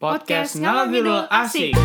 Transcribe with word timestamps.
Podcast 0.00 0.56
Ngalor 0.56 0.88
Ngidul 0.88 1.28
Asik. 1.28 1.76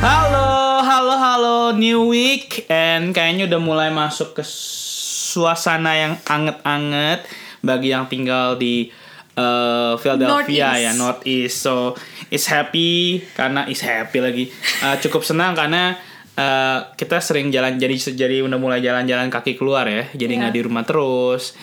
Halo, 0.00 0.80
halo, 0.80 1.14
halo, 1.20 1.56
new 1.76 2.08
week 2.08 2.64
and 2.72 3.12
kayaknya 3.12 3.52
udah 3.52 3.60
mulai 3.60 3.92
masuk 3.92 4.32
ke 4.32 4.44
suasana 4.48 5.92
yang 5.92 6.16
anget-anget 6.24 7.28
bagi 7.60 7.92
yang 7.92 8.08
tinggal 8.08 8.56
di 8.56 8.88
uh, 9.36 10.00
Philadelphia 10.00 10.72
Northeast. 10.72 10.84
ya 10.88 10.92
Northeast. 10.96 11.56
So 11.60 11.92
it's 12.32 12.48
happy 12.48 13.20
karena 13.36 13.68
is 13.68 13.84
happy 13.84 14.24
lagi. 14.24 14.48
Uh, 14.80 14.96
cukup 15.04 15.20
senang 15.20 15.52
karena 15.52 16.00
uh, 16.34 16.78
kita 16.94 17.18
sering 17.18 17.50
jalan 17.50 17.76
jadi 17.76 17.94
jadi 18.14 18.42
udah 18.42 18.58
mulai 18.58 18.78
jalan-jalan 18.78 19.28
kaki 19.28 19.54
keluar 19.54 19.86
ya. 19.86 20.06
Jadi 20.12 20.32
Iya. 20.34 20.40
nggak 20.44 20.54
di 20.54 20.62
rumah 20.62 20.84
terus. 20.84 21.54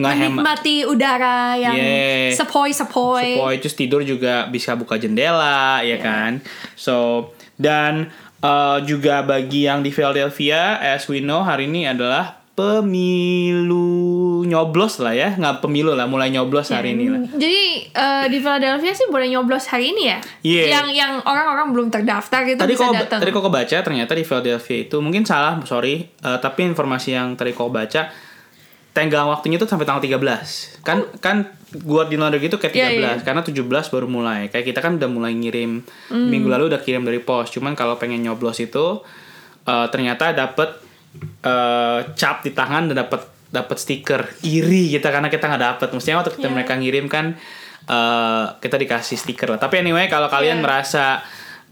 Nggak 0.00 0.14
hemat 0.16 0.30
menikmati 0.32 0.76
udara 0.88 1.38
yang 1.54 1.76
Yeah. 1.76 2.32
sepoi-sepoi. 2.32 3.36
Sepoi 3.36 3.54
terus 3.60 3.76
tidur 3.76 4.00
juga 4.00 4.48
bisa 4.48 4.72
buka 4.72 4.96
jendela 4.96 5.82
ya 5.82 5.98
kan. 6.00 6.40
So 6.74 7.28
dan 7.60 8.08
uh, 8.40 8.80
juga 8.80 9.20
bagi 9.20 9.68
yang 9.68 9.84
di 9.84 9.92
Philadelphia 9.92 10.80
as 10.80 11.04
we 11.04 11.20
know 11.20 11.44
hari 11.44 11.68
ini 11.68 11.84
adalah 11.84 12.40
pemilu 12.56 13.84
nyoblos 14.50 14.98
lah 14.98 15.12
ya 15.12 15.32
nggak 15.32 15.60
pemilu 15.60 15.94
lah 15.94 16.04
mulai 16.04 16.28
nyoblos 16.28 16.68
hari 16.68 16.92
ini 16.92 17.06
lah. 17.06 17.22
Jadi 17.30 17.62
eh, 17.88 18.24
di 18.26 18.38
Philadelphia 18.38 18.90
sih 18.90 19.06
boleh 19.06 19.30
nyoblos 19.30 19.64
hari 19.66 19.90
ini 19.90 20.02
ya. 20.04 20.18
Iya. 20.42 20.62
Yang 20.74 20.86
yang 20.92 21.12
orang-orang 21.22 21.70
belum 21.70 21.86
terdaftar 21.88 22.42
itu 22.44 22.58
Tadi 22.58 22.74
bisa 22.74 22.84
kok 22.84 22.94
datang. 22.96 23.18
tadi 23.18 23.30
kok 23.30 23.46
baca 23.46 23.76
ternyata 23.80 24.12
di 24.12 24.22
Philadelphia 24.22 24.76
itu 24.80 24.96
mungkin 24.98 25.22
salah 25.22 25.62
sorry 25.62 25.94
uh, 26.20 26.36
tapi 26.36 26.66
informasi 26.66 27.14
yang 27.14 27.32
tadi 27.32 27.50
kok 27.50 27.70
baca 27.70 28.10
tenggang 28.90 29.22
waktunya 29.24 29.54
itu 29.54 29.64
sampai 29.64 29.86
tanggal 29.86 30.02
13 30.02 30.18
kan 30.82 30.98
kan 31.18 31.36
gua 31.80 32.04
di 32.04 32.18
London 32.18 32.36
gitu 32.36 32.58
kayak 32.58 32.74
13 32.74 32.82
Oh. 32.82 32.90
Iya, 32.90 33.10
iya. 33.14 33.22
karena 33.22 33.40
17 33.40 33.62
baru 33.86 34.06
mulai 34.06 34.50
kayak 34.50 34.66
kita 34.66 34.80
kan 34.80 34.98
udah 34.98 35.06
mulai 35.06 35.30
ngirim 35.30 35.78
Hmm. 36.10 36.26
minggu 36.26 36.50
lalu 36.50 36.66
udah 36.66 36.78
kirim 36.78 37.00
dari 37.00 37.18
pos 37.18 37.48
cuman 37.48 37.72
kalau 37.72 37.94
pengen 37.94 38.18
nyoblos 38.20 38.58
itu 38.58 38.98
uh, 39.62 39.86
ternyata 39.86 40.34
dapet 40.34 40.74
uh, 41.40 42.02
cap 42.12 42.42
di 42.42 42.50
tangan 42.50 42.90
dan 42.90 43.06
dapet 43.06 43.22
dapet 43.50 43.76
stiker 43.76 44.30
iri 44.40 44.90
kita 44.90 45.10
karena 45.10 45.26
kita 45.26 45.44
nggak 45.44 45.62
dapet 45.68 45.88
mestinya 45.90 46.22
waktu 46.22 46.32
kita 46.34 46.46
Iya. 46.46 46.54
mereka 46.54 46.72
ngirim 46.74 47.06
kan 47.06 47.34
uh, 47.86 48.56
kita 48.58 48.76
dikasih 48.76 49.16
stiker 49.16 49.50
lah 49.50 49.58
tapi 49.58 49.78
anyway 49.78 50.06
kalau 50.06 50.26
kalian 50.26 50.58
Iya. 50.58 50.64
merasa 50.64 51.04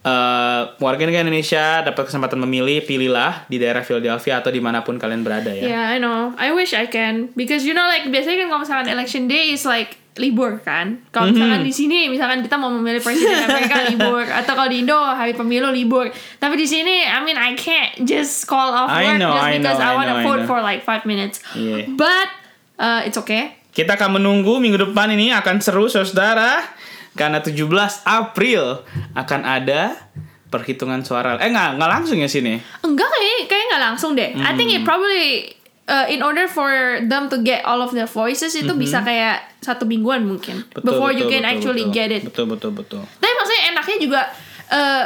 uh, 0.03 0.75
warga 0.79 1.07
negara 1.07 1.23
Indonesia 1.23 1.83
dapat 1.83 2.07
kesempatan 2.07 2.39
memilih 2.41 2.83
pilihlah 2.83 3.47
di 3.47 3.57
daerah 3.57 3.83
Philadelphia 3.83 4.39
atau 4.39 4.51
di 4.51 4.59
mana 4.59 4.83
pun 4.83 4.97
kalian 4.97 5.23
berada 5.23 5.51
ya 5.51 5.65
Yeah, 5.69 5.85
I 5.87 5.99
know. 5.99 6.35
I 6.35 6.51
wish 6.51 6.75
I 6.75 6.87
can 6.87 7.31
because 7.35 7.63
you 7.63 7.73
know 7.73 7.87
like 7.87 8.07
biasanya 8.09 8.43
kan 8.43 8.49
kalau 8.49 8.61
misalkan 8.63 8.89
election 8.89 9.27
day 9.27 9.53
is 9.53 9.63
like 9.63 9.97
libur 10.19 10.59
kan. 10.59 11.01
Kalau 11.09 11.31
misalkan 11.31 11.63
Mhm. 11.63 11.67
di 11.67 11.73
sini 11.73 11.99
misalkan 12.07 12.43
kita 12.43 12.55
mau 12.55 12.69
memilih 12.69 12.99
presiden 12.99 13.39
Amerika 13.41 13.81
libur 13.91 14.23
atau 14.23 14.53
kalau 14.53 14.67
di 14.67 14.83
Indo 14.83 14.99
hari 14.99 15.33
pemilu 15.33 15.71
libur. 15.71 16.11
Tapi 16.37 16.55
di 16.55 16.67
sini 16.67 17.03
I 17.03 17.23
mean 17.23 17.35
I 17.35 17.55
can't 17.55 18.03
just 18.03 18.45
call 18.45 18.69
off 18.69 18.87
I 18.87 19.09
work 19.09 19.19
know, 19.19 19.33
just 19.33 19.47
I 19.47 19.53
because 19.57 19.79
know, 19.79 19.89
I, 19.89 19.97
want 19.97 20.09
to 20.09 20.17
vote 20.21 20.43
for 20.45 20.59
like 20.59 20.83
five 20.83 21.03
minutes. 21.03 21.39
Iya. 21.53 21.87
But 21.91 22.29
uh, 22.77 23.01
it's 23.03 23.17
okay. 23.17 23.57
Kita 23.71 23.95
akan 23.95 24.19
menunggu 24.19 24.59
minggu 24.59 24.91
depan 24.91 25.09
ini 25.09 25.31
akan 25.31 25.63
seru 25.63 25.87
saudara 25.87 26.67
karena 27.15 27.39
17 27.39 27.63
April 28.05 28.83
akan 29.13 29.41
ada 29.43 29.95
perhitungan 30.49 31.05
suara. 31.05 31.37
Eh 31.37 31.47
nggak 31.47 31.77
nggak 31.77 31.91
langsung 31.91 32.17
ya 32.17 32.27
sini. 32.27 32.57
Enggak 32.81 33.07
kayak 33.07 33.47
kayak 33.47 33.65
nggak 33.69 33.83
langsung 33.85 34.17
deh. 34.17 34.33
I 34.35 34.57
think 34.57 34.73
it 34.73 34.81
Hmm. 34.81 34.89
probably 34.89 35.53
uh, 35.89 36.07
in 36.07 36.21
order 36.23 36.47
for 36.47 37.01
them 37.09 37.33
to 37.33 37.41
get 37.41 37.65
all 37.65 37.81
of 37.81 37.91
the 37.97 38.05
voices 38.05 38.53
itu 38.55 38.71
bisa 38.77 39.01
kayak 39.01 39.43
satu 39.65 39.89
mingguan 39.89 40.29
mungkin. 40.29 40.63
Betul, 40.71 40.85
before 40.85 41.11
you 41.11 41.27
betul, 41.27 41.33
can 41.33 41.43
betul, 41.43 41.53
actually 41.57 41.85
betul. 41.89 41.97
get 41.97 42.09
it. 42.13 42.23
Betul 42.29 42.47
betul 42.53 42.71
betul. 42.77 43.03
Tapi 43.19 43.33
maksudnya 43.33 43.63
enaknya 43.73 43.97
juga 43.99 44.21
uh, 44.71 45.05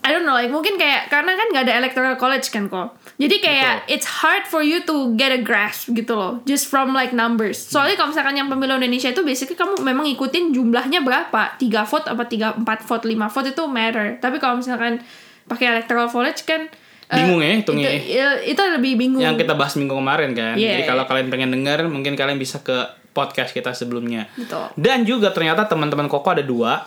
I 0.00 0.16
don't 0.16 0.24
know 0.24 0.32
like 0.32 0.48
mungkin 0.48 0.80
kayak 0.80 1.12
karena 1.12 1.36
kan 1.36 1.46
nggak 1.52 1.64
ada 1.68 1.74
electoral 1.76 2.14
college 2.16 2.48
kan 2.48 2.72
kok. 2.72 2.96
Jadi 3.20 3.36
kayak 3.44 3.84
Betul. 3.84 3.92
it's 4.00 4.08
hard 4.24 4.48
for 4.48 4.64
you 4.64 4.80
to 4.88 5.12
get 5.20 5.28
a 5.28 5.44
grasp 5.44 5.92
gitu 5.92 6.16
loh 6.16 6.40
just 6.48 6.72
from 6.72 6.96
like 6.96 7.12
numbers. 7.12 7.60
Soalnya 7.60 8.00
kalau 8.00 8.16
misalkan 8.16 8.32
yang 8.32 8.48
pemilu 8.48 8.80
Indonesia 8.80 9.12
itu 9.12 9.20
basically 9.20 9.60
kamu 9.60 9.84
memang 9.84 10.08
ngikutin 10.08 10.56
jumlahnya 10.56 11.04
berapa? 11.04 11.60
3 11.60 11.84
vote 11.84 12.08
apa 12.08 12.24
3 12.24 12.64
4 12.64 12.88
vote 12.88 13.04
5 13.04 13.28
vote 13.28 13.48
itu 13.52 13.62
matter. 13.68 14.16
Tapi 14.24 14.40
kalau 14.40 14.64
misalkan 14.64 15.04
pakai 15.44 15.68
electoral 15.68 16.08
college 16.08 16.48
kan 16.48 16.72
Bingung 17.10 17.42
ya 17.42 17.50
hitungnya 17.58 17.90
Itu, 17.90 18.06
ya, 18.06 18.28
itu 18.38 18.60
lebih 18.60 18.92
bingung. 18.94 19.18
Yang 19.18 19.42
kita 19.42 19.58
bahas 19.58 19.74
minggu 19.74 19.94
kemarin 19.98 20.30
kan. 20.30 20.54
Yeah. 20.54 20.78
Jadi 20.78 20.82
kalau 20.86 21.04
kalian 21.10 21.28
pengen 21.28 21.50
dengar 21.50 21.82
mungkin 21.90 22.14
kalian 22.14 22.38
bisa 22.38 22.62
ke 22.62 22.86
podcast 23.10 23.50
kita 23.50 23.74
sebelumnya. 23.74 24.30
Betul. 24.38 24.70
Dan 24.78 25.02
juga 25.02 25.34
ternyata 25.34 25.66
teman-teman 25.66 26.06
Koko 26.06 26.30
ada 26.30 26.46
dua 26.46 26.86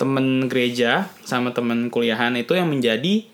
temen 0.00 0.48
gereja 0.48 1.10
sama 1.20 1.52
temen 1.52 1.92
kuliahan 1.92 2.32
itu 2.38 2.56
yang 2.56 2.70
menjadi 2.70 3.26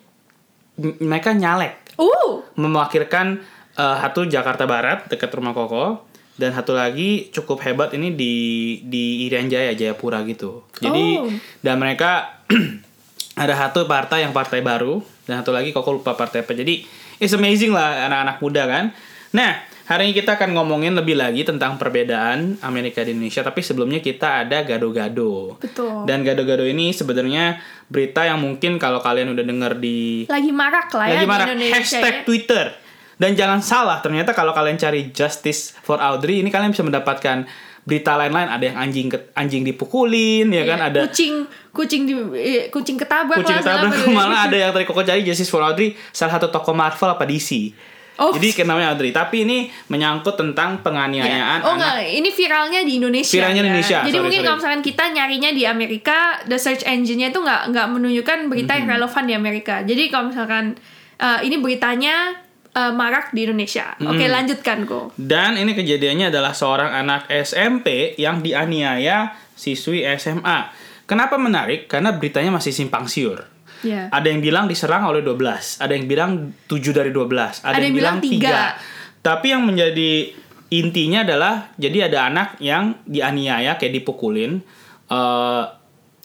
mereka 0.99 1.31
nyalek 1.31 1.85
Uh, 1.95 2.43
mewakilkan 2.59 3.39
eh, 3.79 3.97
satu 4.03 4.27
Jakarta 4.27 4.67
Barat 4.67 5.07
dekat 5.07 5.31
rumah 5.31 5.55
Koko 5.55 6.03
dan 6.35 6.51
satu 6.51 6.75
lagi 6.75 7.31
cukup 7.31 7.63
hebat 7.63 7.95
ini 7.95 8.19
di 8.19 8.35
di 8.83 9.31
Irian 9.31 9.47
Jaya 9.47 9.71
Jayapura 9.79 10.27
gitu. 10.27 10.67
Jadi 10.83 11.23
Oh. 11.23 11.31
dan 11.63 11.79
mereka 11.79 12.43
ada 13.35 13.55
satu 13.59 13.87
partai 13.91 14.23
yang 14.23 14.33
partai 14.35 14.63
baru 14.63 15.03
dan 15.27 15.43
satu 15.43 15.51
lagi 15.51 15.75
Koko 15.75 15.99
lupa 15.99 16.15
partai 16.15 16.47
apa. 16.47 16.55
Jadi 16.55 16.87
it's 17.19 17.35
amazing 17.35 17.75
lah 17.75 18.07
anak-anak 18.07 18.37
muda 18.39 18.63
kan. 18.71 18.85
Nah, 19.35 19.67
hari 19.91 20.11
ini 20.11 20.13
kita 20.15 20.39
akan 20.39 20.55
ngomongin 20.55 20.95
lebih 20.95 21.19
lagi 21.19 21.43
tentang 21.43 21.75
perbedaan 21.75 22.57
Amerika 22.63 23.03
dan 23.03 23.19
Indonesia 23.19 23.43
tapi 23.43 23.61
sebelumnya 23.61 23.99
kita 23.99 24.47
ada 24.47 24.63
gado-gado. 24.63 25.59
betul. 25.59 26.07
Dan 26.07 26.23
gado-gado 26.23 26.63
ini 26.63 26.95
sebenarnya 26.95 27.59
berita 27.91 28.23
yang 28.25 28.39
mungkin 28.39 28.79
kalau 28.79 29.03
kalian 29.03 29.35
udah 29.35 29.45
denger 29.45 29.73
di 29.83 30.25
lagi 30.31 30.53
marak 30.55 30.89
lah 30.95 31.07
ya 31.11 31.15
lagi 31.21 31.27
di 31.27 31.45
Indonesia. 31.53 31.75
hashtag 31.77 32.15
ya. 32.15 32.25
Twitter 32.25 32.67
dan 33.15 33.31
jangan 33.39 33.61
salah 33.63 33.99
ternyata 34.03 34.35
kalau 34.35 34.51
kalian 34.57 34.81
cari 34.81 35.15
justice 35.15 35.77
for 35.85 36.01
Audrey 36.01 36.43
ini 36.43 36.51
kalian 36.51 36.75
bisa 36.75 36.83
mendapatkan 36.83 37.47
berita 37.85 38.17
lain-lain 38.17 38.49
ada 38.49 38.65
yang 38.65 38.79
anjing 38.79 39.07
ke- 39.07 39.29
anjing 39.33 39.61
dipukulin 39.63 40.49
ya 40.49 40.65
kan 40.65 40.79
Iya, 40.79 40.89
ada 40.89 41.01
kucing 41.05 41.35
kucing 41.71 42.03
di 42.05 42.13
eh, 42.35 42.67
kucing 42.69 42.97
ketabrak 42.97 43.39
kucing 43.39 43.57
ketabrak 43.57 43.93
segala 43.93 44.17
malah 44.17 44.41
ada 44.45 44.57
yang 44.63 44.71
tadi 44.71 44.85
koko 44.85 45.01
cari 45.01 45.21
justice 45.21 45.47
for 45.47 45.61
Audrey 45.61 45.93
salah 46.09 46.35
satu 46.35 46.49
tokoh 46.49 46.73
Marvel 46.73 47.11
apa 47.11 47.25
DC 47.25 47.77
Oh. 48.15 48.31
jadi 48.31 48.63
namanya 48.63 48.95
Audrey 48.95 49.11
tapi 49.11 49.43
ini 49.43 49.67
menyangkut 49.89 50.33
tentang 50.33 50.79
penganiayaan 50.81 51.61
Oh 51.61 51.75
anak 51.75 51.99
enggak, 51.99 52.15
ini 52.15 52.31
viralnya 52.31 52.81
di 52.81 53.03
Indonesia. 53.03 53.35
Viralnya 53.35 53.59
ya. 53.59 53.67
Indonesia, 53.67 53.99
Jadi 53.99 54.07
sorry, 54.09 54.23
mungkin 54.23 54.39
sorry. 54.39 54.47
kalau 54.47 54.59
misalkan 54.63 54.83
kita 54.87 55.05
nyarinya 55.11 55.51
di 55.51 55.63
Amerika, 55.67 56.19
the 56.45 56.55
search 56.55 56.87
engine-nya 56.87 57.29
itu 57.29 57.43
nggak 57.43 57.75
nggak 57.75 57.87
menunjukkan 57.91 58.39
berita 58.47 58.71
Mhm. 58.71 58.79
yang 58.79 58.89
relevan 58.89 59.25
di 59.27 59.35
Amerika. 59.35 59.75
Jadi 59.83 60.03
kalau 60.09 60.31
misalkan 60.31 60.79
uh, 61.19 61.43
ini 61.43 61.59
beritanya 61.59 62.39
uh, 62.75 62.93
marak 62.93 63.31
di 63.31 63.47
Indonesia. 63.47 63.95
Oke, 64.03 64.27
lanjutkan 64.27 64.85
kok. 64.85 65.15
Dan 65.15 65.57
ini 65.57 65.73
kejadiannya 65.73 66.29
adalah 66.29 66.53
seorang 66.53 66.91
anak 66.91 67.31
SMP 67.31 68.19
yang 68.19 68.43
dianiaya 68.43 69.33
siswi 69.55 70.05
SMA. 70.19 70.69
Kenapa 71.07 71.39
menarik? 71.39 71.87
Karena 71.87 72.13
beritanya 72.13 72.51
masih 72.53 72.75
simpang 72.75 73.07
siur. 73.07 73.47
Ya. 73.85 74.09
Ada 74.09 74.33
yang 74.33 74.41
bilang 74.41 74.65
diserang 74.65 75.05
oleh 75.05 75.21
12, 75.21 75.85
ada 75.85 75.93
yang 75.93 76.09
bilang 76.09 76.57
7 76.67 76.97
dari 76.97 77.13
12, 77.13 77.69
ada, 77.69 77.77
yang, 77.77 77.93
bilang 77.93 78.17
3. 78.17 79.21
Tapi 79.21 79.47
yang 79.53 79.61
menjadi 79.69 80.33
intinya 80.73 81.21
adalah 81.21 81.55
jadi 81.77 82.09
ada 82.09 82.33
anak 82.33 82.57
yang 82.65 82.97
dianiaya 83.05 83.77
kayak 83.77 83.93
dipukulin 84.01 84.65
eh, 85.13 85.65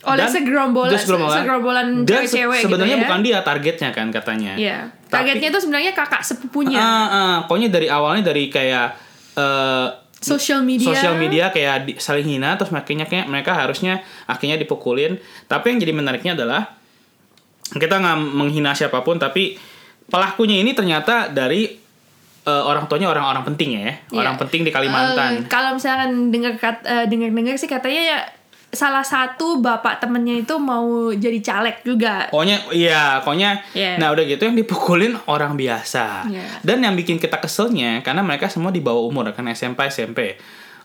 Oleh 0.01 0.21
dan- 0.21 0.31
segerombolan- 0.31 0.89
dan 0.89 0.99
segerombolan, 0.99 1.37
segerombolan 1.37 1.85
dan 1.85 2.23
se- 2.23 2.31
cewek-cewek 2.31 2.55
gitu 2.55 2.65
sebenarnya 2.65 2.95
ya. 2.95 3.01
bukan 3.03 3.19
dia 3.19 3.37
targetnya 3.41 3.89
kan 3.91 4.07
katanya. 4.09 4.51
Iya. 4.55 4.77
Targetnya 5.05 5.47
itu 5.49 5.59
sebenarnya 5.59 5.91
kakak 5.91 6.21
sepupunya. 6.21 6.77
Ah, 6.77 6.87
ah, 7.05 7.35
pokoknya 7.43 7.67
dari 7.69 7.87
awalnya 7.87 8.23
dari 8.25 8.47
kayak 8.47 8.95
eh, 9.35 9.87
Social 10.19 10.61
media. 10.61 10.83
sosial 10.85 11.15
media 11.15 11.47
kayak 11.47 11.75
di, 11.81 11.93
saling 11.95 12.27
hina 12.29 12.55
terus 12.55 12.69
makanya 12.69 13.03
kayak 13.05 13.25
mereka 13.25 13.51
harusnya 13.53 13.99
akhirnya 14.25 14.55
dipukulin 14.55 15.15
tapi 15.45 15.71
yang 15.71 15.79
jadi 15.79 15.93
menariknya 15.93 16.35
adalah 16.35 16.75
kita 17.69 17.95
nggak 17.95 18.17
menghina 18.29 18.71
siapa 18.73 18.99
pun 18.99 19.15
tapi 19.15 19.55
pelakunya 20.05 20.59
ini 20.59 20.73
ternyata 20.73 21.29
dari 21.29 21.71
eh, 22.41 22.63
orang 22.65 22.87
tuanya 22.87 23.07
orang-orang 23.07 23.43
penting 23.45 23.69
ya 23.77 23.95
Iya. 24.09 24.17
orang 24.17 24.35
penting 24.37 24.61
di 24.61 24.71
Kalimantan 24.71 25.45
kalau 25.45 25.71
misalkan 25.73 26.11
dengar 26.29 26.55
kat, 26.57 26.81
eh, 26.81 27.05
dengar-dengar 27.05 27.55
sih 27.55 27.67
katanya 27.67 28.01
ya 28.01 28.19
salah 28.69 29.01
satu 29.01 29.57
bapak 29.57 29.97
temennya 29.97 30.45
itu 30.45 30.55
mau 30.61 31.09
jadi 31.09 31.41
caleg 31.41 31.81
juga. 31.81 32.29
Pokoknya 32.29 32.57
iya, 32.69 33.17
pokoknya 33.25 33.65
Iya. 33.73 33.97
nah 33.97 34.13
udah 34.13 34.23
gitu 34.29 34.45
yang 34.45 34.53
dipukulin 34.53 35.17
orang 35.25 35.57
biasa. 35.57 36.29
Iya. 36.29 36.45
Dan 36.61 36.85
yang 36.85 36.93
bikin 36.93 37.17
kita 37.17 37.41
keselnya 37.41 38.05
karena 38.05 38.21
mereka 38.21 38.45
semua 38.45 38.69
di 38.69 38.81
bawah 38.81 39.01
umur 39.09 39.33
kan 39.33 39.49
SMP 39.49 39.89
SMP. 39.89 40.37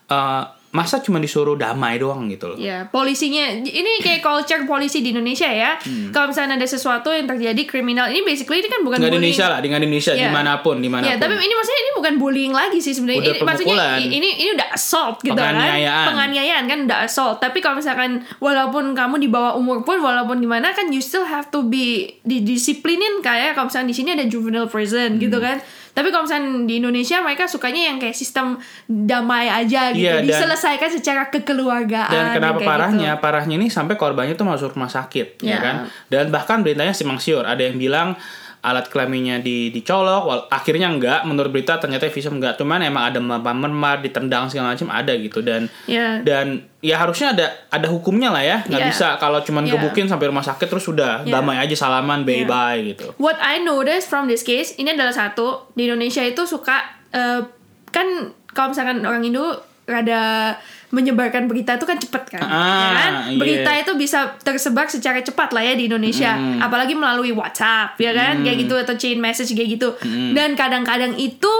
Eh, 0.08 0.42
masa 0.74 0.98
cuma 0.98 1.16
disuruh 1.16 1.54
damai 1.54 1.96
doang 1.96 2.26
gitu 2.26 2.50
loh. 2.50 2.58
Ya, 2.58 2.82
polisinya 2.84 3.46
ini 3.56 4.02
kayak 4.02 4.20
culture 4.20 4.66
polisi 4.66 4.98
di 4.98 5.14
Indonesia 5.14 5.46
ya. 5.46 5.78
Hmm. 5.78 6.10
Kalau 6.10 6.34
misalnya 6.34 6.58
ada 6.58 6.66
sesuatu 6.66 7.08
yang 7.08 7.24
terjadi 7.24 7.62
kriminal, 7.62 8.10
ini 8.10 8.20
basically 8.20 8.58
ini 8.58 8.66
kan 8.66 8.82
bukan 8.82 8.98
Nggak 8.98 9.06
di 9.06 9.14
bullying. 9.14 9.30
Indonesia 9.30 9.46
lah, 9.46 9.58
di 9.58 9.68
Indonesia 9.70 10.12
Ya. 10.12 10.18
di 10.18 10.28
mana 10.28 10.52
pun, 10.58 10.76
di 10.76 10.90
mana 10.90 11.06
pun. 11.06 11.10
Ya, 11.10 11.16
tapi 11.16 11.34
ini 11.36 11.54
maksudnya 11.54 11.80
ini 11.80 11.92
bukan 11.94 12.14
bullying 12.16 12.50
lagi 12.50 12.78
sih 12.78 12.90
sebenarnya. 12.90 13.22
Ini 13.22 13.30
maksudnya 13.40 13.76
pemukulan. 13.78 14.00
ini 14.10 14.28
ini 14.36 14.50
udah 14.52 14.68
assault 14.68 15.16
gitu 15.20 15.30
Penganiayaan. 15.32 15.94
kan. 15.94 16.06
Penganiayaan 16.10 16.64
kan 16.66 16.78
udah 16.84 16.98
assault. 17.06 17.36
Tapi 17.38 17.58
kalau 17.60 17.78
misalkan 17.78 18.10
walaupun 18.38 18.84
kamu 18.92 19.14
di 19.16 19.28
bawah 19.28 19.54
umur 19.54 19.80
pun 19.80 20.02
walaupun 20.02 20.36
gimana 20.36 20.74
kan 20.74 20.90
you 20.90 20.98
still 20.98 21.22
have 21.22 21.46
to 21.48 21.62
be 21.62 22.18
didisiplinin 22.24 23.22
kayak 23.22 23.54
kalau 23.54 23.70
misalnya 23.70 23.88
di 23.88 23.96
sini 23.96 24.10
ada 24.12 24.26
juvenile 24.26 24.66
prison 24.66 25.16
gitu 25.16 25.38
Hmm. 25.38 25.46
kan. 25.46 25.58
Tapi 25.94 26.10
kalau 26.10 26.26
misalnya 26.26 26.66
di 26.66 26.74
Indonesia 26.76 27.16
mereka 27.18 27.46
sukanya 27.46 27.86
yang 27.86 27.96
kayak 27.96 28.12
sistem 28.12 28.58
damai 28.84 29.46
aja 29.46 29.88
gitu, 29.88 30.02
Iya, 30.02 30.18
dan- 30.18 30.26
diselesaikan 30.26 30.90
secara 30.90 31.22
kekeluargaan. 31.28 32.10
Dan 32.10 32.26
kenapa 32.34 32.58
kayak 32.58 32.66
parahnya? 32.68 33.10
gitu. 33.12 33.22
Parahnya 33.22 33.54
ini 33.54 33.66
sampai 33.68 33.94
korbannya 33.94 34.34
tuh 34.34 34.42
masuk 34.44 34.74
rumah 34.74 34.88
sakit, 34.88 35.38
ya 35.40 35.48
Ya. 35.48 35.58
kan? 35.60 35.76
Dan 36.08 36.28
bahkan 36.28 36.60
beritanya 36.60 36.90
simpang 36.90 37.16
siur. 37.16 37.42
Ada 37.42 37.64
yang 37.64 37.78
bilang 37.78 38.18
alat 38.64 38.88
kelaminnya 38.88 39.38
di 39.38 39.68
dicolok, 39.68 40.22
wal- 40.24 40.46
akhirnya 40.48 40.88
enggak. 40.88 41.20
Menurut 41.22 41.52
berita 41.52 41.76
ternyata 41.76 42.08
visum 42.08 42.40
enggak. 42.40 42.56
Cuman 42.56 42.80
emang 42.80 43.12
ada 43.12 43.20
memar, 43.20 44.00
ditendang 44.00 44.48
segala 44.48 44.72
macam 44.72 44.88
ada 44.88 45.12
gitu 45.12 45.44
dan 45.44 45.68
Ya. 45.84 46.24
dan 46.24 46.64
ya 46.80 46.96
harusnya 46.96 47.36
ada 47.36 47.46
ada 47.68 47.84
hukumnya 47.86 48.32
lah 48.32 48.40
ya. 48.40 48.64
Nggak 48.64 48.80
Ya. 48.80 48.88
bisa 48.88 49.08
kalau 49.20 49.44
cuman 49.44 49.68
Ya. 49.68 49.76
gebukin 49.76 50.08
sampai 50.08 50.32
rumah 50.32 50.40
sakit 50.40 50.64
terus 50.64 50.82
sudah 50.82 51.20
Ya. 51.22 51.36
damai 51.36 51.60
aja 51.60 51.76
salaman 51.76 52.24
bye 52.24 52.42
Ya. 52.42 52.48
bye 52.48 52.80
gitu. 52.80 53.12
What 53.20 53.36
I 53.36 53.60
noticed 53.60 54.08
from 54.08 54.24
this 54.24 54.40
case 54.40 54.72
ini 54.74 54.90
adalah 54.90 55.12
satu 55.12 55.68
di 55.72 55.84
Indonesia 55.84 56.24
itu 56.24 56.42
suka 56.42 56.80
eh, 57.12 57.44
kan 57.92 58.06
kalau 58.48 58.72
misalkan 58.72 59.04
orang 59.04 59.22
Indo 59.22 59.44
rada 59.84 60.56
menyebarkan 60.94 61.50
berita 61.50 61.74
itu 61.74 61.82
kan 61.82 61.98
cepet 61.98 62.22
kan, 62.30 62.40
Ah, 62.40 62.54
ya 62.78 62.88
kan? 62.94 63.12
iya. 63.26 63.38
Berita 63.42 63.70
itu 63.74 63.92
bisa 63.94 64.38
tersebar 64.38 64.86
secara 64.86 65.18
cepat 65.18 65.50
lah 65.50 65.60
ya 65.60 65.74
di 65.74 65.90
Indonesia, 65.90 66.30
Hmm. 66.32 66.62
apalagi 66.62 66.94
melalui 66.94 67.34
WhatsApp 67.34 67.98
ya 67.98 68.14
kan, 68.14 68.40
kayak 68.40 68.62
gitu 68.62 68.78
atau 68.78 68.94
chain 68.94 69.18
message 69.18 69.50
kayak 69.52 69.74
gitu. 69.74 69.90
Hmm. 69.98 70.32
Dan 70.32 70.54
kadang-kadang 70.54 71.18
itu 71.18 71.50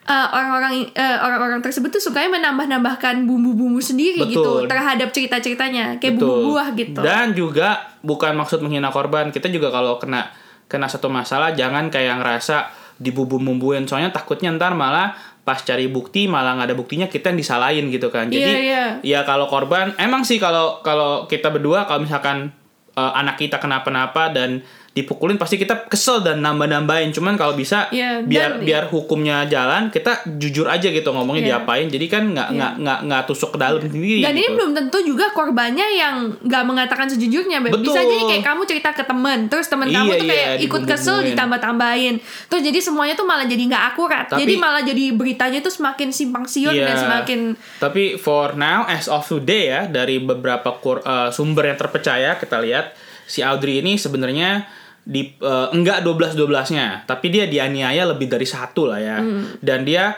eh, 0.00 0.28
orang-orang 0.32 0.90
eh, 0.90 1.18
orang-orang 1.22 1.60
tersebut 1.60 1.90
tuh 1.90 2.02
sukanya 2.02 2.34
menambah-nambahkan 2.34 3.26
bumbu-bumbu 3.26 3.78
sendiri 3.78 4.18
gitu 4.26 4.42
Betul. 4.42 4.66
terhadap 4.66 5.14
cerita-ceritanya, 5.14 6.02
kayak 6.02 6.18
Betul. 6.18 6.26
bumbu 6.26 6.58
buah 6.58 6.68
gitu. 6.74 6.98
Dan 6.98 7.30
juga 7.30 7.68
bukan 8.02 8.34
maksud 8.34 8.58
menghina 8.58 8.90
korban. 8.90 9.30
Kita 9.30 9.46
juga 9.46 9.70
kalau 9.70 10.02
kena 10.02 10.26
kena 10.66 10.86
satu 10.86 11.06
masalah 11.06 11.54
jangan 11.54 11.90
kayak 11.90 12.22
ngerasa 12.22 12.70
dibumbu-bumbuin 13.00 13.88
soalnya 13.88 14.12
takutnya 14.12 14.52
ntar 14.54 14.76
malah 14.76 15.16
pas 15.50 15.58
cari 15.66 15.90
bukti 15.90 16.30
malah 16.30 16.54
nggak 16.54 16.70
ada 16.70 16.76
buktinya 16.78 17.10
kita 17.10 17.34
yang 17.34 17.38
disalahin 17.42 17.90
gitu 17.90 18.06
kan. 18.06 18.30
Jadi 18.30 18.38
Iya, 18.46 18.58
iya. 18.62 18.84
ya 19.02 19.20
kalau 19.26 19.50
korban 19.50 19.90
emang 19.98 20.22
sih 20.22 20.38
kalau 20.38 20.78
kalau 20.86 21.26
kita 21.26 21.50
berdua 21.50 21.90
kalau 21.90 22.06
misalkan 22.06 22.54
eh, 22.94 23.12
anak 23.18 23.34
kita 23.34 23.58
kenapa-napa 23.58 24.30
dan 24.30 24.62
dipukulin 24.90 25.38
pasti 25.38 25.54
kita 25.54 25.86
kesel 25.86 26.18
dan 26.18 26.42
nambah-nambahin 26.42 27.14
cuman 27.14 27.38
kalau 27.38 27.54
bisa 27.54 27.86
Iya, 27.88 28.20
biar 28.20 28.58
dan- 28.58 28.66
biar 28.66 28.82
hukumnya 28.86 29.46
jalan 29.46 29.86
kita 29.86 30.26
jujur 30.34 30.66
aja 30.66 30.82
gitu 30.84 31.06
ngomongnya 31.08 31.40
Iya. 31.40 31.50
diapain 31.56 31.86
jadi 31.86 32.06
kan 32.08 32.22
nggak 32.28 32.48
nggak 32.50 32.72
nggak 32.76 32.98
nggak 33.06 33.22
tusuk 33.24 33.54
ke 33.54 33.58
dalam 33.60 33.78
sendiri 33.78 34.18
Dan 34.20 34.34
ini 34.34 34.42
gitu. 34.42 34.54
belum 34.56 34.70
tentu 34.74 34.98
juga 35.00 35.30
korbannya 35.30 35.86
yang 35.92 36.14
nggak 36.40 36.64
mengatakan 36.64 37.06
sejujurnya, 37.06 37.62
Beb. 37.62 37.78
Bisa 37.78 37.96
Betul. 37.96 38.10
jadi 38.10 38.24
kayak 38.26 38.44
kamu 38.44 38.62
cerita 38.64 38.90
ke 38.90 39.04
temen, 39.04 39.38
terus 39.46 39.66
temen 39.66 39.86
kamu 39.86 39.94
Iya, 40.06 40.18
tuh 40.18 40.26
iya, 40.26 40.34
kayak 40.34 40.48
ikut 40.60 40.82
kesel 40.84 41.16
ditambah-tambahin. 41.24 42.14
Terus 42.46 42.62
jadi 42.64 42.78
semuanya 42.80 43.14
tuh 43.14 43.24
malah 43.24 43.46
jadi 43.46 43.62
nggak 43.64 43.84
akurat. 43.88 44.26
Tapi- 44.26 44.40
jadi 44.40 44.54
malah 44.56 44.82
jadi 44.82 45.04
beritanya 45.12 45.58
tuh 45.60 45.70
semakin 45.70 46.08
simpang 46.10 46.44
siur 46.44 46.72
dan 46.72 46.90
Iya. 46.90 47.00
semakin 47.00 47.40
Tapi 47.78 48.02
for 48.16 48.52
now, 48.52 48.84
as 48.84 49.06
of 49.06 49.22
today 49.22 49.70
ya, 49.70 49.80
dari 49.86 50.18
beberapa 50.18 50.74
kur- 50.74 51.00
eh, 51.00 51.30
sumber 51.30 51.64
yang 51.64 51.78
terpercaya 51.78 52.34
kita 52.36 52.58
lihat 52.58 52.92
si 53.24 53.40
Audrey 53.40 53.78
ini 53.78 53.94
sebenarnya 53.94 54.66
di 55.04 55.32
eh, 55.40 55.68
enggak 55.72 56.04
12-12-nya, 56.04 57.08
tapi 57.08 57.32
dia 57.32 57.48
dianiaya 57.48 58.06
lebih 58.08 58.30
dari 58.30 58.46
satu 58.46 58.90
lah 58.90 59.00
ya. 59.00 59.18
Hmm. 59.18 59.58
Dan 59.60 59.84
dia 59.84 60.14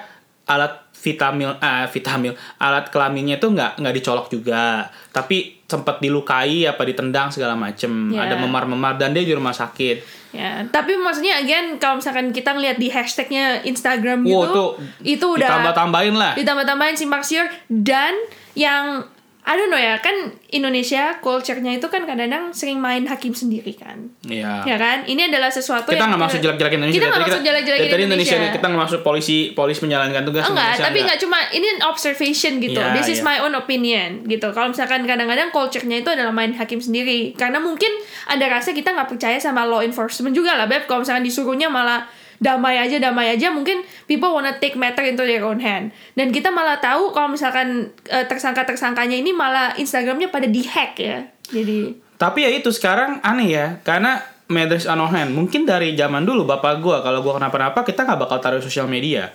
alat 0.47 0.83
vitamil 1.03 1.51
ah 1.59 1.87
vitamil 1.91 2.33
alat 2.63 2.87
kelaminnya 2.95 3.43
itu 3.43 3.51
nggak 3.51 3.83
nggak 3.83 3.95
dicolok 3.99 4.27
juga 4.31 4.87
tapi 5.11 5.59
sempat 5.67 5.99
dilukai 5.99 6.63
apa 6.71 6.83
ditendang 6.87 7.35
segala 7.35 7.59
macem 7.59 8.15
Ya. 8.15 8.31
ada 8.31 8.39
memar-memar 8.39 8.95
dan 8.99 9.11
dia 9.11 9.27
di 9.27 9.35
rumah 9.35 9.55
sakit 9.55 10.23
Ya, 10.33 10.65
tapi 10.73 10.97
maksudnya 10.97 11.45
again 11.45 11.77
kalau 11.77 12.01
misalkan 12.01 12.33
kita 12.33 12.57
ngeliat 12.57 12.81
di 12.81 12.89
hashtagnya 12.89 13.61
Instagram 13.69 14.25
Wow, 14.25 14.33
gitu, 14.33 14.49
tuh 14.49 14.71
itu 15.05 15.27
udah 15.29 15.45
ditambah-tambahin 15.45 16.17
lah 16.17 16.33
ditambah-tambahin 16.41 16.97
simpang 16.97 17.21
siur 17.21 17.45
dan 17.69 18.17
yang 18.57 19.05
I 19.43 19.59
don't 19.59 19.75
know 19.75 19.81
ya 19.81 19.99
kan 19.99 20.15
Indonesia 20.55 21.19
culture-nya 21.19 21.75
itu 21.75 21.91
kan 21.91 22.07
kadang-kadang 22.07 22.55
sering 22.55 22.79
main 22.79 23.03
hakim 23.11 23.35
sendiri 23.35 23.75
kan. 23.75 24.15
Iya. 24.23 24.63
Ya 24.63 24.77
kan? 24.79 25.03
Ini 25.03 25.35
adalah 25.35 25.51
sesuatu 25.51 25.91
kita 25.91 25.99
yang 25.99 26.15
nggak 26.15 26.23
maksud 26.31 26.41
jelek-jelekin 26.47 26.79
Indonesia 26.79 26.95
Kita 26.95 27.07
nggak 27.11 27.23
maksud 27.27 27.43
jelek-jelekin 27.43 27.83
Indonesia, 27.83 28.07
Indonesia. 28.39 28.55
kita 28.55 28.67
nggak 28.71 28.83
maksud 28.87 29.01
polisi 29.03 29.51
polisi 29.51 29.83
menjalankan 29.83 30.23
tugas 30.23 30.47
Enggak, 30.47 30.55
Indonesia, 30.55 30.85
tapi 30.87 30.99
enggak 31.03 31.19
cuma 31.27 31.39
ini 31.51 31.69
observation 31.83 32.53
gitu. 32.63 32.79
Iya, 32.79 32.95
This 32.95 33.09
is 33.11 33.19
iya. 33.19 33.27
my 33.27 33.37
own 33.43 33.55
opinion 33.59 34.23
gitu. 34.31 34.47
Kalau 34.55 34.71
misalkan 34.71 35.03
kadang-kadang 35.11 35.51
culture-nya 35.51 36.07
itu 36.07 36.11
adalah 36.15 36.31
main 36.31 36.55
hakim 36.55 36.79
sendiri. 36.79 37.35
Karena 37.35 37.59
mungkin 37.59 37.91
ada 38.31 38.47
rasa 38.47 38.71
kita 38.71 38.95
nggak 38.95 39.11
percaya 39.11 39.43
sama 39.43 39.67
law 39.67 39.83
enforcement 39.83 40.39
juga 40.39 40.55
lah, 40.55 40.71
Beb. 40.71 40.87
Kalau 40.87 41.03
misalkan 41.03 41.27
disuruhnya 41.27 41.67
malah 41.67 42.07
damai 42.43 42.75
aja, 42.83 42.99
damai 42.99 43.39
aja, 43.39 43.55
mungkin 43.55 43.87
people 44.11 44.35
wanna 44.35 44.59
take 44.59 44.75
matter 44.75 45.07
into 45.07 45.23
their 45.23 45.47
own 45.47 45.63
hand. 45.63 45.95
Dan 46.19 46.35
kita 46.35 46.51
malah 46.51 46.83
tahu 46.83 47.15
kalau 47.15 47.31
misalkan 47.31 47.95
eh, 48.11 48.27
tersangka-tersangkanya 48.27 49.15
ini 49.15 49.31
malah 49.31 49.79
Instagramnya 49.79 50.35
pada 50.35 50.51
dihack 50.51 50.99
ya. 50.99 51.31
Jadi 51.47 52.03
Tapi 52.19 52.47
ya 52.47 52.51
itu 52.55 52.71
sekarang 52.71 53.19
aneh 53.27 53.51
ya, 53.51 53.67
karena 53.83 54.23
Madras 54.53 54.85
on 54.85 55.01
hand. 55.11 55.33
Mungkin 55.33 55.65
dari 55.65 55.97
zaman 55.97 56.29
dulu 56.29 56.45
bapak 56.45 56.85
gua 56.85 57.01
kalau 57.01 57.25
gua 57.25 57.41
kenapa-napa 57.41 57.83
kita 57.83 58.05
nggak 58.05 58.21
bakal 58.21 58.39
taruh 58.39 58.61
sosial 58.61 58.85
media. 58.87 59.33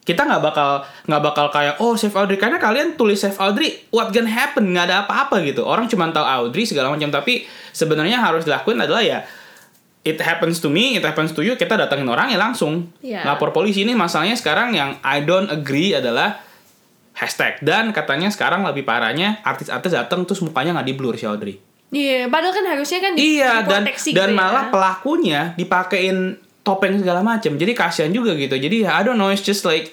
Kita 0.00 0.26
nggak 0.26 0.42
bakal 0.42 0.82
nggak 1.06 1.22
bakal 1.22 1.46
kayak 1.54 1.78
oh 1.78 1.94
save 1.94 2.16
Audrey 2.18 2.40
karena 2.40 2.58
kalian 2.58 2.98
tulis 2.98 3.20
save 3.22 3.38
Audrey 3.38 3.78
what 3.94 4.10
gonna 4.10 4.28
happen 4.28 4.74
nggak 4.74 4.90
ada 4.90 5.06
apa-apa 5.06 5.38
gitu. 5.46 5.62
Orang 5.62 5.86
cuma 5.86 6.10
tahu 6.10 6.26
Audrey 6.26 6.66
segala 6.66 6.90
macam 6.90 7.08
tapi 7.14 7.46
sebenarnya 7.70 8.18
harus 8.18 8.42
dilakuin 8.42 8.80
adalah 8.80 9.00
ya 9.00 9.22
it 10.04 10.18
happens 10.20 10.58
to 10.64 10.68
me, 10.72 10.96
it 10.96 11.04
happens 11.04 11.32
to 11.36 11.44
you, 11.44 11.56
kita 11.56 11.76
datangin 11.76 12.08
orang 12.08 12.32
ya 12.32 12.38
langsung. 12.40 12.88
Iya. 13.04 13.24
Lapor 13.24 13.52
polisi 13.52 13.84
ini 13.84 13.92
masalahnya 13.92 14.36
sekarang 14.36 14.72
yang 14.72 14.96
I 15.04 15.20
don't 15.20 15.52
agree 15.52 15.92
adalah 15.92 16.40
hashtag 17.12 17.60
dan 17.60 17.92
katanya 17.92 18.32
sekarang 18.32 18.64
lebih 18.64 18.88
parahnya 18.88 19.44
artis-artis 19.44 19.92
datang 19.92 20.24
terus 20.24 20.40
mukanya 20.40 20.80
nggak 20.80 20.88
di 20.88 20.94
blur 20.96 21.14
si 21.20 21.28
Audrey. 21.28 21.60
Iya, 21.90 22.30
padahal 22.30 22.54
kan 22.54 22.64
harusnya 22.70 22.98
kan 23.02 23.12
di, 23.18 23.42
Iya 23.42 23.66
dan 23.66 23.82
diproteksi 23.82 24.10
dan 24.14 24.30
gitu 24.30 24.38
ya. 24.38 24.38
malah 24.38 24.64
pelakunya 24.70 25.40
dipakein 25.58 26.38
topeng 26.62 26.96
segala 27.02 27.20
macam. 27.20 27.58
Jadi 27.58 27.72
kasihan 27.74 28.12
juga 28.14 28.32
gitu. 28.38 28.54
Jadi 28.54 28.86
I 28.86 29.02
don't 29.02 29.18
know 29.18 29.28
it's 29.28 29.42
just 29.42 29.66
like 29.66 29.90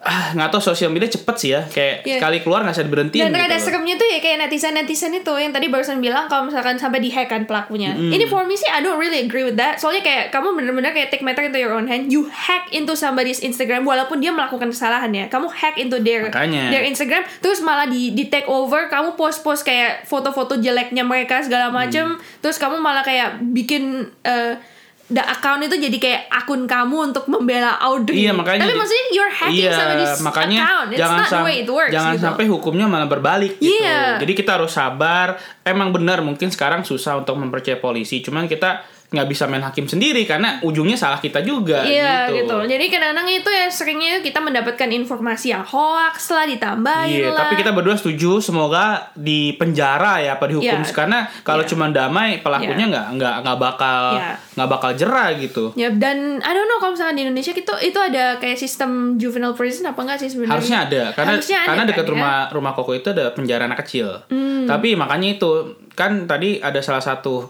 ah 0.00 0.30
nggak 0.30 0.48
tahu 0.48 0.62
sosial 0.64 0.88
media 0.88 1.06
cepet 1.06 1.34
sih 1.34 1.50
ya 1.50 1.62
kayak 1.64 1.94
Iya. 2.00 2.16
sekali 2.16 2.38
keluar 2.38 2.60
nggak 2.60 2.70
bisa 2.72 2.84
diberhentiin 2.84 3.22
Dan 3.24 3.32
gitu. 3.32 3.50
loh. 3.50 3.58
seremnya 3.60 3.94
tuh 3.94 4.06
ya 4.06 4.18
kayak 4.18 4.36
netizen-netizen 4.40 5.10
itu 5.12 5.32
yang 5.34 5.50
tadi 5.50 5.66
barusan 5.66 5.98
bilang 5.98 6.24
kalau 6.26 6.46
misalkan 6.46 6.74
sampai 6.74 6.98
dihack 6.98 7.26
kan 7.26 7.44
pelakunya. 7.44 7.92
Ini 7.92 8.24
for 8.24 8.42
me 8.42 8.54
sih 8.54 8.66
I 8.66 8.78
don't 8.78 8.96
really 8.96 9.18
agree 9.20 9.42
with 9.42 9.54
that. 9.54 9.76
Soalnya 9.76 10.00
kayak 10.00 10.30
kamu 10.30 10.54
bener-bener 10.54 10.90
kayak 10.92 11.08
take 11.08 11.20
matter 11.20 11.42
into 11.42 11.56
your 11.56 11.72
own 11.72 11.84
hand. 11.84 12.08
You 12.08 12.26
hack 12.28 12.70
into 12.70 12.94
somebody's 12.94 13.38
Instagram 13.40 13.82
walaupun 13.82 14.18
dia 14.18 14.30
melakukan 14.30 14.68
kesalahan 14.68 15.10
ya. 15.10 15.26
Kamu 15.26 15.50
hack 15.50 15.76
into 15.76 15.98
their 15.98 16.26
Makanya. 16.26 16.70
their 16.70 16.84
Instagram 16.84 17.26
terus 17.38 17.58
malah 17.58 17.84
di 17.84 18.12
di 18.12 18.26
take 18.26 18.46
over. 18.46 18.86
Kamu 18.86 19.14
post-post 19.14 19.62
kayak 19.62 20.04
foto-foto 20.04 20.56
jeleknya 20.56 21.02
mereka 21.02 21.40
segala 21.40 21.68
macem. 21.68 22.14
Hmm. 22.14 22.22
Terus 22.38 22.56
kamu 22.56 22.78
malah 22.78 23.02
kayak 23.02 23.42
bikin 23.42 24.06
eh 24.22 24.77
the 25.08 25.24
account 25.24 25.64
itu 25.64 25.76
jadi 25.80 25.96
kayak 25.96 26.22
akun 26.28 26.68
kamu 26.68 27.12
untuk 27.12 27.24
membela 27.32 27.80
Audrey. 27.80 28.28
Iya 28.28 28.36
makanya 28.36 28.68
Tapi 28.68 28.74
maksudnya 28.76 29.06
you're 29.16 29.32
hacking 29.32 29.64
iya, 29.64 29.72
somebody's 29.72 30.16
makanya 30.20 30.58
account. 30.60 30.88
It's 30.92 31.00
jangan 31.00 31.16
not 31.16 31.30
the 31.32 31.40
way 31.48 31.56
it 31.64 31.70
works. 31.72 31.92
jangan 31.96 32.14
gitu. 32.14 32.24
sampai 32.28 32.44
hukumnya 32.44 32.86
malah 32.86 33.08
berbalik 33.08 33.56
gitu. 33.56 33.72
Iya. 33.72 34.20
Jadi 34.20 34.32
kita 34.36 34.60
harus 34.60 34.72
sabar. 34.76 35.40
Emang 35.64 35.92
benar 35.96 36.20
mungkin 36.20 36.52
sekarang 36.52 36.84
susah 36.84 37.16
untuk 37.24 37.40
mempercaya 37.40 37.80
polisi. 37.80 38.20
Cuman 38.20 38.44
kita 38.44 38.84
nggak 39.08 39.24
bisa 39.24 39.48
main 39.48 39.64
hakim 39.64 39.88
sendiri 39.88 40.28
karena 40.28 40.60
ujungnya 40.60 40.92
salah 40.92 41.16
kita 41.16 41.40
juga 41.40 41.80
Iya 41.80 42.28
gitu. 42.28 42.44
gitu. 42.44 42.56
Jadi 42.68 42.84
kadang-kadang 42.92 43.28
itu 43.32 43.48
ya 43.48 43.64
seringnya 43.66 44.20
kita 44.20 44.36
mendapatkan 44.36 44.84
informasi 44.84 45.48
yang 45.48 45.64
hoax 45.64 46.28
lah 46.28 46.44
ditambahin 46.44 47.24
Iya, 47.24 47.32
lah. 47.32 47.40
tapi 47.40 47.56
kita 47.56 47.72
berdua 47.72 47.96
setuju 47.96 48.36
semoga 48.38 49.08
di 49.16 49.56
penjara 49.56 50.20
ya 50.20 50.36
apa 50.36 50.44
dihukum 50.44 50.84
Iya. 50.84 50.92
karena 50.92 51.24
kalau 51.40 51.64
Iya. 51.64 51.70
cuma 51.72 51.88
damai 51.88 52.44
pelakunya 52.44 52.84
Iya. 52.84 52.92
nggak 52.92 53.06
nggak 53.16 53.34
nggak 53.40 53.58
bakal 53.58 54.02
Iya. 54.12 54.32
nggak 54.60 54.68
bakal 54.68 54.90
jerah 54.92 55.28
gitu. 55.40 55.64
Ya 55.72 55.88
dan 55.88 56.44
I 56.44 56.52
don't 56.52 56.68
know 56.68 56.76
kalau 56.76 56.92
misalnya 56.92 57.16
di 57.16 57.22
Indonesia 57.24 57.56
itu 57.56 57.74
itu 57.80 57.98
ada 57.98 58.36
kayak 58.36 58.60
sistem 58.60 59.16
juvenile 59.16 59.56
prison 59.56 59.88
apa 59.88 60.04
enggak 60.04 60.20
sih 60.20 60.28
sebenarnya? 60.28 60.52
Harusnya 60.52 60.78
ada 60.84 61.02
karena 61.16 61.32
Harusnya 61.32 61.58
ada 61.58 61.68
karena 61.72 61.84
dekat 61.88 61.96
kan, 61.96 62.04
ya? 62.04 62.12
rumah 62.12 62.36
rumah 62.52 62.72
koko 62.76 62.92
itu 62.92 63.08
ada 63.08 63.32
penjara 63.32 63.64
anak 63.64 63.80
kecil. 63.88 64.20
Hmm. 64.28 64.68
Tapi 64.68 65.00
makanya 65.00 65.40
itu 65.40 65.50
kan 65.96 66.28
tadi 66.28 66.60
ada 66.60 66.84
salah 66.84 67.00
satu 67.00 67.48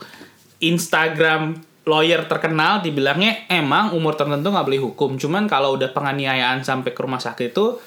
Instagram 0.58 1.54
lawyer 1.88 2.28
terkenal 2.28 2.84
dibilangnya 2.84 3.48
emang 3.48 3.96
umur 3.96 4.12
tertentu 4.12 4.52
nggak 4.52 4.66
boleh 4.68 4.82
hukum. 4.84 5.16
Cuman 5.16 5.48
kalau 5.48 5.74
udah 5.78 5.90
penganiayaan 5.96 6.60
sampai 6.60 6.92
ke 6.92 7.00
rumah 7.00 7.22
sakit 7.22 7.56
itu 7.56 7.80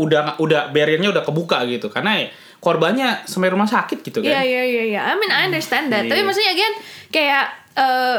udah 0.00 0.40
udah 0.42 0.72
barriernya 0.74 1.12
udah 1.12 1.22
kebuka 1.22 1.62
gitu 1.68 1.86
karena 1.92 2.18
ya, 2.18 2.26
korbannya 2.58 3.22
sampai 3.28 3.52
rumah 3.52 3.68
sakit 3.70 4.02
gitu 4.02 4.18
kan. 4.24 4.32
Iya 4.32 4.42
iya 4.42 4.62
iya 4.66 4.84
iya. 4.96 5.00
I 5.06 5.14
mean 5.14 5.30
I 5.30 5.46
understand 5.46 5.92
that. 5.94 6.08
Tapi 6.08 6.18
Iya. 6.18 6.26
maksudnya 6.26 6.50
again 6.50 6.74
kayak 7.14 7.44
eh 7.78 8.18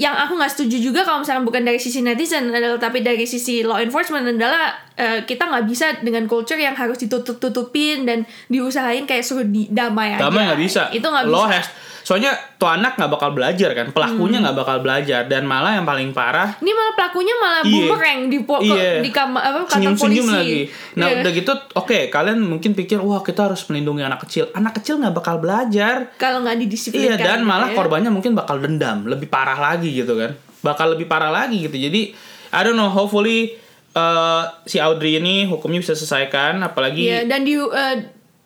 yang 0.00 0.16
aku 0.16 0.40
nggak 0.40 0.48
setuju 0.56 0.80
juga 0.80 1.04
kalau 1.04 1.20
misalnya 1.20 1.44
bukan 1.44 1.62
dari 1.68 1.76
sisi 1.76 2.00
netizen 2.00 2.48
adalah 2.48 2.80
tapi 2.80 3.04
dari 3.04 3.28
sisi 3.28 3.60
law 3.60 3.76
enforcement 3.76 4.24
adalah 4.24 4.72
eh, 4.96 5.20
kita 5.28 5.46
nggak 5.46 5.64
bisa 5.68 6.00
dengan 6.00 6.24
culture 6.24 6.56
yang 6.56 6.72
harus 6.72 6.96
ditutup-tutupin 6.96 8.08
dan 8.08 8.24
diusahain 8.48 9.04
kayak 9.04 9.20
suruh 9.20 9.44
di, 9.44 9.68
damai 9.68 10.16
aja. 10.16 10.26
Damai 10.26 10.48
nggak 10.48 10.60
bisa. 10.64 10.82
Itu 10.90 11.06
nggak 11.12 11.28
bisa. 11.28 11.46
has, 11.52 11.66
soalnya 12.02 12.30
tuh 12.54 12.66
anak 12.66 12.94
nggak 12.94 13.08
bakal 13.08 13.30
belajar 13.30 13.70
kan, 13.72 13.90
pelakunya 13.90 14.36
Hmm. 14.36 14.44
nggak 14.44 14.56
bakal 14.56 14.76
belajar 14.78 15.22
dan 15.24 15.42
malah 15.42 15.72
yang 15.72 15.82
paling 15.82 16.10
parah 16.10 16.54
Ini 16.56 16.70
malah 16.70 16.94
pelakunya 16.94 17.34
malah 17.36 17.62
Iya. 17.62 17.74
bumerang 17.86 18.20
di 18.26 18.38
po- 18.40 18.58
Iya. 18.58 18.98
di 18.98 19.10
kamar 19.10 19.38
apa 19.40 19.58
kantor 19.62 19.72
senyum-senyum 19.72 20.24
polisi. 20.24 20.36
lagi. 20.36 20.60
Nah 20.94 21.06
Iya. 21.06 21.16
udah 21.18 21.30
gitu, 21.32 21.52
oke 21.74 21.98
kalian 22.08 22.38
mungkin 22.38 22.70
pikir 22.72 22.98
wah 22.98 23.20
kita 23.20 23.46
harus 23.46 23.62
melindungi 23.66 24.02
anak 24.02 24.20
kecil. 24.22 24.50
Anak 24.52 24.76
kecil 24.76 24.98
nggak 24.98 25.14
bakal 25.14 25.38
belajar. 25.38 26.10
kalau 26.16 26.42
nggak 26.42 26.58
didisiplinkan. 26.60 27.14
Iya 27.14 27.16
dan 27.16 27.40
malah 27.42 27.70
ya. 27.70 27.74
korbannya 27.74 28.08
mungkin 28.08 28.32
bakal 28.32 28.58
dendam, 28.58 29.04
lebih 29.04 29.26
parah 29.26 29.56
lagi 29.56 29.90
gitu 29.92 30.14
kan. 30.14 30.34
Bakal 30.60 30.94
lebih 30.94 31.06
parah 31.06 31.30
lagi 31.30 31.62
gitu. 31.62 31.74
Jadi 31.74 32.14
I 32.50 32.60
don't 32.60 32.74
know, 32.74 32.88
hopefully 32.88 33.56
uh, 33.92 34.42
si 34.64 34.76
Audrey 34.76 35.16
ini 35.16 35.44
hukumnya 35.44 35.78
bisa 35.78 35.92
selesaikan 35.92 36.60
apalagi 36.60 37.04
Iya, 37.04 37.24
dan 37.24 37.42
di 37.42 37.56
eh, 37.56 37.96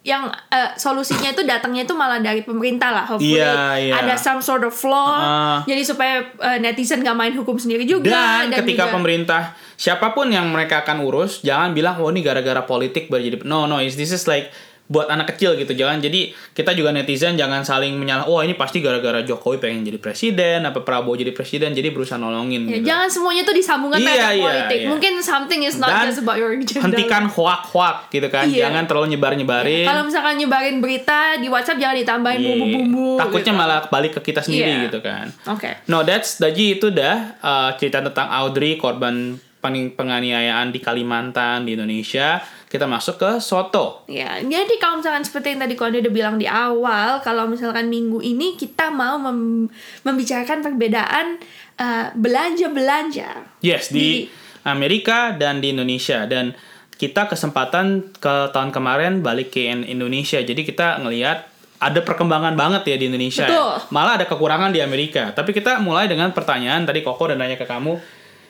yang 0.06 0.30
eh, 0.30 0.70
solusinya 0.78 1.34
itu 1.34 1.42
datangnya 1.42 1.82
itu 1.82 1.90
malah 1.98 2.22
dari 2.22 2.46
pemerintah 2.46 2.94
lah. 2.94 3.04
Hopefully 3.10 3.42
Iya, 3.42 3.74
iya. 3.74 3.94
ada 3.98 4.14
some 4.14 4.38
sort 4.38 4.62
of 4.62 4.72
law. 4.86 5.18
Ah. 5.18 5.58
jadi 5.66 5.82
supaya 5.82 6.22
eh, 6.30 6.58
netizen 6.62 7.02
gak 7.02 7.18
main 7.18 7.34
hukum 7.34 7.58
sendiri 7.58 7.82
juga. 7.82 8.46
Dan, 8.46 8.54
ketika 8.54 8.86
juga- 8.86 8.94
pemerintah 8.94 9.42
siapa 9.74 10.14
pun 10.14 10.30
yang 10.30 10.46
mereka 10.46 10.86
akan 10.86 11.02
urus, 11.02 11.42
jangan 11.42 11.74
bilang 11.74 11.98
oh 11.98 12.06
ini 12.14 12.22
gara-gara 12.22 12.62
politik 12.62 13.10
baru 13.10 13.26
jadi 13.26 13.36
no 13.42 13.66
no 13.66 13.82
this 13.82 14.14
is 14.14 14.30
like 14.30 14.54
buat 14.86 15.06
anak 15.06 15.26
kecil 15.28 15.54
gitu 15.54 15.72
jangan 15.72 15.98
jadi 15.98 16.30
kita 16.52 16.70
juga 16.70 16.90
netizen 16.90 17.34
jangan 17.34 17.60
saling 17.60 17.92
menyalah 17.92 18.22
oh 18.24 18.38
ini 18.38 18.54
pasti 18.54 18.78
gara-gara 18.78 19.18
Jokowi 19.20 19.58
pengen 19.58 19.82
jadi 19.82 19.98
presiden 19.98 20.62
apa 20.62 20.78
Prabowo 20.78 21.12
jadi 21.12 21.30
presiden 21.30 21.70
jadi 21.70 21.90
berusaha 21.90 22.14
nolongin 22.14 22.62
Ya, 22.64 22.78
gitu. 22.78 22.86
jangan 22.86 23.08
semuanya 23.08 23.42
tuh 23.42 23.52
disambungkan 23.52 23.98
Iya, 23.98 24.14
iya, 24.30 24.44
politik. 24.44 24.78
iya. 24.78 24.88
Mungkin 24.88 25.12
something 25.20 25.60
is 25.60 25.76
not 25.76 25.90
Dan 25.90 26.06
just 26.06 26.20
about 26.20 26.36
your 26.36 26.54
gender. 26.56 26.86
hentikan 26.86 27.26
hoak-hoak 27.26 28.06
gitu 28.08 28.28
kan 28.28 28.46
Iya. 28.46 28.66
jangan 28.66 28.86
terlalu 28.86 29.06
nyebar-nyebarin 29.12 29.84
Kalau 29.84 30.02
misalkan 30.04 30.34
nyebarin 30.36 30.78
berita 30.78 31.18
di 31.34 31.46
WhatsApp 31.46 31.76
jangan 31.76 31.96
ditambahin 31.96 32.38
Iya. 32.38 32.48
bumbu-bumbu. 32.52 33.08
takutnya 33.18 33.52
gitu. 33.52 33.58
malah 33.58 33.80
balik 33.86 34.12
ke 34.14 34.20
kita 34.24 34.40
sendiri 34.40 34.70
Iya. 34.72 34.82
gitu 34.86 34.98
kan 35.00 35.26
Oke. 35.48 35.82
No, 35.86 36.00
that's 36.00 36.38
Daji 36.38 36.76
itu 36.76 36.88
dah 36.88 37.34
uh, 37.36 37.70
cerita 37.74 37.98
tentang 38.00 38.28
Audrey 38.28 38.76
korban 38.76 39.34
penganiayaan 39.70 40.70
di 40.70 40.78
Kalimantan 40.78 41.64
di 41.64 41.74
Indonesia. 41.74 42.38
Kita 42.66 42.84
masuk 42.84 43.16
ke 43.16 43.30
Soto. 43.38 44.04
Ya, 44.04 44.36
jadi 44.38 44.74
kalau 44.76 44.98
misalkan 44.98 45.22
seperti 45.22 45.54
yang 45.54 45.62
tadi 45.62 45.74
Konde 45.74 46.02
udah 46.02 46.10
bilang 46.10 46.36
di 46.36 46.44
awal, 46.44 47.22
kalau 47.22 47.46
misalkan 47.46 47.86
minggu 47.86 48.18
ini 48.20 48.54
kita 48.54 48.90
mau 48.90 49.16
mem- 49.16 49.70
membicarakan 50.02 50.60
perbedaan 50.60 51.38
eh, 51.76 52.06
belanja-belanja. 52.12 53.60
Yes, 53.60 53.90
di 53.90 53.98
Di- 53.98 54.24
Amerika 54.64 55.30
dan 55.30 55.62
di 55.62 55.70
Indonesia 55.70 56.26
dan 56.26 56.52
kita 56.96 57.28
kesempatan 57.28 58.16
ke 58.16 58.50
tahun 58.50 58.72
kemarin 58.72 59.20
balik 59.22 59.52
ke 59.52 59.68
in- 59.68 59.86
Indonesia. 59.86 60.40
Jadi 60.40 60.64
kita 60.64 60.98
ngelihat 61.00 61.44
ada 61.76 62.00
perkembangan 62.00 62.56
banget 62.56 62.88
ya 62.88 62.96
di 62.96 63.06
Indonesia. 63.06 63.44
ya. 63.44 63.76
Malah 63.92 64.16
ada 64.16 64.26
kekurangan 64.26 64.72
di 64.72 64.80
Amerika. 64.80 65.30
Tapi 65.30 65.52
kita 65.52 65.76
mulai 65.78 66.08
dengan 66.08 66.32
pertanyaan 66.32 66.88
tadi 66.88 67.04
Koko 67.04 67.28
dan 67.28 67.36
nanya 67.36 67.54
ke 67.54 67.68
kamu. 67.68 68.00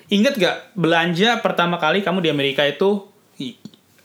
Ingat 0.07 0.35
gak 0.37 0.57
belanja 0.73 1.43
pertama 1.43 1.77
kali 1.77 2.01
kamu 2.01 2.23
di 2.23 2.31
Amerika 2.31 2.63
itu 2.63 3.11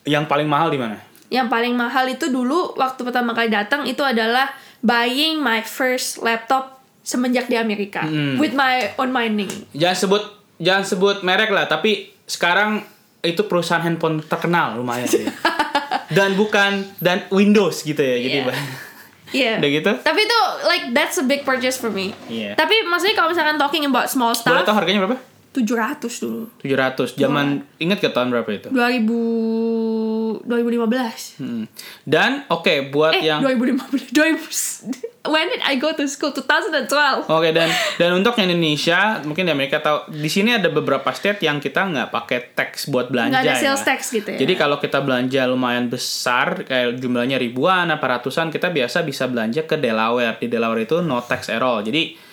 yang 0.03 0.25
paling 0.25 0.49
mahal 0.49 0.67
di 0.67 0.81
mana? 0.81 0.97
Yang 1.29 1.47
paling 1.47 1.73
mahal 1.73 2.09
itu 2.09 2.27
dulu 2.27 2.73
waktu 2.75 3.01
pertama 3.01 3.31
kali 3.31 3.47
datang 3.47 3.85
itu 3.85 4.01
adalah 4.01 4.49
buying 4.81 5.37
my 5.37 5.61
first 5.61 6.19
laptop 6.19 6.81
semenjak 7.01 7.45
di 7.45 7.55
Amerika 7.55 8.01
Hmm. 8.01 8.37
with 8.37 8.51
my 8.51 8.93
own 8.97 9.09
money. 9.09 9.47
Jangan 9.71 9.97
sebut 9.97 10.23
jangan 10.57 10.83
sebut 10.83 11.17
merek 11.21 11.49
lah, 11.49 11.65
tapi 11.65 12.09
sekarang 12.25 12.81
itu 13.21 13.45
perusahaan 13.45 13.81
handphone 13.81 14.21
terkenal 14.21 14.73
lumayan 14.75 15.05
sih. 15.05 15.25
dan 16.17 16.33
bukan 16.33 16.83
dan 16.97 17.29
Windows 17.29 17.81
gitu 17.81 18.01
ya. 18.01 18.17
Jadi 18.17 18.37
Iya. 18.41 18.53
Iya. 19.31 19.53
Udah 19.61 19.69
gitu? 19.71 19.91
Tapi 20.01 20.19
itu 20.19 20.39
like 20.65 20.85
that's 20.91 21.15
a 21.15 21.25
big 21.25 21.45
purchase 21.45 21.77
for 21.77 21.87
me. 21.87 22.11
Iya. 22.27 22.57
Tapi 22.57 22.83
maksudnya 22.83 23.15
kalau 23.15 23.29
misalkan 23.29 23.55
talking 23.55 23.85
about 23.85 24.09
small 24.09 24.33
boleh 24.33 24.41
stuff, 24.41 24.65
tahu 24.65 24.75
harganya 24.75 25.05
berapa? 25.05 25.17
700 25.51 26.07
dulu. 26.23 26.47
700. 26.59 27.19
Zaman 27.19 27.47
ingat 27.75 27.99
ke 27.99 28.07
tahun 28.07 28.31
berapa 28.31 28.47
itu? 28.49 28.71
2000 28.71 30.47
2015. 30.47 31.37
Hmm. 31.37 31.65
Dan 32.01 32.47
oke 32.47 32.87
buat 32.87 33.13
Eh, 33.13 33.27
yang 33.27 33.43
2015. 33.43 34.15
2000 34.15 35.11
When 35.21 35.45
did 35.47 35.61
I 35.61 35.77
go 35.77 35.93
to 35.93 36.07
school? 36.07 36.33
2012. 36.33 37.29
Oke 37.29 37.51
dan 37.51 37.69
dan 37.99 38.09
untuk 38.15 38.33
yang 38.35 38.49
Indonesia 38.49 39.21
mungkin 39.21 39.45
di 39.45 39.51
Amerika 39.51 39.77
tahu 39.77 40.09
di 40.09 40.25
sini 40.25 40.55
ada 40.55 40.65
beberapa 40.67 41.11
state 41.11 41.43
yang 41.43 41.59
kita 41.59 41.83
nggak 41.83 42.09
pakai 42.09 42.39
tax 42.51 42.89
buat 42.89 43.11
belanja 43.11 43.37
Nggak 43.37 43.43
ada 43.43 43.53
ya. 43.53 43.61
sales 43.61 43.83
tax 43.83 44.09
gitu 44.09 44.33
ya. 44.33 44.39
Jadi 44.41 44.53
kalau 44.55 44.79
kita 44.79 44.97
belanja 44.97 45.45
lumayan 45.45 45.85
besar 45.87 46.63
kayak 46.63 46.97
jumlahnya 46.97 47.37
ribuan 47.37 47.91
apa 47.91 48.17
ratusan 48.17 48.49
kita 48.49 48.71
biasa 48.71 49.03
bisa 49.03 49.27
belanja 49.27 49.61
ke 49.61 49.77
Delaware. 49.77 50.39
Di 50.39 50.47
Delaware 50.47 50.89
itu 50.89 51.03
no 51.03 51.21
tax 51.21 51.53
at 51.53 51.61
all. 51.61 51.85
Jadi 51.85 52.30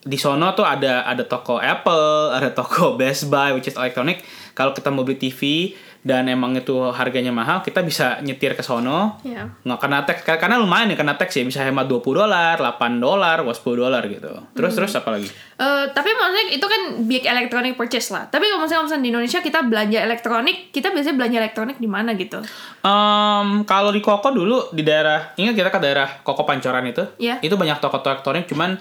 di 0.00 0.16
sono 0.16 0.56
tuh 0.56 0.64
ada 0.64 1.04
ada 1.04 1.24
toko 1.28 1.60
Apple, 1.60 2.32
ada 2.32 2.50
toko 2.56 2.94
Best 3.00 3.28
Buy 3.28 3.52
which 3.52 3.68
is 3.68 3.76
electronic. 3.76 4.24
Kalau 4.56 4.72
kita 4.72 4.88
mau 4.88 5.04
beli 5.04 5.16
TV 5.16 5.72
dan 6.00 6.32
emang 6.32 6.56
itu 6.56 6.72
harganya 6.96 7.28
mahal, 7.28 7.60
kita 7.60 7.84
bisa 7.84 8.24
nyetir 8.24 8.56
ke 8.56 8.64
sono. 8.64 9.20
Iya. 9.20 9.52
Nggak 9.68 9.80
kena 9.84 9.98
tax 10.08 10.24
karena 10.24 10.56
lumayan 10.56 10.88
ya 10.88 10.96
kena 10.96 11.12
tax 11.20 11.36
ya 11.36 11.44
bisa 11.44 11.60
hemat 11.60 11.84
20 11.84 12.00
dolar, 12.24 12.56
8 12.56 12.96
dolar, 12.96 13.44
was 13.44 13.60
10 13.60 13.76
dolar 13.84 14.00
gitu. 14.08 14.32
Terus 14.56 14.72
terus 14.72 14.92
apa 14.96 15.12
lagi? 15.12 15.28
Eh, 15.60 15.84
tapi 15.92 16.08
maksudnya 16.16 16.44
itu 16.56 16.64
kan 16.64 16.80
big 17.04 17.24
electronic 17.28 17.76
purchase 17.76 18.08
lah. 18.16 18.24
Tapi 18.32 18.48
kalau 18.48 18.64
misalnya, 18.64 18.88
misalnya 18.88 19.04
di 19.04 19.10
Indonesia 19.12 19.38
kita 19.44 19.60
belanja 19.68 19.98
elektronik, 20.00 20.56
kita 20.72 20.88
biasanya 20.88 21.16
belanja 21.20 21.36
elektronik 21.44 21.76
di 21.76 21.88
mana 21.88 22.16
gitu? 22.16 22.40
Em, 22.80 23.48
kalau 23.68 23.92
di 23.92 24.00
Koko 24.00 24.32
dulu 24.32 24.72
di 24.72 24.80
daerah 24.80 25.36
ingat 25.36 25.52
kita 25.52 25.68
ke 25.68 25.80
daerah 25.84 26.08
Koko 26.24 26.48
Pancoran 26.48 26.88
itu, 26.88 27.04
Iya. 27.20 27.44
itu 27.44 27.52
banyak 27.60 27.76
toko 27.76 28.00
elektronik 28.00 28.48
cuman 28.48 28.80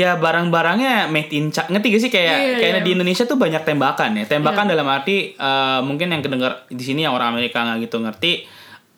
ya 0.00 0.18
barang-barangnya 0.18 1.08
made 1.08 1.30
in 1.30 1.54
China. 1.54 1.78
Ngerti 1.78 1.86
gak 1.94 2.02
sih 2.02 2.12
kayak 2.12 2.36
Iya, 2.38 2.54
kayaknya 2.58 2.80
iya. 2.82 2.86
di 2.86 2.92
Indonesia 2.98 3.24
tuh 3.24 3.38
banyak 3.38 3.62
tembakan 3.62 4.10
ya. 4.18 4.24
Tembakan 4.26 4.66
dalam 4.66 4.86
arti 4.90 5.32
eh, 5.34 5.80
mungkin 5.80 6.10
yang 6.10 6.22
kedenger 6.22 6.66
di 6.68 6.84
sini 6.84 7.06
yang 7.06 7.14
orang 7.14 7.34
Amerika 7.34 7.62
nggak 7.62 7.78
gitu 7.86 8.02
ngerti 8.02 8.32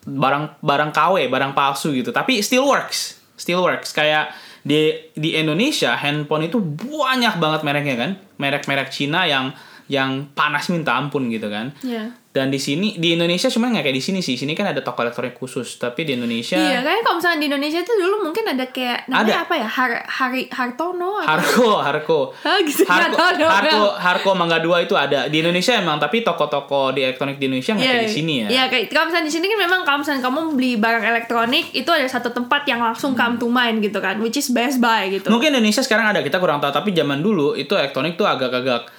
barang 0.07 0.63
barang 0.63 0.91
KW, 0.95 1.15
barang 1.29 1.51
palsu 1.53 1.93
gitu. 1.93 2.09
Tapi 2.09 2.41
still 2.41 2.65
works. 2.65 3.21
Still 3.37 3.61
works 3.61 3.93
kayak 3.93 4.33
di 4.65 4.91
di 5.13 5.37
Indonesia 5.37 5.95
handphone 5.95 6.49
itu 6.49 6.57
banyak 6.59 7.37
banget 7.37 7.61
mereknya 7.61 7.95
kan. 7.95 8.11
Merek-merek 8.41 8.89
Cina 8.89 9.29
yang 9.29 9.53
yang 9.87 10.27
panas 10.35 10.67
minta 10.67 10.99
ampun 10.99 11.31
gitu 11.31 11.47
kan. 11.47 11.71
Iya. 11.85 12.11
Dan 12.37 12.53
di 12.53 12.61
sini 12.61 12.93
di 13.01 13.17
Indonesia 13.17 13.49
cuma 13.49 13.73
nggak 13.73 13.89
kayak 13.89 13.97
di 13.97 14.03
sini 14.05 14.19
sih. 14.21 14.37
Sini 14.37 14.53
kan 14.53 14.69
ada 14.69 14.85
toko 14.85 15.01
elektronik 15.01 15.33
khusus, 15.33 15.81
tapi 15.81 16.05
di 16.05 16.13
Indonesia 16.13 16.53
Iya, 16.53 16.85
kayaknya 16.85 17.01
kalau 17.01 17.17
misalnya 17.17 17.39
di 17.41 17.47
Indonesia 17.49 17.79
itu 17.81 17.93
dulu 17.97 18.15
mungkin 18.29 18.45
ada 18.45 18.65
kayak 18.69 19.09
namanya 19.09 19.25
Ada. 19.25 19.45
apa 19.49 19.53
ya? 19.57 19.67
Har 19.67 19.91
Hari 20.05 20.41
Hartono 20.53 21.17
atau 21.17 21.29
Harko, 21.33 21.69
Harko. 21.81 22.19
Ah, 22.45 22.61
gitu. 22.69 22.85
Harko, 22.85 23.25
dong. 23.41 23.49
Harko, 23.49 23.83
Harko 23.97 24.29
Mangga 24.37 24.61
2 24.61 24.85
itu 24.85 24.93
ada 24.93 25.25
di 25.25 25.41
Indonesia 25.41 25.73
emang, 25.73 25.97
tapi 25.97 26.21
toko-toko 26.21 26.93
di 26.93 27.01
elektronik 27.01 27.41
di 27.41 27.49
Indonesia 27.49 27.73
nggak 27.73 27.89
kayak 27.89 28.05
di 28.05 28.13
sini 28.13 28.33
ya. 28.45 28.47
Iya, 28.53 28.63
kayak 28.69 28.85
kalau 28.93 29.09
misalnya 29.09 29.25
di 29.25 29.33
sini 29.33 29.45
kan 29.49 29.59
memang 29.65 29.79
kalau 29.81 29.97
misalnya 30.05 30.21
kamu 30.21 30.39
beli 30.53 30.71
barang 30.77 31.05
elektronik 31.09 31.65
itu 31.73 31.89
ada 31.89 32.05
satu 32.05 32.29
tempat 32.29 32.69
yang 32.69 32.85
langsung 32.85 33.17
come 33.17 33.41
to 33.41 33.49
mind 33.49 33.81
gitu 33.81 33.97
kan, 33.97 34.21
which 34.21 34.37
is 34.37 34.53
Best 34.53 34.77
Buy 34.77 35.09
gitu. 35.09 35.33
Mungkin 35.33 35.57
Indonesia 35.57 35.81
sekarang 35.81 36.13
ada 36.13 36.21
kita 36.21 36.37
kurang 36.37 36.61
tahu, 36.61 36.69
tapi 36.69 36.93
zaman 36.93 37.25
dulu 37.25 37.57
itu 37.57 37.73
elektronik 37.73 38.13
tuh 38.13 38.29
agak-agak 38.29 38.96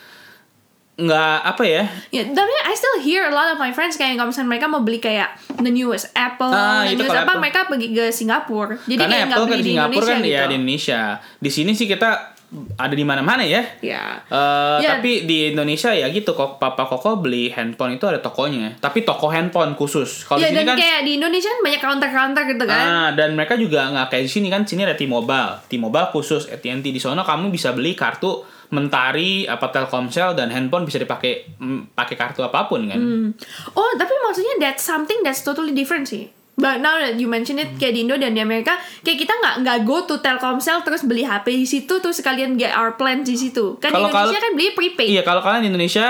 nggak 0.98 1.38
apa 1.46 1.62
ya? 1.62 1.82
Ya, 2.10 2.26
tapi 2.26 2.50
I 2.60 2.74
still 2.74 2.98
hear 2.98 3.22
a 3.22 3.32
lot 3.32 3.46
of 3.46 3.56
my 3.56 3.70
friends 3.70 3.94
kayak 3.94 4.18
kalau 4.18 4.28
misalnya 4.28 4.50
mereka 4.50 4.66
mau 4.66 4.82
beli 4.82 4.98
kayak 4.98 5.30
the 5.56 5.70
newest 5.70 6.10
Apple, 6.12 6.50
Ah, 6.50 6.82
the 6.82 6.98
newest 6.98 7.14
apa, 7.14 7.22
Apple. 7.24 7.38
mereka 7.38 7.60
pergi 7.64 7.88
ke 7.88 8.04
Singapura. 8.10 8.74
Jadi 8.82 8.98
Karena 8.98 9.16
Apple 9.24 9.46
kan 9.46 9.56
di 9.56 9.64
Singapura 9.64 9.94
Indonesia 9.94 10.10
kan 10.10 10.18
gitu. 10.20 10.34
ya 10.34 10.42
di 10.42 10.54
Indonesia. 10.56 11.00
Di 11.38 11.50
sini 11.52 11.70
sih 11.72 11.86
kita 11.86 12.10
ada 12.74 12.90
di 12.90 13.04
mana-mana 13.04 13.44
ya. 13.44 13.60
Ya. 13.78 14.24
Eh, 14.24 14.76
Ya. 14.80 14.96
Tapi 14.96 15.22
di 15.22 15.52
Indonesia 15.52 15.92
ya 15.92 16.08
gitu 16.08 16.32
kok 16.32 16.56
Papa 16.56 16.82
Koko 16.82 17.14
beli 17.16 17.46
handphone 17.48 17.94
itu 17.94 18.02
ada 18.02 18.18
tokonya, 18.18 18.74
tapi 18.76 19.04
toko 19.04 19.28
handphone 19.28 19.76
khusus. 19.76 20.24
Kalau 20.24 20.40
Ya 20.40 20.48
di 20.48 20.50
sini 20.50 20.58
dan 20.58 20.66
kan 20.66 20.76
kayak 20.78 21.00
di 21.04 21.12
Indonesia 21.14 21.46
kan 21.46 21.60
banyak 21.62 21.80
counter-counter 21.80 22.42
gitu 22.48 22.64
kan. 22.64 22.82
Ah, 22.82 23.08
dan 23.12 23.36
mereka 23.36 23.54
juga 23.54 23.86
nggak 23.88 24.06
kayak 24.08 24.24
di 24.24 24.32
sini 24.32 24.48
kan 24.48 24.64
sini 24.64 24.82
ada 24.82 24.96
T-Mobile. 24.96 25.68
T-Mobile 25.68 26.08
khusus 26.10 26.48
AT&T 26.48 26.82
di 26.84 26.98
sana 26.98 27.20
kamu 27.20 27.48
bisa 27.48 27.70
beli 27.70 27.92
kartu 27.92 28.42
Mentari 28.68 29.44
apa 29.44 29.72
Telkomsel 29.72 30.36
dan 30.36 30.52
handphone 30.52 30.84
bisa 30.84 31.00
dipakai 31.00 31.56
mm, 31.56 31.96
pakai 31.96 32.14
kartu 32.14 32.40
apa 32.40 32.68
pun 32.68 32.84
kan. 32.84 33.00
Hmm. 33.00 33.28
Oh, 33.72 33.90
tapi 33.96 34.12
maksudnya 34.20 34.60
that's 34.60 34.84
something 34.84 35.24
that's 35.24 35.40
totally 35.40 35.72
different 35.72 36.04
sih. 36.04 36.28
But 36.58 36.82
now 36.82 36.98
that 36.98 37.14
you 37.14 37.30
mention 37.30 37.56
it, 37.56 37.78
kayak 37.78 37.94
di 37.94 38.02
Indo 38.02 38.18
dan 38.18 38.34
di 38.34 38.42
Amerika, 38.42 38.74
kayak 39.00 39.18
kita 39.22 39.30
nggak 39.30 39.54
nggak 39.62 39.78
go 39.86 40.02
to 40.04 40.18
Telkomsel 40.18 40.82
terus 40.82 41.06
beli 41.06 41.22
HP 41.22 41.54
di 41.54 41.64
situ 41.64 42.02
terus 42.02 42.18
sekalian 42.18 42.58
get 42.58 42.74
our 42.74 42.98
plan 42.98 43.22
di 43.22 43.38
situ. 43.38 43.78
Kan 43.78 43.94
Kalau- 43.94 44.10
di 44.10 44.12
Indonesia 44.12 44.34
kalau- 44.34 44.44
kan 44.44 44.52
beli 44.52 44.68
prepaid. 44.74 45.08
Iya, 45.08 45.22
kalau 45.22 45.40
kalian 45.40 45.62
di 45.64 45.70
Indonesia 45.70 46.06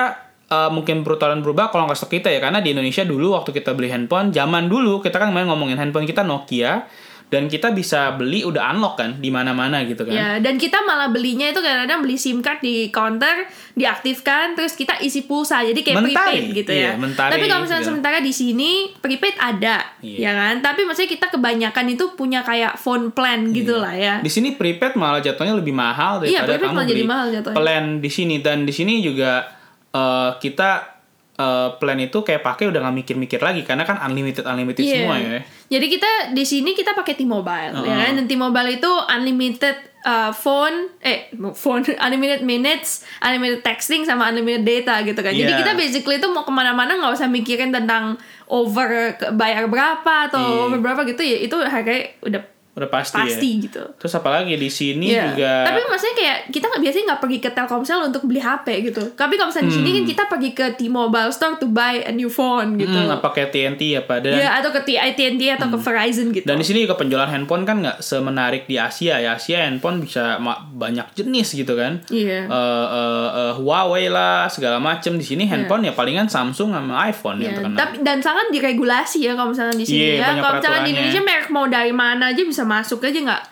eh, 0.49 0.71
mungkin 0.73 1.05
peraturan 1.05 1.45
berubah 1.45 1.69
kalau 1.69 1.85
nggak 1.85 2.01
stok 2.01 2.17
kita 2.17 2.33
ya 2.33 2.41
karena 2.41 2.65
di 2.65 2.73
Indonesia 2.73 3.05
dulu 3.05 3.37
waktu 3.37 3.53
kita 3.53 3.77
beli 3.77 3.93
handphone 3.93 4.33
zaman 4.33 4.65
dulu 4.67 5.05
kita 5.05 5.21
kan 5.21 5.29
main 5.29 5.45
ngomongin 5.45 5.77
handphone 5.77 6.09
kita 6.09 6.25
Nokia 6.25 6.89
dan 7.29 7.45
kita 7.45 7.71
bisa 7.71 8.13
beli 8.13 8.41
udah 8.41 8.73
unlock 8.73 8.97
kan 8.97 9.17
di 9.17 9.29
mana-mana 9.29 9.85
gitu 9.85 10.01
kan. 10.01 10.11
Ya, 10.11 10.29
dan 10.39 10.57
kita 10.57 10.81
malah 10.81 11.09
belinya 11.09 11.45
itu 11.45 11.59
kadang-kadang 11.59 12.01
beli 12.01 12.17
SIM 12.17 12.41
card 12.41 12.59
di 12.59 12.89
counter, 12.89 13.45
diaktifkan, 13.73 14.53
terus 14.53 14.73
kita 14.73 14.97
isi 14.99 15.23
pulsa, 15.23 15.61
jadi 15.61 15.77
kayak 15.77 15.97
Mentari. 15.99 16.17
prepaid 16.17 16.45
gitu 16.55 16.71
Iya, 16.71 16.83
ya. 16.83 16.93
mentari 16.95 17.31
Tapi 17.31 17.45
kalau 17.47 17.63
misalnya 17.63 17.81
juga. 17.81 17.91
sementara 17.93 18.19
di 18.19 18.33
sini 18.33 18.71
prepaid 18.95 19.37
ada, 19.37 19.77
Iya. 20.01 20.17
ya 20.19 20.33
kan? 20.35 20.55
Tapi 20.61 20.81
maksudnya 20.83 21.11
kita 21.11 21.27
kebanyakan 21.29 21.87
itu 21.91 22.05
punya 22.13 22.41
kayak 22.41 22.75
phone 22.75 23.13
plan 23.13 23.53
gitu 23.53 23.77
lah 23.77 23.93
ya. 23.93 24.15
Di 24.19 24.29
sini 24.29 24.53
prepaid 24.53 24.95
malah 24.95 25.21
jatuhnya 25.21 25.53
lebih 25.53 25.73
mahal 25.73 26.21
Iya, 26.21 26.43
daripada 26.43 26.49
prepaid 26.49 26.65
kamu 26.65 26.75
malah 26.75 26.87
jadi 26.87 26.97
beli 26.99 27.07
mahal 27.07 27.27
jatuhnya. 27.31 27.57
plan 27.57 27.85
di 27.99 28.11
sini 28.11 28.37
dan 28.39 28.59
di 28.63 28.73
sini 28.73 28.93
juga 28.99 29.45
eh, 29.91 30.31
kita 30.39 30.98
eh, 31.39 31.69
plan 31.73 31.95
itu 31.97 32.19
kayak 32.19 32.43
pakai 32.43 32.67
udah 32.67 32.81
nggak 32.81 32.97
mikir-mikir 32.99 33.39
lagi 33.39 33.63
karena 33.63 33.83
kan 33.83 34.03
unlimited 34.03 34.43
unlimited 34.43 34.83
Iya. 34.83 34.95
semua 34.99 35.15
ya. 35.17 35.39
Jadi 35.69 35.87
kita 35.89 36.11
di 36.33 36.43
sini 36.43 36.73
kita 36.73 36.93
pakai 36.93 37.15
T-Mobile, 37.15 37.79
ya 37.79 37.95
kan? 37.97 38.13
Dan 38.15 38.27
T-Mobile 38.27 38.69
itu 38.75 38.91
unlimited 39.07 39.77
uh, 40.03 40.33
phone, 40.33 40.91
eh 40.99 41.29
phone, 41.53 41.85
unlimited 42.05 42.43
minutes, 42.43 42.89
unlimited 43.21 43.63
texting 43.63 44.03
sama 44.03 44.29
unlimited 44.29 44.65
data 44.65 44.99
gitu 45.03 45.17
kan. 45.17 45.31
Jadi 45.31 45.47
Iya. 45.47 45.61
kita 45.61 45.73
basically 45.75 46.17
itu 46.17 46.27
mau 46.27 46.43
ke 46.43 46.51
mana-mana 46.51 46.97
nggak 46.97 47.15
usah 47.15 47.29
mikirin 47.29 47.71
tentang 47.71 48.19
over 48.47 48.89
bayar 49.33 49.67
berapa 49.67 50.27
atau 50.27 50.41
Iya. 50.41 50.63
over 50.65 50.79
berapa 50.81 51.05
gitu 51.05 51.21
ya. 51.21 51.39
Itu 51.39 51.61
harganya 51.61 52.17
udah 52.21 52.43
Udah 52.79 52.89
pasti, 52.89 53.19
pasti 53.19 53.51
ya. 53.53 53.63
gitu. 53.67 53.83
Terus 53.97 54.13
apalagi 54.15 54.55
di 54.55 54.71
sini 54.71 55.07
Iya. 55.09 55.23
juga 55.29 55.53
Tapi 55.67 55.81
maksudnya 55.85 56.15
kayak 56.15 56.39
kita 56.49 56.65
nggak 56.65 56.81
biasanya 56.81 57.05
nggak 57.09 57.21
pergi 57.21 57.39
ke 57.39 57.51
Telkomsel 57.51 57.99
untuk 58.05 58.23
beli 58.23 58.39
HP 58.39 58.67
gitu. 58.87 59.03
Tapi 59.13 59.35
kalau 59.35 59.51
misalnya 59.51 59.67
di 59.67 59.75
sini 59.75 59.89
kan 59.93 60.05
kita 60.07 60.23
pergi 60.25 60.51
ke 60.53 60.67
T-Mobile 60.75 61.31
store 61.31 61.57
to 61.57 61.67
buy 61.67 61.99
a 62.01 62.13
new 62.13 62.29
phone 62.29 62.77
gitu. 62.77 62.95
hmm, 62.95 63.11
apa 63.11 63.29
kayak 63.29 63.51
TNT 63.51 63.83
apa 63.97 64.15
dan 64.19 64.33
Ya 64.33 64.55
atau 64.55 64.71
ke 64.71 64.87
AT&T 64.89 65.43
atau 65.51 65.69
ke 65.69 65.79
Verizon 65.79 66.31
gitu. 66.31 66.45
Dan 66.45 66.57
di 66.57 66.65
sini 66.65 66.79
juga 66.81 66.95
penjualan 66.95 67.27
handphone 67.27 67.65
kan 67.65 67.81
nggak 67.81 67.99
semenarik 67.99 68.65
di 68.65 68.77
Asia 68.77 69.19
ya. 69.19 69.35
Asia 69.35 69.65
handphone 69.65 70.01
bisa 70.01 70.39
banyak 70.71 71.11
jenis 71.15 71.55
gitu 71.55 71.75
kan. 71.75 71.99
Iya. 72.09 72.47
Eh, 72.47 72.87
eh, 72.89 73.29
eh, 73.35 73.53
Huawei 73.55 74.07
lah 74.07 74.47
segala 74.47 74.79
macem 74.79 75.17
di 75.17 75.25
sini 75.25 75.45
handphone 75.45 75.83
ya 75.83 75.93
palingan 75.93 76.29
Samsung 76.29 76.71
sama 76.71 76.95
iPhone 77.05 77.39
yang 77.39 77.47
Ya, 77.49 77.57
terkenal. 77.59 77.79
tapi 77.79 77.95
dan 78.01 78.19
sangat 78.19 78.47
diregulasi 78.49 79.19
ya 79.23 79.33
kalau 79.33 79.51
misalnya 79.51 79.73
di 79.73 79.83
sini 79.83 79.99
Iya, 79.99 80.15
ya. 80.15 80.39
Kalau 80.39 80.53
misalnya 80.55 80.83
di. 80.83 80.91
Indonesia 80.91 81.23
merek 81.23 81.49
mau 81.49 81.67
dari 81.67 81.91
mana 81.91 82.25
aja 82.29 82.43
bisa 82.43 82.63
masuk 82.69 83.01
aja 83.03 83.17
nggak 83.19 83.43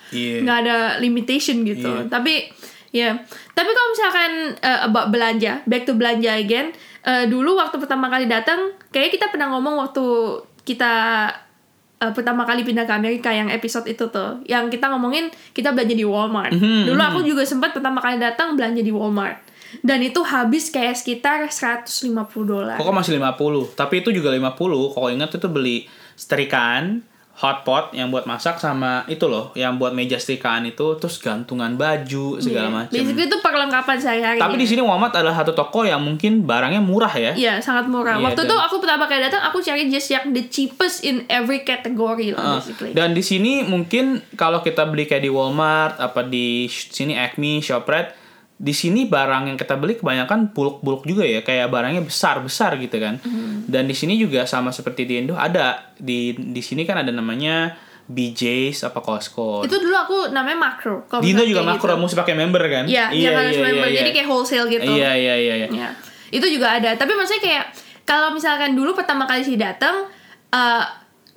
nggak 0.45 0.59
ada 0.63 0.77
limitation 1.01 1.65
gitu. 1.65 1.89
Iya. 1.89 2.07
Tapi 2.07 2.35
ya, 2.93 3.11
tapi 3.53 3.71
kalau 3.71 3.89
misalkan 3.91 4.31
eh, 4.59 4.81
about 4.85 5.09
belanja, 5.09 5.65
back 5.65 5.83
to 5.83 5.97
belanja 5.97 6.37
again. 6.37 6.71
eh, 7.01 7.25
dulu 7.25 7.55
waktu 7.55 7.79
pertama 7.79 8.07
kali 8.07 8.27
datang, 8.27 8.75
kayak 8.91 9.11
kita 9.11 9.31
pernah 9.31 9.49
ngomong 9.51 9.79
waktu 9.79 10.05
kita 10.63 10.93
eh, 11.97 12.11
pertama 12.11 12.43
kali 12.43 12.61
pindah 12.61 12.83
ke 12.83 12.93
Amerika 12.93 13.31
yang 13.31 13.47
episode 13.47 13.87
itu 13.87 14.11
tuh, 14.11 14.43
yang 14.45 14.67
kita 14.67 14.91
ngomongin 14.91 15.31
kita 15.51 15.71
belanja 15.71 15.95
di 15.95 16.03
Walmart. 16.03 16.53
Mhm, 16.53 16.91
Dulu 16.91 16.99
aku 17.01 17.21
juga 17.23 17.41
sempat 17.43 17.71
pertama 17.71 17.99
kali 17.99 18.19
datang 18.19 18.53
belanja 18.53 18.83
di 18.83 18.91
Walmart. 18.91 19.39
Dan 19.83 19.99
itu 20.01 20.23
habis 20.23 20.71
kayak 20.71 20.95
sekitar 20.95 21.47
150 21.47 22.07
dolar. 22.43 22.79
Koko 22.79 22.91
masih 22.91 23.19
50, 23.19 23.75
tapi 23.75 24.01
itu 24.01 24.11
juga 24.11 24.31
50. 24.31 24.57
Koko 24.95 25.07
ingat 25.07 25.37
itu 25.37 25.47
beli 25.47 25.87
setrikaan, 26.15 27.03
hotpot 27.37 27.93
yang 27.93 28.09
buat 28.09 28.25
masak 28.25 28.57
sama 28.57 29.05
itu 29.07 29.25
loh, 29.25 29.53
yang 29.53 29.77
buat 29.77 29.93
meja 29.93 30.17
setrikaan 30.17 30.65
itu, 30.65 30.97
terus 30.97 31.17
gantungan 31.17 31.77
baju 31.77 32.39
segala 32.39 32.67
Iya. 32.67 32.75
macam. 32.75 32.95
Basically 32.95 33.25
itu 33.25 33.39
perlengkapan 33.39 33.97
sehari-hari. 33.97 34.39
Tapi 34.39 34.57
di 34.57 34.67
sini 34.67 34.81
Walmart 34.81 35.13
adalah 35.13 35.37
satu 35.37 35.53
toko 35.53 35.83
yang 35.83 36.01
mungkin 36.01 36.43
barangnya 36.43 36.81
murah 36.81 37.13
ya. 37.13 37.33
Iya, 37.33 37.61
sangat 37.61 37.87
murah. 37.87 38.17
Iya, 38.17 38.25
Waktu 38.25 38.41
dan- 38.41 38.49
itu 38.49 38.57
aku 38.59 38.77
pertama 38.79 39.05
kali 39.05 39.21
datang, 39.23 39.43
aku 39.43 39.61
cari 39.61 39.87
just 39.87 40.09
yang 40.09 40.33
the 40.33 40.45
cheapest 40.47 41.03
in 41.03 41.29
every 41.29 41.61
category 41.61 42.29
Uh, 42.29 42.35
lah, 42.35 42.57
basically. 42.57 42.91
dan 42.91 43.13
di 43.13 43.21
sini 43.21 43.61
mungkin 43.63 44.05
kalau 44.35 44.61
kita 44.61 44.83
beli 44.85 45.05
kayak 45.05 45.21
di 45.21 45.29
Walmart 45.29 45.97
apa 45.99 46.23
di 46.23 46.65
sini 46.67 47.13
Acme, 47.15 47.61
Shoprite, 47.61 48.26
di 48.57 48.73
sini 48.73 49.05
barang 49.05 49.53
yang 49.53 49.59
kita 49.61 49.77
beli 49.77 50.01
kebanyakan 50.01 50.57
bulk-bulk 50.57 51.05
juga 51.05 51.29
ya, 51.29 51.45
kayak 51.45 51.69
barangnya 51.69 52.01
besar-besar 52.01 52.81
gitu 52.81 52.97
kan. 52.97 53.21
Mm-hmm. 53.21 53.69
Dan 53.69 53.85
di 53.85 53.93
sini 53.93 54.17
juga 54.17 54.49
sama 54.49 54.73
seperti 54.73 55.05
di 55.05 55.21
Indo 55.21 55.37
ada 55.37 55.93
di 56.01 56.33
di 56.33 56.63
sini 56.65 56.89
kan 56.89 57.05
ada 57.05 57.13
namanya 57.13 57.77
BJ's 58.09 58.81
apa 58.89 59.05
Costco. 59.05 59.61
Itu 59.61 59.77
dulu 59.77 59.93
aku 59.93 60.17
namanya 60.33 60.57
makro. 60.57 61.05
di 61.21 61.37
Indo 61.37 61.45
juga 61.45 61.69
makro 61.69 61.93
gitu. 61.93 62.01
mesti 62.01 62.17
pakai 62.17 62.35
member 62.39 62.63
kan? 62.65 62.85
Iya, 62.89 63.13
yang 63.13 63.37
harus 63.37 63.61
member. 63.61 63.89
Jadi 63.93 64.11
kayak 64.17 64.29
wholesale 64.31 64.67
gitu. 64.73 64.89
Iya 64.89 65.11
iya 65.13 65.35
iya 65.37 65.55
iya. 65.61 65.69
Ya. 65.69 65.91
Itu 66.33 66.49
juga 66.49 66.81
ada. 66.81 66.97
Tapi 66.97 67.13
maksudnya 67.13 67.43
kayak 67.45 67.65
kalau 68.09 68.33
misalkan 68.33 68.73
dulu 68.73 68.97
pertama 68.97 69.29
kali 69.29 69.45
sih 69.45 69.61
datang 69.61 70.09
eh, 70.49 70.85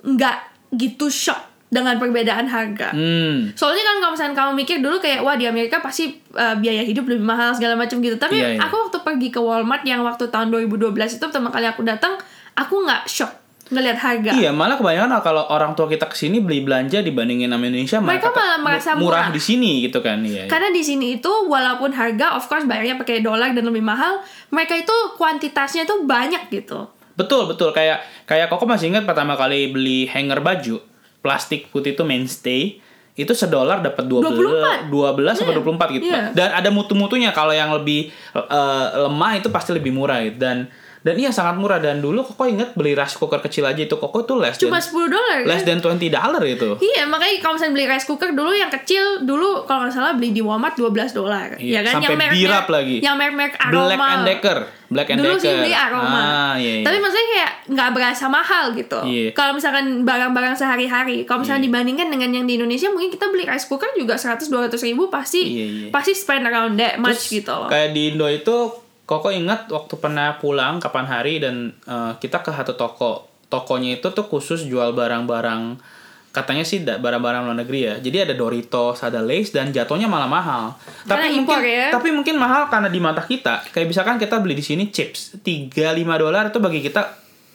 nggak 0.00 0.36
gitu 0.78 1.10
shock 1.10 1.49
dengan 1.70 1.96
perbedaan 2.02 2.50
harga. 2.50 2.90
Hmm. 2.90 3.54
Soalnya 3.54 3.86
kan 3.86 3.96
kalau 4.02 4.12
misalnya 4.18 4.34
kamu 4.34 4.52
mikir 4.58 4.76
dulu 4.82 4.98
kayak 4.98 5.22
wah 5.22 5.38
di 5.38 5.46
Amerika 5.46 5.78
pasti 5.78 6.10
uh, 6.34 6.58
biaya 6.58 6.82
hidup 6.82 7.06
lebih 7.06 7.22
mahal 7.22 7.54
segala 7.54 7.78
macam 7.78 8.02
gitu. 8.02 8.18
Tapi 8.18 8.36
Iya, 8.36 8.58
iya. 8.58 8.60
aku 8.60 8.74
waktu 8.90 8.98
pergi 9.06 9.28
ke 9.30 9.38
Walmart 9.38 9.86
yang 9.86 10.02
waktu 10.02 10.26
tahun 10.28 10.50
2012 10.50 10.90
itu 10.98 11.22
pertama 11.22 11.48
kali 11.48 11.70
aku 11.70 11.86
datang, 11.86 12.18
aku 12.58 12.74
nggak 12.82 13.06
shock 13.06 13.30
ngelihat 13.70 14.02
harga. 14.02 14.34
Iya, 14.34 14.50
malah 14.50 14.74
kebanyakan 14.74 15.14
kalau 15.22 15.46
orang 15.46 15.78
tua 15.78 15.86
kita 15.86 16.10
ke 16.10 16.18
sini 16.18 16.42
beli 16.42 16.66
belanja 16.66 17.06
dibandingin 17.06 17.46
sama 17.46 17.70
Indonesia 17.70 18.02
Mereka 18.02 18.28
malah 18.34 18.58
merasa 18.58 18.90
murah 18.98 18.98
murah. 18.98 19.26
di 19.30 19.38
sini 19.38 19.86
gitu 19.86 20.02
kan. 20.02 20.18
Iya. 20.26 20.34
iya. 20.34 20.44
Karena 20.50 20.74
di 20.74 20.82
sini 20.82 21.22
itu 21.22 21.30
walaupun 21.46 21.94
harga 21.94 22.34
of 22.34 22.50
course 22.50 22.66
bayarnya 22.66 22.98
pakai 22.98 23.22
dolar 23.22 23.54
dan 23.54 23.62
lebih 23.62 23.86
mahal, 23.86 24.18
mereka 24.50 24.74
itu 24.74 24.90
kuantitasnya 25.14 25.86
itu 25.86 26.02
banyak 26.02 26.50
gitu. 26.50 26.90
Betul 27.14 27.46
betul 27.46 27.70
kayak 27.70 28.02
kayak 28.26 28.50
Koko 28.50 28.66
masih 28.66 28.90
ingat 28.90 29.06
pertama 29.06 29.38
kali 29.38 29.70
beli 29.70 30.10
hanger 30.10 30.42
baju 30.42 30.89
plastik 31.20 31.68
putih 31.68 31.92
itu 31.92 32.02
mainstay 32.04 32.80
itu 33.18 33.36
sedolar 33.36 33.84
dapat 33.84 34.08
12 34.08 34.88
24. 34.88 34.88
12 34.88 35.36
sampai 35.36 35.54
24 35.60 35.96
gitu. 36.00 36.04
Iya. 36.08 36.32
Dan 36.32 36.48
ada 36.56 36.68
mutu-mutunya 36.72 37.34
kalau 37.36 37.52
yang 37.52 37.68
lebih 37.74 38.08
eh, 38.32 38.86
lemah 38.96 39.32
itu 39.36 39.52
pasti 39.52 39.76
lebih 39.76 39.92
murah 39.92 40.24
gitu. 40.24 40.40
Dan 40.40 40.72
dan 41.00 41.14
iya 41.14 41.28
sangat 41.28 41.56
murah 41.56 41.76
dan 41.76 41.98
dulu 41.98 42.20
Koko 42.22 42.44
inget 42.44 42.72
beli 42.72 42.92
rice 42.92 43.14
cooker 43.14 43.40
kecil 43.40 43.64
aja 43.64 43.80
itu 43.80 43.92
Koko 43.92 44.20
tuh 44.20 44.36
less 44.36 44.54
Cuma 44.54 44.76
than 44.76 44.84
10 44.84 45.08
dolar 45.08 45.38
kan? 45.38 45.48
less 45.48 45.64
than 45.64 45.78
20 45.78 45.96
dollar 46.08 46.42
itu. 46.44 46.76
Iya, 46.78 47.02
makanya 47.04 47.40
kalau 47.40 47.56
misalnya 47.56 47.74
beli 47.74 47.86
rice 47.86 48.04
cooker 48.04 48.30
dulu 48.30 48.52
yang 48.52 48.68
kecil 48.68 49.04
dulu 49.22 49.64
kalau 49.64 49.84
nggak 49.84 49.92
salah 49.92 50.12
beli 50.12 50.30
di 50.30 50.40
Walmart 50.40 50.76
12 50.76 50.92
dolar. 51.10 51.56
Iya, 51.56 51.72
ya 51.72 51.80
kan 51.80 51.92
sampai 51.96 52.04
yang 52.06 52.20
merek 52.20 52.36
birap 52.36 52.66
lagi. 52.68 52.96
Yang 52.98 53.16
merek-merek 53.16 53.54
aroma. 53.58 53.80
Black 53.80 54.04
and 54.06 54.22
Decker, 54.22 54.58
Black 54.86 55.08
and 55.08 55.18
dulu 55.18 55.32
Decker. 55.32 55.40
sih 55.40 55.52
beli 55.56 55.72
aroma. 55.72 56.20
Ah, 56.20 56.54
iya, 56.54 56.72
iya. 56.76 56.84
Tapi 56.84 56.96
maksudnya 56.98 57.26
kayak 57.30 57.52
nggak 57.70 57.90
berasa 57.90 58.24
mahal 58.26 58.64
gitu. 58.72 59.00
Iya. 59.00 59.28
Kalau 59.32 59.52
misalkan 59.52 59.84
barang-barang 60.02 60.54
sehari-hari, 60.54 61.24
kalau 61.24 61.40
misalnya 61.40 61.64
dibandingkan 61.64 62.06
dengan 62.06 62.28
yang 62.30 62.44
di 62.44 62.54
Indonesia 62.54 62.88
mungkin 62.88 63.08
kita 63.08 63.24
beli 63.26 63.48
rice 63.48 63.64
cooker 63.64 63.88
juga 63.94 64.14
100 64.14 64.46
200 64.46 64.76
ribu 64.84 65.08
pasti 65.08 65.40
Iya, 65.40 65.66
iya. 65.66 65.88
pasti 65.88 66.12
spend 66.12 66.44
around 66.44 66.76
that 66.76 66.96
much 66.96 67.24
Terus, 67.24 67.40
gitu 67.40 67.50
loh. 67.50 67.66
Kayak 67.66 67.96
di 67.96 68.12
Indo 68.12 68.28
itu 68.28 68.56
Koko 69.10 69.34
ingat 69.34 69.66
waktu 69.66 69.98
pernah 69.98 70.38
pulang 70.38 70.78
kapan 70.78 71.06
hari 71.10 71.42
dan 71.42 71.74
eh, 71.82 72.12
kita 72.22 72.46
ke 72.46 72.54
satu 72.54 72.78
toko. 72.78 73.26
Tokonya 73.50 73.98
itu 73.98 74.14
tuh 74.14 74.22
khusus 74.30 74.70
jual 74.70 74.94
barang-barang 74.94 75.82
katanya 76.30 76.62
sih 76.62 76.86
barang-barang 76.86 77.42
luar 77.42 77.58
negeri 77.58 77.90
ya. 77.90 77.94
Jadi 77.98 78.30
ada 78.30 78.34
Doritos, 78.38 79.02
ada 79.02 79.18
Lay's 79.18 79.50
dan 79.50 79.74
jatuhnya 79.74 80.06
malah 80.06 80.30
mahal. 80.30 80.78
Karena 81.02 81.26
tapi 81.26 81.34
impor 81.34 81.58
mungkin 81.58 81.74
ya. 81.74 81.86
tapi 81.90 82.08
mungkin 82.14 82.34
mahal 82.38 82.62
karena 82.70 82.86
di 82.86 83.00
mata 83.02 83.26
kita. 83.26 83.66
Kayak 83.74 83.90
misalkan 83.90 84.16
kita 84.22 84.38
beli 84.38 84.54
di 84.54 84.62
sini 84.62 84.94
chips 84.94 85.42
3 85.42 85.74
5 85.74 86.22
dolar 86.22 86.54
itu 86.54 86.62
bagi 86.62 86.78
kita 86.78 87.02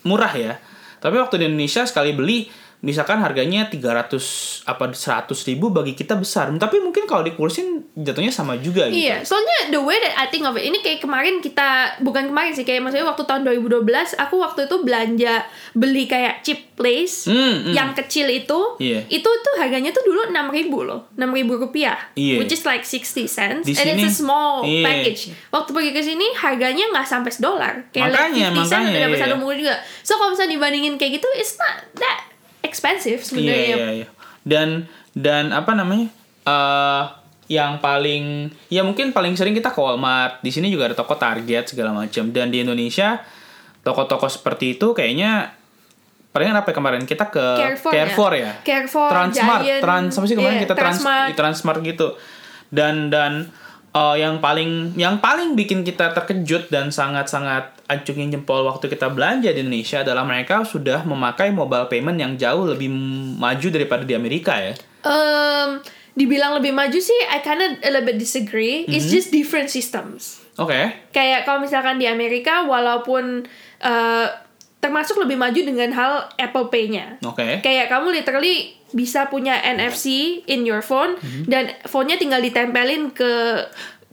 murah 0.03 0.35
ya. 0.35 0.59
Tapi 0.99 1.15
waktu 1.15 1.39
di 1.39 1.45
Indonesia 1.47 1.87
sekali 1.87 2.11
beli 2.11 2.51
misalkan 2.85 3.17
harganya 3.17 3.65
300 3.65 4.61
apa 4.63 4.93
100 4.93 5.33
ribu 5.49 5.73
bagi 5.73 5.97
kita 5.97 6.13
besar. 6.13 6.53
Tapi 6.53 6.77
mungkin 6.77 7.09
kalau 7.09 7.25
dikursin 7.25 7.81
jatuhnya 7.97 8.29
sama 8.29 8.61
juga 8.61 8.85
gitu. 8.87 9.09
Iya, 9.09 9.25
soalnya 9.25 9.73
the 9.73 9.81
way 9.81 9.97
that 9.97 10.13
I 10.13 10.29
think 10.29 10.45
of 10.45 10.53
it, 10.53 10.69
ini 10.69 10.85
kayak 10.85 11.01
kemarin 11.01 11.41
kita, 11.41 11.97
bukan 12.05 12.29
kemarin 12.29 12.53
sih, 12.53 12.61
kayak 12.61 12.85
maksudnya 12.85 13.09
waktu 13.09 13.25
tahun 13.25 13.41
2012, 13.41 14.13
aku 14.13 14.35
waktu 14.37 14.69
itu 14.69 14.75
belanja 14.85 15.33
beli 15.73 16.05
kayak 16.05 16.45
chip 16.45 16.75
place, 16.75 17.25
Hmm, 17.25 17.65
hmm. 17.65 17.73
yang 17.73 17.95
kecil 17.95 18.27
itu, 18.27 18.59
Iya. 18.77 19.07
itu 19.07 19.25
tuh 19.25 19.53
harganya 19.57 19.89
tuh 19.89 20.03
dulu 20.03 20.27
6 20.27 20.51
ribu 20.51 20.83
loh, 20.83 21.07
6 21.15 21.31
ribu 21.31 21.55
rupiah, 21.55 21.95
Iya. 22.13 22.37
which 22.37 22.51
is 22.51 22.67
like 22.67 22.83
60 22.83 23.25
cents, 23.25 23.63
Di 23.63 23.73
and 23.73 23.95
sini- 23.95 24.03
it's 24.03 24.11
a 24.11 24.21
small 24.21 24.61
iya. 24.61 24.83
package. 24.83 25.31
Waktu 25.49 25.71
pergi 25.71 25.91
ke 25.95 26.01
sini, 26.03 26.27
harganya 26.35 26.85
nggak 26.91 27.07
sampai 27.07 27.31
sedolar, 27.31 27.87
kayak 27.89 28.11
Makanya, 28.11 28.51
like 28.51 28.59
50 28.59 28.67
cent 28.67 28.83
makanya, 28.83 28.91
udah 28.91 29.01
dapat 29.01 29.15
iya. 29.15 29.23
satu 29.23 29.35
minggu 29.39 29.55
juga. 29.57 29.73
So 30.03 30.11
kalau 30.19 30.29
misalnya 30.35 30.51
dibandingin 30.53 30.93
kayak 30.99 31.11
gitu, 31.17 31.27
it's 31.33 31.55
not 31.55 31.79
that 31.95 32.34
expensive 32.65 33.21
Iya 33.21 33.29
sebenarnya. 33.29 33.75
iya 33.77 33.89
iya. 34.03 34.07
Dan 34.41 34.89
dan 35.13 35.53
apa 35.53 35.77
namanya? 35.77 36.09
eh 36.45 37.03
yang 37.45 37.77
paling 37.77 38.49
ya 38.73 38.81
mungkin 38.81 39.13
paling 39.13 39.37
sering 39.37 39.53
kita 39.53 39.69
ke 39.69 39.77
Walmart. 39.77 40.41
Di 40.41 40.49
sini 40.49 40.73
juga 40.73 40.89
ada 40.89 40.97
toko 40.97 41.13
Target 41.13 41.69
segala 41.69 41.93
macam. 41.93 42.33
Dan 42.33 42.49
di 42.49 42.65
Indonesia 42.65 43.21
toko-toko 43.85 44.25
seperti 44.25 44.81
itu 44.81 44.97
kayaknya 44.97 45.53
palingan 46.33 46.57
apa 46.57 46.73
ya 46.73 46.75
kemarin 46.75 47.03
kita 47.05 47.29
ke 47.29 47.45
Carrefour 47.85 48.33
ya? 48.33 48.49
ya. 48.49 48.53
Carrefour, 48.65 49.07
Transmart, 49.07 49.61
Giant, 49.63 49.81
Trans 49.85 50.11
apa 50.17 50.25
sih 50.25 50.35
kemarin 50.35 50.57
iya, 50.59 50.63
kita 50.67 50.75
Trans 50.75 50.99
Transmart. 50.99 51.27
di 51.29 51.33
Transmart 51.37 51.79
gitu. 51.85 52.07
Dan 52.73 53.13
dan 53.13 53.53
eh, 53.93 54.15
yang 54.19 54.41
paling 54.41 54.97
yang 54.97 55.21
paling 55.21 55.53
bikin 55.53 55.85
kita 55.85 56.11
terkejut 56.17 56.73
dan 56.73 56.89
sangat-sangat 56.89 57.74
acungin 57.85 58.33
jempol 58.33 58.65
waktu 58.65 58.89
kita 58.89 59.13
belanja 59.13 59.53
di 59.53 59.61
Indonesia 59.61 60.01
adalah 60.01 60.25
mereka 60.25 60.65
sudah 60.65 61.05
memakai 61.05 61.53
mobile 61.53 61.85
payment 61.85 62.17
yang 62.17 62.33
jauh 62.35 62.65
lebih 62.65 62.89
maju 63.37 63.67
daripada 63.69 64.01
di 64.01 64.17
Amerika 64.17 64.57
ya. 64.57 64.73
Um, 65.05 65.85
dibilang 66.17 66.57
lebih 66.57 66.73
maju 66.73 66.97
sih, 66.97 67.19
I 67.29 67.45
kinda 67.45 67.77
a 67.85 67.89
little 67.93 68.09
bit 68.09 68.17
disagree. 68.17 68.89
It's 68.89 69.13
just 69.13 69.29
different 69.29 69.69
systems. 69.69 70.41
Oke. 70.57 71.11
Kayak 71.13 71.45
kalau 71.45 71.61
misalkan 71.61 72.01
di 72.01 72.09
Amerika, 72.09 72.65
walaupun 72.65 73.45
uh, 73.83 74.27
termasuk 74.81 75.17
lebih 75.21 75.37
maju 75.37 75.59
dengan 75.61 75.89
hal 75.93 76.13
Apple 76.37 76.69
Pay-nya. 76.69 77.17
Oke. 77.21 77.61
Kayak 77.61 77.89
kamu 77.89 78.15
literally 78.15 78.77
bisa 78.95 79.27
punya 79.27 79.59
NFC 79.59 80.39
in 80.47 80.63
your 80.63 80.79
phone 80.79 81.19
dan 81.51 81.73
phone-nya 81.83 82.15
tinggal 82.15 82.39
ditempelin 82.39 83.11
ke 83.11 83.65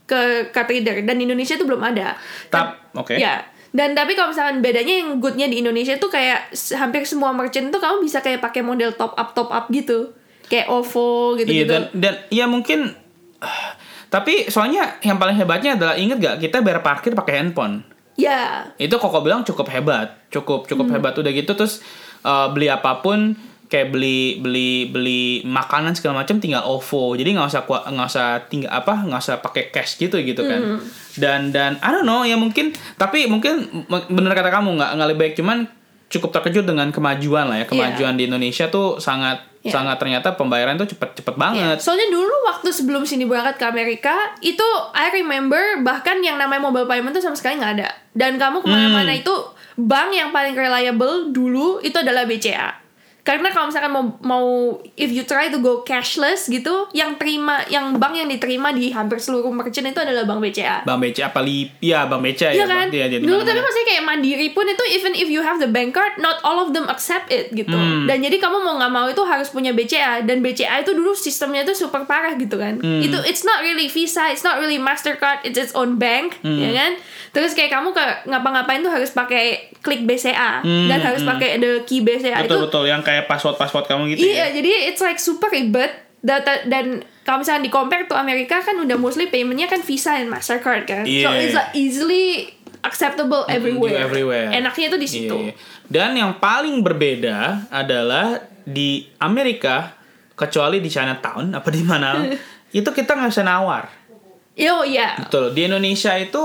ke 0.09 0.51
card 0.51 0.69
reader 0.69 0.97
dan 1.07 1.21
di 1.21 1.25
Indonesia 1.29 1.55
itu 1.55 1.63
belum 1.63 1.81
ada. 1.81 2.19
Tap, 2.51 2.93
oke. 2.99 3.15
Ya. 3.15 3.52
Dan 3.73 3.97
tapi 3.97 4.13
kalau 4.13 4.37
misalkan 4.37 4.61
bedanya 4.61 5.01
yang 5.01 5.17
goodnya 5.17 5.49
di 5.49 5.65
Indonesia 5.65 5.97
tuh 5.97 6.13
kayak 6.13 6.53
hampir 6.77 7.09
semua 7.09 7.33
merchant 7.33 7.73
tuh 7.73 7.81
kamu 7.81 8.05
bisa 8.05 8.21
kayak 8.21 8.45
pakai 8.45 8.61
model 8.61 8.93
top 8.93 9.17
up 9.17 9.33
top 9.33 9.49
up 9.49 9.73
gitu. 9.73 10.13
Kayak 10.53 10.69
OVO 10.69 11.41
gitu 11.41 11.49
Iya 11.49 11.65
gitu. 11.65 11.73
dan 11.73 11.83
dan 11.97 12.15
ya 12.29 12.45
mungkin 12.45 12.93
tapi 14.15 14.53
soalnya 14.53 15.01
yang 15.01 15.17
paling 15.17 15.33
hebatnya 15.41 15.81
adalah 15.81 15.97
inget 15.97 16.21
gak 16.21 16.37
kita 16.45 16.61
bayar 16.61 16.85
parkir 16.85 17.17
pakai 17.17 17.41
handphone. 17.41 17.81
Ya. 18.21 18.69
Itu 18.77 19.01
koko 19.01 19.25
bilang 19.25 19.41
cukup 19.41 19.73
hebat, 19.73 20.29
cukup 20.29 20.69
cukup 20.69 20.93
hebat 20.93 21.17
udah 21.17 21.33
gitu 21.33 21.57
terus 21.57 21.81
eh, 22.21 22.47
beli 22.53 22.69
apa 22.69 23.01
pun 23.01 23.33
kayak 23.73 23.89
beli 23.89 24.37
beli 24.37 24.85
beli 24.85 25.41
makanan 25.43 25.97
segala 25.97 26.21
macam 26.21 26.37
tinggal 26.37 26.61
OVO 26.63 27.17
jadi 27.17 27.33
nggak 27.33 27.49
usah 27.49 27.63
nggak 27.65 28.09
usah 28.13 28.29
tinggal 28.53 28.69
apa 28.69 29.01
nggak 29.01 29.17
usah 29.19 29.41
pakai 29.41 29.73
cash 29.73 29.97
gitu 29.97 30.21
gitu 30.21 30.45
kan 30.45 30.77
dan 31.17 31.49
dan 31.49 31.81
I 31.81 31.89
don't 31.89 32.05
know 32.05 32.21
ya 32.21 32.37
mungkin 32.37 32.77
tapi 32.95 33.25
mungkin 33.25 33.65
bener 33.89 34.33
kata 34.33 34.53
kamu 34.53 34.77
nggak 34.77 34.91
nggak 34.93 35.09
lebih 35.09 35.21
baik 35.23 35.35
cuman 35.41 35.65
cukup 36.07 36.29
terkejut 36.31 36.69
dengan 36.69 36.93
kemajuan 36.93 37.49
lah 37.49 37.57
ya 37.57 37.67
kemajuan 37.67 38.13
di 38.15 38.29
Indonesia 38.29 38.69
tuh 38.69 39.01
sangat 39.01 39.49
Iya. 39.63 39.79
sangat 39.79 40.03
ternyata 40.03 40.35
pembayaran 40.35 40.75
tuh 40.75 40.91
cepet 40.91 41.23
cepet 41.23 41.39
banget 41.39 41.79
Soalnya 41.79 42.11
dulu 42.11 42.35
waktu 42.51 42.75
sebelum 42.75 43.07
sini 43.07 43.31
berangkat 43.31 43.63
ke 43.63 43.65
Amerika 43.65 44.11
itu 44.43 44.67
I 44.91 45.15
remember 45.15 45.79
bahkan 45.81 46.19
yang 46.19 46.35
namanya 46.35 46.59
mobile 46.59 46.91
payment 46.91 47.15
tuh 47.15 47.23
sama 47.23 47.39
sekali 47.39 47.63
nggak 47.63 47.79
ada. 47.79 47.95
Dan 48.11 48.43
kamu 48.43 48.59
ke 48.59 48.67
mana-mana 48.67 49.15
Hmm. 49.15 49.23
itu 49.23 49.31
bank 49.79 50.11
yang 50.11 50.35
paling 50.35 50.59
reliable 50.59 51.31
dulu 51.31 51.79
itu 51.79 51.95
adalah 51.95 52.27
BCA. 52.27 52.82
Karena 53.23 53.49
kalau 53.49 53.71
misalkan 53.71 53.89
mau, 53.89 54.05
mau 54.19 54.47
if 54.93 55.07
you 55.09 55.23
try 55.23 55.47
to 55.47 55.59
go 55.59 55.83
cashless 55.83 56.51
gitu, 56.51 56.91
yang 56.91 57.15
terima 57.15 57.63
yang 57.67 57.95
bank 57.95 58.15
yang 58.15 58.27
diterima 58.27 58.75
di 58.75 58.91
hampir 58.91 59.17
seluruh 59.17 59.47
merchant 59.49 59.87
itu 59.87 59.97
adalah 59.97 60.27
bank 60.27 60.43
BCA. 60.43 60.83
Bang 60.83 60.99
BCA 60.99 61.31
apa 61.31 61.39
li 61.39 61.71
ya 61.79 62.03
Bang 62.05 62.19
BCA 62.19 62.51
Iya 62.51 62.59
ya 62.59 62.67
kan? 62.67 62.87
Iya, 62.91 63.07
dia 63.07 63.19
di 63.19 63.23
Dulu 63.23 63.41
tapi 63.41 63.63
maksudnya 63.63 63.87
kayak 63.89 64.03
Mandiri 64.03 64.49
pun 64.51 64.67
itu 64.67 64.85
even 64.91 65.15
if 65.15 65.31
you 65.31 65.39
have 65.39 65.57
the 65.57 65.71
bank 65.71 65.95
card, 65.95 66.19
not 66.19 66.43
all 66.43 66.59
of 66.59 66.75
them 66.75 66.91
accept 66.91 67.31
it 67.31 67.55
gitu. 67.55 67.71
Hmm. 67.71 68.11
Dan 68.11 68.27
jadi 68.27 68.37
kamu 68.37 68.59
mau 68.59 68.75
nggak 68.77 68.91
mau 68.91 69.07
itu 69.07 69.23
harus 69.23 69.47
punya 69.49 69.71
BCA 69.71 70.27
dan 70.27 70.43
BCA 70.43 70.83
itu 70.83 70.91
dulu 70.91 71.15
sistemnya 71.15 71.63
itu 71.63 71.79
super 71.79 72.03
parah 72.03 72.35
gitu 72.35 72.59
kan. 72.59 72.83
Hmm. 72.83 72.99
Itu 72.99 73.23
it's 73.23 73.47
not 73.47 73.63
really 73.63 73.87
Visa, 73.87 74.35
it's 74.35 74.43
not 74.43 74.59
really 74.59 74.83
Mastercard, 74.83 75.47
it's 75.47 75.55
its 75.55 75.71
own 75.73 75.95
bank, 75.95 76.43
Hmm. 76.43 76.59
ya 76.59 76.75
kan? 76.75 76.93
Terus 77.31 77.55
kayak 77.55 77.71
kamu 77.71 77.95
ke 77.95 78.03
ngapa-ngapain 78.27 78.83
tuh 78.83 78.91
harus 78.91 79.09
pakai 79.09 79.71
klik 79.79 80.03
BCA 80.03 80.61
dan 80.63 80.99
harus 80.99 81.23
pakai 81.23 81.57
the 81.57 81.85
key 81.85 82.01
BCA 82.01 82.35
Hmm, 82.35 82.45
betul 82.45 82.59
itu. 82.59 82.67
betul 82.67 82.85
yang 82.85 83.01
kayak 83.01 83.12
password 83.23 83.57
password 83.57 83.85
kamu 83.85 84.17
gitu 84.17 84.25
Iya, 84.25 84.49
ya 84.49 84.57
jadi 84.57 84.71
it's 84.89 85.01
like 85.01 85.17
super 85.17 85.49
ribet. 85.49 85.93
Data 86.23 86.63
dan 86.71 87.03
kalau 87.27 87.43
misalnya 87.43 87.67
di 87.67 87.73
compare 87.75 88.07
tuh 88.07 88.15
Amerika 88.15 88.63
kan 88.63 88.79
udah 88.79 88.95
mostly 88.95 89.27
paymentnya 89.27 89.67
kan 89.67 89.83
Visa 89.83 90.15
dan 90.15 90.31
Mastercard 90.31 90.87
kan. 90.87 91.03
So 91.03 91.11
Iya. 91.11 91.35
it's 91.35 91.53
like 91.53 91.75
easily 91.75 92.47
acceptable 92.87 93.43
everywhere. 93.51 93.99
everywhere. 93.99 94.55
Enaknya 94.55 94.95
itu 94.95 94.99
di 95.03 95.09
situ. 95.11 95.37
Iya. 95.51 95.55
Dan 95.91 96.15
yang 96.15 96.39
paling 96.39 96.79
berbeda 96.79 97.67
adalah 97.69 98.39
di 98.63 99.11
Amerika 99.19 99.99
kecuali 100.39 100.79
di 100.79 100.87
Chinatown 100.87 101.59
apa 101.59 101.69
di 101.75 101.83
mana 101.83 102.23
itu 102.71 102.87
kita 102.87 103.19
nggak 103.19 103.31
bisa 103.35 103.43
nawar. 103.43 103.91
Yo 104.55 104.87
iya. 104.87 105.19
Betul. 105.19 105.51
Di 105.59 105.67
Indonesia 105.67 106.15
itu 106.15 106.43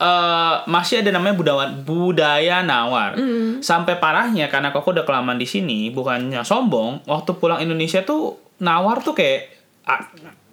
eh, 0.00 0.54
masih 0.64 1.04
ada 1.04 1.12
namanya 1.12 1.36
budaya 1.36 1.68
budaya 1.84 2.56
nawar. 2.64 3.20
Mm. 3.20 3.60
Sampai 3.60 4.00
parahnya 4.00 4.48
karena 4.48 4.72
koko 4.72 4.96
udah 4.96 5.04
kelamaan 5.04 5.36
di 5.36 5.44
sini, 5.44 5.92
bukannya 5.92 6.40
sombong, 6.40 7.04
waktu 7.04 7.36
pulang 7.36 7.60
Indonesia 7.60 8.00
tuh 8.00 8.40
nawar 8.64 9.04
tuh 9.04 9.12
kayak 9.12 9.52
ah, 9.84 10.00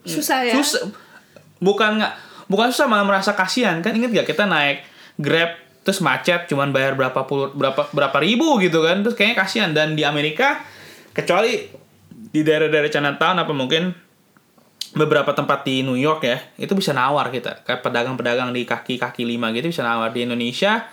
Susah 0.07 0.43
ya. 0.43 0.55
susah. 0.55 0.87
Bukan 1.59 1.99
nggak 1.99 2.13
bukan 2.47 2.71
susah 2.71 2.87
malah 2.87 3.03
merasa 3.03 3.35
kasihan 3.35 3.83
kan 3.83 3.91
inget 3.91 4.11
gak 4.23 4.27
kita 4.33 4.47
naik 4.47 4.83
Grab 5.19 5.59
terus 5.83 6.03
macet 6.03 6.47
cuman 6.51 6.71
bayar 6.75 6.99
berapa 6.99 7.23
puluh 7.27 7.51
berapa 7.55 7.87
berapa 7.91 8.17
ribu 8.19 8.59
gitu 8.59 8.83
kan 8.83 9.03
terus 9.03 9.15
kayaknya 9.15 9.37
kasihan 9.39 9.69
dan 9.71 9.95
di 9.95 10.03
Amerika 10.03 10.63
kecuali 11.15 11.67
di 12.11 12.43
daerah-daerah 12.43 12.91
Chinatown 12.91 13.43
apa 13.43 13.53
mungkin 13.55 13.95
beberapa 14.93 15.31
tempat 15.31 15.63
di 15.63 15.81
New 15.81 15.95
York 15.95 16.21
ya 16.21 16.37
itu 16.55 16.71
bisa 16.71 16.91
nawar 16.91 17.27
kita 17.27 17.63
kayak 17.63 17.81
pedagang-pedagang 17.81 18.51
di 18.51 18.63
kaki-kaki 18.63 19.23
lima 19.23 19.51
gitu 19.51 19.67
bisa 19.67 19.81
nawar 19.81 20.11
di 20.11 20.23
Indonesia 20.23 20.87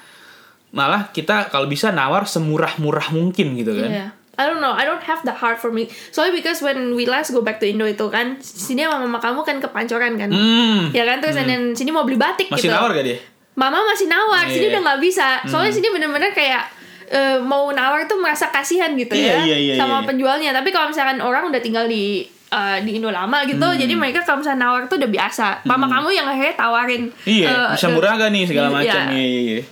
malah 0.71 1.11
kita 1.11 1.47
kalau 1.49 1.67
bisa 1.67 1.95
nawar 1.95 2.27
semurah-murah 2.27 3.15
mungkin 3.15 3.55
gitu 3.55 3.75
kan 3.75 3.91
Iya. 3.91 4.07
I 4.35 4.51
don't 4.51 4.59
know, 4.59 4.75
I 4.75 4.83
don't 4.83 4.99
have 4.99 5.23
the 5.23 5.31
heart 5.31 5.63
for 5.63 5.71
me. 5.71 5.87
Soalnya 6.11 6.35
because 6.35 6.59
when 6.59 6.99
we 6.99 7.07
last 7.07 7.31
go 7.31 7.39
back 7.39 7.63
to 7.63 7.71
Indo 7.71 7.87
itu 7.87 8.03
kan, 8.11 8.35
sini 8.43 8.83
sama 8.83 8.99
mama 8.99 9.23
kamu 9.23 9.47
kan 9.47 9.63
ke 9.63 9.71
Pancoran 9.71 10.19
kan. 10.19 10.27
hmm, 10.27 10.91
Ya 10.91 11.07
kan, 11.07 11.23
terus 11.23 11.39
and 11.39 11.47
then 11.47 11.63
sini 11.71 11.95
mau 11.95 12.03
beli 12.03 12.19
batik 12.19 12.51
masih 12.51 12.67
gitu. 12.67 12.75
nawar 12.75 12.91
gak 12.91 13.07
dia 13.07 13.23
Mama 13.55 13.79
masih 13.87 14.11
nawar, 14.11 14.51
sini 14.51 14.67
Iya. 14.67 14.71
udah 14.75 14.83
nggak 14.83 15.01
bisa. 15.01 15.39
Soalnya 15.47 15.71
sini 15.71 15.87
bener-bener 15.87 16.35
kayak 16.35 16.67
eh, 17.07 17.39
mau 17.39 17.71
nawar 17.71 18.11
tuh 18.11 18.19
merasa 18.19 18.51
kasihan 18.51 18.91
gitu 18.99 19.15
Iya, 19.15 19.39
ya 19.39 19.39
iya, 19.47 19.57
iya, 19.71 19.75
sama 19.79 20.03
iya. 20.03 20.07
penjualnya. 20.11 20.51
Tapi 20.51 20.75
kalau 20.75 20.91
misalkan 20.91 21.23
orang 21.23 21.55
udah 21.55 21.63
tinggal 21.63 21.87
di 21.87 22.27
eh, 22.55 22.79
di 22.81 22.91
Indo 22.95 23.11
lama 23.11 23.43
gitu, 23.43 23.59
Hmm. 23.61 23.75
jadi 23.75 23.93
mereka 23.93 24.23
kalau 24.23 24.39
misalnya 24.39 24.65
nawar 24.65 24.87
tuh 24.87 24.97
udah 24.97 25.11
biasa. 25.11 25.47
Mama 25.65 25.87
kamu 25.89 26.09
yang 26.13 26.25
akhirnya 26.25 26.55
tawarin. 26.55 27.03
iya 27.25 27.47
eh, 27.49 27.69
bisa 27.75 27.89
murah 27.89 28.15
gak 28.15 28.31
nih 28.31 28.45
segala 28.45 28.69
iya. 28.69 28.75
macam 28.75 29.03
iya 29.11 29.25
iya 29.25 29.41
iya 29.43 29.63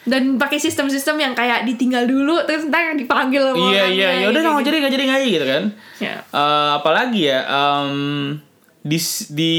Dan 0.00 0.22
pakai 0.34 0.56
sistem-sistem 0.56 1.16
yang 1.18 1.34
kayak 1.34 1.62
ditinggal 1.64 2.04
dulu, 2.04 2.40
terus 2.42 2.64
ntar 2.66 2.96
dipanggil 2.96 3.52
sama 3.52 3.68
iya 3.68 3.84
iya 3.86 4.08
ya 4.18 4.26
udah 4.26 4.40
gitu. 4.40 4.48
nggak 4.50 4.64
jadi 4.64 4.76
nggak 4.80 4.92
jadi 4.92 5.04
nggak 5.04 5.20
gitu 5.28 5.46
kan 5.46 5.62
Ya. 6.00 6.14
Eh, 6.24 6.70
apalagi 6.74 7.20
ya 7.22 7.40
em, 7.44 7.92
di 8.80 8.96
di 9.30 9.54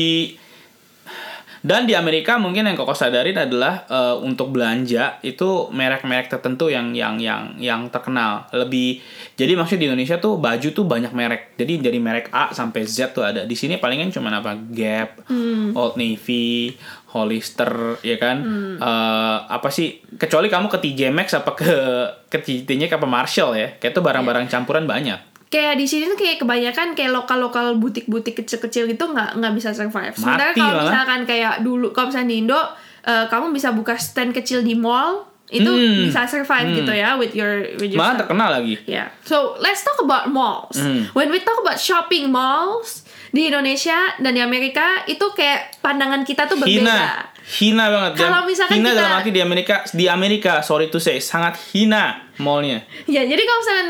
dan 1.62 1.86
di 1.86 1.94
Amerika 1.94 2.42
mungkin 2.42 2.66
yang 2.66 2.74
koko 2.74 2.98
sadarin 2.98 3.38
adalah 3.38 3.86
eh, 3.86 4.16
untuk 4.18 4.50
belanja 4.50 5.22
itu 5.22 5.70
merek-merek 5.70 6.34
tertentu 6.34 6.74
yang 6.74 6.98
yang 6.98 7.22
yang 7.22 7.54
yang 7.62 7.86
terkenal. 7.94 8.50
Lebih 8.50 8.98
jadi 9.38 9.54
maksudnya 9.54 9.86
di 9.86 9.88
Indonesia 9.94 10.18
tuh 10.18 10.42
baju 10.42 10.68
tuh 10.74 10.86
banyak 10.90 11.14
merek. 11.14 11.54
Jadi 11.62 11.86
dari 11.86 12.02
merek 12.02 12.34
A 12.34 12.50
sampai 12.50 12.82
Z 12.90 13.14
tuh 13.14 13.22
ada. 13.22 13.46
Di 13.46 13.54
sini 13.54 13.78
palingan 13.78 14.10
cuma 14.10 14.34
apa 14.34 14.58
Gap, 14.58 15.30
Old 15.78 16.02
Navy, 16.02 16.74
Hollister 17.14 18.02
ya 18.02 18.18
kan? 18.18 18.42
Eh, 18.82 19.38
apa 19.46 19.70
sih? 19.70 20.02
Kecuali 20.18 20.50
kamu 20.50 20.66
ke 20.66 20.82
TJ 20.82 21.14
Maxx 21.14 21.38
apa 21.38 21.54
ke 21.54 21.74
ke 22.26 22.42
TJ 22.42 22.90
apa 22.90 23.06
Marshall 23.06 23.54
ya? 23.54 23.78
Kayak 23.78 23.94
itu 23.94 24.02
barang-barang 24.02 24.50
campuran 24.50 24.90
banyak 24.90 25.32
kayak 25.52 25.76
di 25.76 25.84
sini 25.84 26.08
tuh 26.08 26.16
kayak 26.16 26.40
kebanyakan 26.40 26.96
kayak 26.96 27.12
lokal-lokal 27.12 27.76
butik-butik 27.76 28.40
kecil-kecil 28.40 28.88
gitu 28.88 29.04
nggak 29.06 29.36
nggak 29.36 29.54
bisa 29.54 29.70
survive. 29.72 30.16
Sementara 30.16 30.56
kalau 30.56 30.72
malah. 30.74 30.84
misalkan 30.88 31.20
kayak 31.26 31.54
dulu 31.60 31.92
kalau 31.92 32.08
misalnya 32.08 32.30
di 32.30 32.38
Indo 32.40 32.62
eh, 33.04 33.26
kamu 33.28 33.52
bisa 33.52 33.70
buka 33.72 33.94
stand 33.96 34.32
kecil 34.32 34.62
di 34.62 34.74
mall 34.74 35.28
itu 35.50 35.68
Hmm. 35.68 36.08
bisa 36.08 36.24
survive 36.26 36.72
gitu 36.72 36.88
ya 36.90 37.20
with 37.20 37.36
your 37.36 37.60
with 37.76 37.92
your 37.92 38.00
malah 38.00 38.16
terkenal 38.16 38.48
lagi 38.50 38.80
Yeah. 38.86 39.12
So 39.22 39.60
let's 39.60 39.82
talk 39.82 40.00
about 40.00 40.32
malls. 40.32 40.80
Hmm. 40.80 41.12
When 41.12 41.28
we 41.28 41.40
talk 41.40 41.60
about 41.60 41.76
shopping 41.78 42.32
malls 42.32 43.04
di 43.30 43.46
Indonesia 43.46 43.96
dan 44.16 44.32
di 44.32 44.40
Amerika 44.40 45.04
itu 45.06 45.24
kayak 45.30 45.80
pandangan 45.80 46.24
kita 46.24 46.48
tuh 46.48 46.56
berbeda. 46.56 46.80
hina 46.80 47.00
hina 47.44 47.86
banget 47.90 48.12
Kalau 48.18 48.40
misalkan 48.46 48.80
hina 48.80 48.90
kita- 48.90 49.00
dalam 49.02 49.12
arti 49.14 49.30
di 49.30 49.42
Amerika 49.42 49.76
di 49.92 50.06
Amerika 50.08 50.54
sorry 50.62 50.88
to 50.88 50.98
say 50.98 51.20
sangat 51.20 51.60
hina 51.70 52.32
mallnya 52.38 52.88
Ya, 53.06 53.20
jadi 53.22 53.42
kalau 53.42 53.60
misalkan 53.60 53.88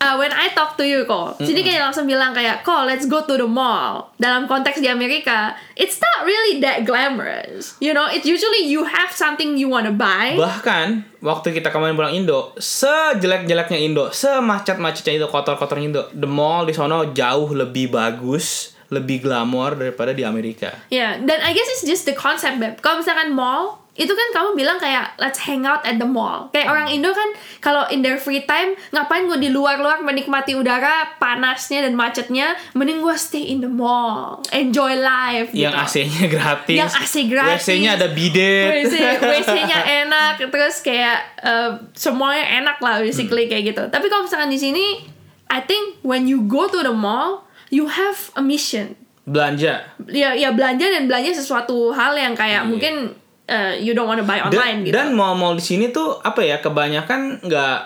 uh, 0.00 0.16
when 0.16 0.32
I 0.32 0.48
talk 0.56 0.74
to 0.80 0.84
you 0.84 1.04
kok, 1.04 1.38
sini 1.38 1.60
kayak 1.60 1.92
langsung 1.92 2.08
bilang 2.08 2.32
kayak, 2.32 2.64
kok 2.64 2.88
let's 2.88 3.04
go 3.04 3.22
to 3.22 3.36
the 3.36 3.46
mall. 3.46 4.10
Dalam 4.16 4.48
konteks 4.48 4.80
di 4.80 4.88
Amerika, 4.88 5.54
it's 5.76 6.00
not 6.00 6.24
really 6.24 6.58
that 6.64 6.88
glamorous. 6.88 7.76
You 7.78 7.92
know, 7.92 8.08
it's 8.08 8.24
usually 8.24 8.66
you 8.66 8.88
have 8.88 9.12
something 9.12 9.60
you 9.60 9.68
wanna 9.68 9.92
buy. 9.92 10.34
bahkan 10.40 11.04
waktu 11.20 11.52
kita 11.52 11.68
kemarin 11.68 11.94
pulang 11.94 12.16
Indo 12.16 12.56
sejelek-jeleknya 12.56 13.76
Indo 13.76 14.08
semacet-macetnya 14.08 15.20
Indo 15.20 15.28
kotor-kotornya 15.28 15.84
Indo 15.84 16.02
the 16.16 16.28
mall 16.28 16.64
di 16.64 16.72
sono 16.72 17.12
jauh 17.12 17.52
lebih 17.52 17.92
bagus 17.92 18.72
lebih 18.90 19.22
glamor 19.22 19.78
daripada 19.78 20.10
di 20.10 20.26
Amerika 20.26 20.74
Ya, 20.90 21.14
dan 21.20 21.38
I 21.44 21.54
guess 21.54 21.68
it's 21.78 21.86
just 21.86 22.08
the 22.08 22.16
concept, 22.16 22.58
Beb. 22.58 22.80
Kalau 22.82 23.04
misalkan 23.04 23.30
mall, 23.30 23.79
itu 24.00 24.08
kan 24.16 24.28
kamu 24.32 24.56
bilang 24.56 24.80
kayak 24.80 25.12
let's 25.20 25.44
hang 25.44 25.68
out 25.68 25.84
at 25.84 26.00
the 26.00 26.08
mall. 26.08 26.48
Kayak 26.56 26.72
orang 26.72 26.88
Indo 26.88 27.12
kan 27.12 27.36
kalau 27.60 27.84
in 27.92 28.00
their 28.00 28.16
free 28.16 28.48
time 28.48 28.72
ngapain 28.96 29.28
gue 29.28 29.36
di 29.36 29.52
luar-luar 29.52 30.00
menikmati 30.00 30.56
udara 30.56 31.20
panasnya 31.20 31.84
dan 31.84 31.92
macetnya, 31.92 32.56
mending 32.72 33.04
gue 33.04 33.12
stay 33.20 33.52
in 33.52 33.60
the 33.60 33.68
mall, 33.68 34.40
enjoy 34.56 34.96
life. 34.96 35.52
Yang 35.52 35.76
gitu. 35.76 35.84
AC-nya 35.84 36.24
gratis. 36.32 36.76
Yang 36.80 36.92
AC 36.96 37.14
gratis. 37.28 37.60
WC-nya 37.60 37.90
ada 38.00 38.08
bidet. 38.08 38.88
WC, 38.88 38.94
WC-nya 39.20 39.78
enak, 40.08 40.40
terus 40.48 40.80
kayak 40.80 41.20
eh, 41.44 41.70
semuanya 41.92 42.64
enak 42.64 42.80
lah 42.80 43.04
basically 43.04 43.44
Hmm. 43.44 43.52
kayak 43.52 43.64
gitu. 43.76 43.82
Tapi 43.92 44.06
kalau 44.08 44.24
misalkan 44.24 44.48
di 44.48 44.56
sini, 44.56 45.04
I 45.52 45.60
think 45.60 46.00
when 46.00 46.24
you 46.24 46.40
go 46.48 46.72
to 46.72 46.80
the 46.80 46.94
mall, 46.94 47.44
you 47.68 47.84
have 47.92 48.32
a 48.32 48.40
mission. 48.40 48.96
Belanja. 49.28 49.84
Ya, 50.08 50.32
ya 50.32 50.50
belanja 50.50 50.88
dan 50.88 51.04
belanja 51.04 51.36
sesuatu 51.36 51.92
hal 51.92 52.16
yang 52.16 52.32
kayak 52.32 52.64
mungkin 52.64 53.14
eh, 53.50 53.82
you 53.82 53.92
don't 53.92 54.06
want 54.06 54.16
to 54.16 54.24
buy 54.24 54.38
Dan, 54.38 54.46
online 54.48 54.78
gitu. 54.86 54.94
dan 54.94 55.10
mall-mall 55.10 55.52
di 55.52 55.64
sini 55.64 55.90
tuh 55.90 56.22
apa 56.22 56.38
ya 56.40 56.62
kebanyakan 56.62 57.42
nggak 57.42 57.78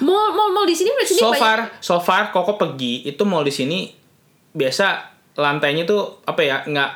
mall 0.00 0.30
mall 0.30 0.50
mall 0.52 0.64
di 0.64 0.74
sini 0.74 0.90
di 0.90 1.02
sini 1.04 1.18
so 1.18 1.30
banyak- 1.30 1.42
far 1.42 1.58
so 1.78 1.96
far 1.98 2.30
koko 2.30 2.54
pergi 2.54 3.04
itu 3.04 3.22
mall 3.22 3.42
di 3.42 3.50
sini 3.50 3.90
biasa 4.50 4.86
lantainya 5.34 5.82
tuh 5.82 6.22
apa 6.22 6.40
ya 6.40 6.62
nggak 6.62 6.90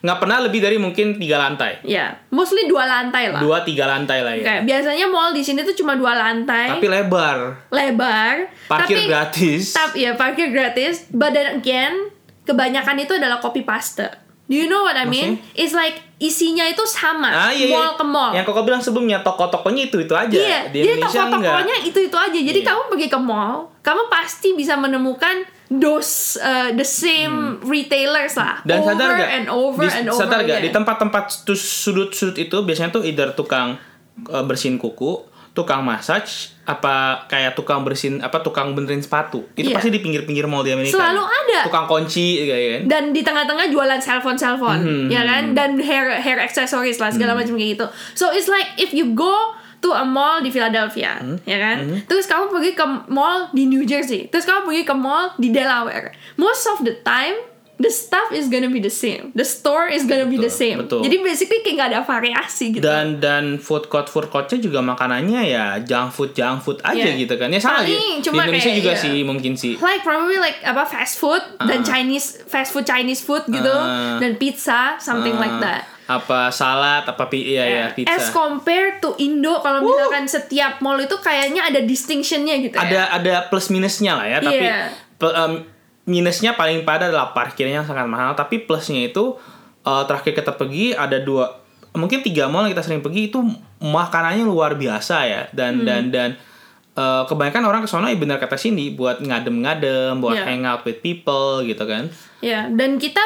nggak 0.00 0.16
pernah 0.16 0.40
lebih 0.40 0.64
dari 0.64 0.80
mungkin 0.80 1.20
tiga 1.20 1.36
lantai 1.36 1.84
Ya, 1.84 2.16
mostly 2.32 2.64
dua 2.64 2.88
lantai 2.88 3.28
lah. 3.28 3.36
dua 3.36 3.60
tiga 3.60 3.84
lantai 3.84 4.24
lah 4.24 4.32
ya 4.32 4.44
Kayak 4.44 4.62
biasanya 4.64 5.06
mall 5.12 5.36
di 5.36 5.44
sini 5.44 5.60
tuh 5.60 5.76
cuma 5.76 5.92
dua 5.92 6.16
lantai, 6.16 6.72
tapi 6.72 6.88
lebar 6.88 7.68
lebar, 7.68 8.48
parkir 8.64 8.96
tapi, 8.96 9.10
gratis 9.12 9.76
Tapi 9.76 9.96
ya 10.00 10.16
parkir 10.16 10.48
gratis. 10.48 11.04
But 11.12 11.36
then 11.36 11.60
again, 11.60 12.08
kebanyakan 12.48 12.96
itu 12.96 13.12
adalah 13.12 13.44
copy 13.44 13.60
paste. 13.60 14.08
Do 14.50 14.58
you 14.58 14.66
know 14.66 14.82
what 14.82 14.98
I 14.98 15.06
mean? 15.06 15.38
It's 15.54 15.70
like 15.70 16.02
isinya 16.18 16.66
itu 16.66 16.82
sama, 16.82 17.30
ah 17.30 17.48
iya, 17.48 17.70
iya. 17.70 17.72
mall 17.72 17.94
ke 17.94 18.02
mall. 18.02 18.34
yang 18.34 18.42
koko 18.42 18.66
bilang 18.66 18.82
sebelumnya 18.82 19.22
toko-tokonya 19.22 19.88
itu 19.88 20.02
itu 20.02 20.10
aja 20.10 20.34
Iya, 20.34 20.60
di 20.68 20.82
jadi 20.82 20.98
toko-tokonya 21.00 21.76
itu 21.80 21.98
itu 22.02 22.16
aja. 22.18 22.34
Jadi 22.34 22.60
Iya. 22.60 22.68
kamu 22.68 22.82
pergi 22.90 23.06
ke 23.06 23.16
mall, 23.16 23.70
kamu 23.80 24.10
pasti 24.10 24.52
bisa 24.52 24.74
menemukan 24.74 25.46
those 25.70 26.34
uh, 26.36 26.74
the 26.74 26.82
same 26.82 27.62
retailers 27.62 28.34
lah, 28.34 28.58
Hmm. 28.60 28.66
dan 28.66 28.76
over 28.76 28.90
sadar 28.90 29.10
gak 29.14 29.30
and 29.30 29.46
over 29.46 29.80
di, 29.80 29.88
and 29.94 30.06
over 30.10 30.18
sadar 30.18 30.38
gak 30.42 30.50
again. 30.50 30.62
di 30.66 30.70
tempat-tempat 30.74 31.24
sudut-sudut 31.46 32.36
itu 32.36 32.56
biasanya 32.60 32.90
tuh 32.90 33.06
either 33.06 33.30
tukang 33.32 33.78
uh, 34.26 34.42
bersihin 34.42 34.76
kuku 34.76 35.29
tukang 35.50 35.82
massage 35.82 36.54
apa 36.62 37.26
kayak 37.26 37.52
tukang 37.52 37.82
bersihin 37.82 38.18
apa 38.18 38.38
tukang 38.38 38.72
benerin 38.72 38.98
sepatu? 38.98 39.42
Itu 39.52 39.68
Iya. 39.68 39.76
pasti 39.76 39.90
di 39.90 39.98
pinggir-pinggir 39.98 40.46
mall 40.46 40.62
di 40.62 40.70
Amerika. 40.70 40.94
Selalu 40.96 41.22
ada. 41.22 41.58
tukang 41.66 41.84
kunci 41.84 42.26
kayak 42.40 42.68
kan? 42.70 42.82
Dan 42.86 43.02
di 43.10 43.20
tengah-tengah 43.20 43.66
jualan 43.68 43.98
cellphone 43.98 44.34
cellphone 44.34 44.80
Hmm, 44.80 45.06
ya 45.06 45.22
kan? 45.22 45.50
Dan 45.50 45.76
hair 45.76 46.14
hair 46.16 46.38
accessories 46.38 46.96
lah 46.96 47.10
segala 47.10 47.34
macam 47.34 47.54
kayak 47.54 47.74
gitu. 47.74 47.86
So 48.14 48.30
it's 48.30 48.46
like 48.46 48.70
if 48.76 48.90
you 48.90 49.10
go 49.10 49.34
to 49.80 49.90
a 49.90 50.04
mall 50.04 50.38
di 50.38 50.48
Philadelphia 50.48 51.18
Hmm. 51.18 51.42
ya 51.42 51.58
kan? 51.58 52.04
Terus 52.04 52.24
kamu 52.24 52.48
pergi 52.48 52.72
ke 52.72 52.84
mall 53.08 53.50
di 53.50 53.64
New 53.64 53.82
Jersey 53.82 54.28
terus 54.28 54.44
kamu 54.44 54.64
pergi 54.64 54.82
ke 54.84 54.94
mall 54.94 55.34
di 55.34 55.50
Delaware. 55.50 56.14
Most 56.36 56.68
of 56.68 56.84
the 56.84 56.94
time 57.00 57.34
the 57.80 57.88
stuff 57.88 58.28
is 58.30 58.46
gonna 58.46 58.68
be 58.68 58.76
the 58.76 58.92
same. 58.92 59.32
The 59.32 59.42
store 59.42 59.88
is 59.88 60.04
gonna 60.04 60.28
be 60.28 60.36
the 60.36 60.46
Betul, 60.46 60.60
same. 60.60 60.76
betul. 60.78 61.00
jadi 61.00 61.16
basically 61.18 61.60
kayak 61.60 61.76
gak 61.76 61.88
ada 61.90 62.00
variasi 62.04 62.76
gitu. 62.76 62.84
Dan 62.84 63.18
dan 63.18 63.56
food 63.56 63.88
court 63.88 64.06
food 64.06 64.28
courtnya 64.28 64.60
juga 64.60 64.78
makanannya 64.78 65.40
ya 65.42 65.66
junk 65.80 66.12
food 66.12 66.30
junk 66.30 66.60
food 66.60 66.76
aja 66.82 67.00
Iya. 67.08 67.16
gitu 67.18 67.34
kan. 67.34 67.48
Ya 67.48 67.56
sama 67.56 67.80
Paling 67.80 67.88
di, 67.88 67.96
di 67.96 68.22
cuma 68.22 68.44
Indonesia 68.44 68.68
kayak, 68.68 68.78
juga 68.78 68.92
iya. 68.92 69.00
sih 69.00 69.16
mungkin 69.22 69.52
sih. 69.54 69.74
Like 69.76 70.02
probably 70.02 70.36
like 70.36 70.60
apa 70.60 70.84
fast 70.84 71.16
food 71.16 71.40
dan 71.58 71.80
Chinese 71.80 72.44
fast 72.44 72.70
food 72.70 72.84
Chinese 72.84 73.20
food 73.20 73.48
gitu. 73.48 73.72
Ah. 73.72 74.20
dan 74.20 74.36
pizza 74.36 75.00
something 75.00 75.34
like 75.34 75.56
Ah, 75.56 75.62
that. 75.62 75.82
Apa 76.06 76.50
salad 76.50 77.06
apa 77.06 77.24
pi 77.26 77.48
iya 77.48 77.64
ya 77.64 77.84
pizza. 77.88 78.10
As 78.10 78.28
compared 78.28 78.98
to 78.98 79.16
Indo 79.16 79.56
kalau 79.58 79.80
misalkan 79.80 80.26
setiap 80.26 80.78
mall 80.78 80.98
itu 80.98 81.16
kayaknya 81.16 81.64
ada 81.64 81.80
distinctionnya 81.80 82.58
gitu 82.58 82.74
ada 82.74 82.92
ya. 83.00 83.14
ada 83.14 83.34
plus 83.46 83.70
minusnya 83.70 84.14
lah 84.14 84.26
ya 84.26 84.38
tapi 84.38 84.66
pe- 85.16 85.32
em, 85.32 85.52
minusnya 86.10 86.52
paling 86.52 86.82
pada 86.82 87.06
adalah 87.06 87.30
parkirnya 87.30 87.80
yang 87.80 87.86
sangat 87.86 88.04
mahal 88.04 88.34
tapi 88.34 88.58
plusnya 88.60 89.06
itu 89.06 89.38
eh, 89.80 90.02
terakhir 90.04 90.34
kita 90.34 90.52
pergi 90.52 90.92
ada 90.92 91.16
dua 91.16 91.54
mungkin 91.92 92.20
tiga 92.20 92.46
mall 92.46 92.62
yang 92.62 92.72
kita 92.72 92.82
sering 92.84 93.00
pergi 93.00 93.30
itu 93.30 93.38
makanannya 93.80 94.42
luar 94.44 94.74
biasa 94.74 95.16
ya 95.24 95.42
Hmm. 95.44 95.52
dan 95.52 95.72
dan 95.82 96.02
dan 96.08 96.30
eh, 96.92 97.22
kebanyakan 97.24 97.62
orang 97.64 97.82
ke 97.82 97.88
sana 97.88 98.06
ya 98.06 98.16
benar 98.16 98.36
kata 98.36 98.54
Cindy 98.54 98.92
buat 98.92 99.18
ngadem-ngadem 99.20 100.18
buat 100.18 100.34
Iya. 100.36 100.44
hangout 100.44 100.82
with 100.82 100.98
people 100.98 101.62
gitu 101.62 101.82
kan 101.84 102.10
Ya, 102.40 102.64
dan 102.66 102.96
kita 102.96 103.20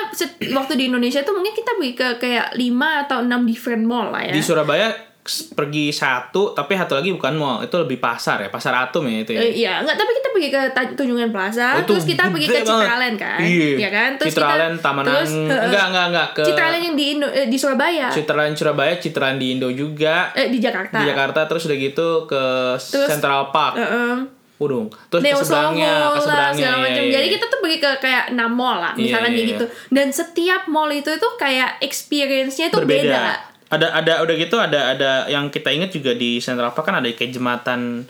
waktu 0.50 0.74
di 0.74 0.90
Indonesia 0.90 1.22
tuh 1.22 1.32
mungkin 1.32 1.54
kita 1.54 1.78
pergi 1.78 1.94
ke 1.94 2.08
kayak 2.18 2.46
5 2.52 2.66
atau 3.00 3.22
6 3.22 3.46
different 3.46 3.84
mall 3.84 4.10
lah 4.10 4.22
ya. 4.22 4.32
di 4.32 4.40
Surabaya 4.40 4.90
pergi 5.26 5.88
satu 5.88 6.52
tapi 6.52 6.76
satu 6.76 6.94
lagi 6.94 7.08
bukan 7.08 7.32
mall 7.34 7.58
itu 7.58 7.72
lebih 7.74 7.96
pasar 7.96 8.38
ya 8.38 8.48
pasar 8.48 8.76
atom 8.78 9.04
ya 9.04 9.18
itu 9.18 9.32
ya 9.32 9.40
Eh, 9.40 9.52
iya, 9.56 9.72
enggak, 9.80 9.96
tapi 9.96 10.12
kita 10.12 10.28
pergi 10.30 10.48
ke 10.50 10.60
Tunjungan 10.94 11.30
Plaza, 11.30 11.68
Oh, 11.74 11.82
terus 11.82 12.04
kita 12.04 12.28
pergi 12.28 12.44
ke. 12.44 12.60
Citraland 12.60 13.16
kan. 13.16 13.40
Iya. 13.40 13.68
Ya 13.78 13.88
kan? 13.88 14.10
Terus 14.14 14.30
Citraland, 14.30 14.74
kita 14.74 14.84
Taman 14.84 15.02
terus, 15.02 15.30
Ang- 15.30 15.48
eh, 15.48 15.60
enggak, 15.64 15.84
enggak, 15.88 16.06
enggak, 16.06 16.28
ke- 16.34 16.44
Citraland 16.44 16.82
yang 16.82 16.94
di 16.94 17.04
Indo, 17.08 17.26
eh, 17.26 17.46
di 17.46 17.56
Surabaya. 17.56 18.06
Citraan 18.10 18.52
Surabaya, 18.52 18.92
Citraan 18.98 19.36
di 19.36 19.46
Indo 19.50 19.68
juga, 19.70 20.28
eh 20.32 20.48
di 20.48 20.58
Jakarta. 20.58 21.00
di 21.00 21.06
Jakarta 21.06 21.40
terus 21.46 21.62
udah 21.64 21.78
gitu 21.78 22.08
ke 22.26 22.42
Terus- 22.76 23.08
Central 23.08 23.48
Park, 23.48 23.74
Heeh. 23.76 24.16
Udung, 24.56 24.86
terus 25.08 25.18
Neo 25.20 25.34
ke 25.34 25.42
seberangnya, 25.42 25.90
Soho 25.90 26.04
ke 26.06 26.14
lah 26.14 26.22
seberangnya, 26.22 26.54
segala 26.54 26.76
iya, 26.76 26.84
macam. 26.84 27.02
iya, 27.02 27.12
Jadi 27.12 27.24
iya. 27.24 27.34
kita 27.34 27.44
tuh 27.48 27.58
pergi 27.58 27.78
ke 27.80 27.90
kayak 27.98 28.24
6 28.30 28.50
mall 28.52 28.76
lah, 28.78 28.92
misalkan 28.94 29.30
Iya, 29.30 29.36
iya, 29.36 29.48
gitu. 29.50 29.64
Dan 29.88 30.06
setiap 30.10 30.62
mall 30.66 30.90
itu 30.90 31.10
itu 31.10 31.28
kayak 31.34 31.70
experience-nya 31.80 32.66
itu 32.68 32.76
berbeda. 32.76 33.02
beda. 33.02 33.34
Ada 33.72 33.96
ada 33.96 34.12
udah 34.22 34.34
gitu 34.36 34.56
ada 34.60 34.92
ada 34.92 35.10
yang 35.26 35.48
kita 35.48 35.72
ingat 35.72 35.90
juga 35.90 36.12
di 36.12 36.38
Central 36.38 36.70
Park 36.76 36.84
kan 36.84 37.00
ada 37.00 37.08
kayak 37.10 37.32
jembatan 37.32 38.04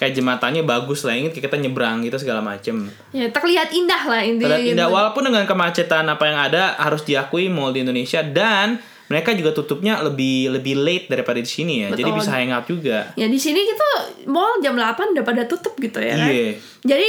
kayak 0.00 0.16
jembatannya 0.16 0.64
bagus 0.64 1.04
lah 1.04 1.12
ingat 1.12 1.36
kayak 1.36 1.52
kita 1.52 1.56
nyebrang 1.60 2.00
gitu 2.00 2.16
segala 2.16 2.40
macem. 2.40 2.88
Ya, 3.12 3.28
terlihat 3.28 3.68
indah 3.68 4.02
lah 4.08 4.24
intinya. 4.24 4.56
Terlihat 4.56 4.72
indah 4.72 4.88
gitu. 4.88 4.96
walaupun 4.96 5.22
dengan 5.28 5.44
kemacetan 5.44 6.08
apa 6.08 6.24
yang 6.24 6.38
ada 6.40 6.72
harus 6.80 7.04
diakui 7.04 7.52
mall 7.52 7.76
di 7.76 7.84
Indonesia 7.84 8.24
dan 8.24 8.80
mereka 9.12 9.36
juga 9.36 9.52
tutupnya 9.52 10.00
lebih 10.00 10.56
lebih 10.56 10.80
late 10.80 11.06
daripada 11.12 11.36
di 11.36 11.50
sini 11.50 11.84
ya. 11.84 11.88
Jadi 11.92 12.08
Betul. 12.08 12.18
bisa 12.24 12.30
hangout 12.32 12.64
juga. 12.64 12.98
Ya 13.12 13.28
di 13.28 13.36
sini 13.36 13.60
kita 13.60 13.88
mall 14.32 14.56
jam 14.64 14.72
8 14.72 15.12
udah 15.12 15.24
pada 15.26 15.44
tutup 15.44 15.76
gitu 15.76 16.00
ya 16.00 16.16
kan. 16.16 16.32
Iya. 16.32 16.50
Jadi 16.80 17.08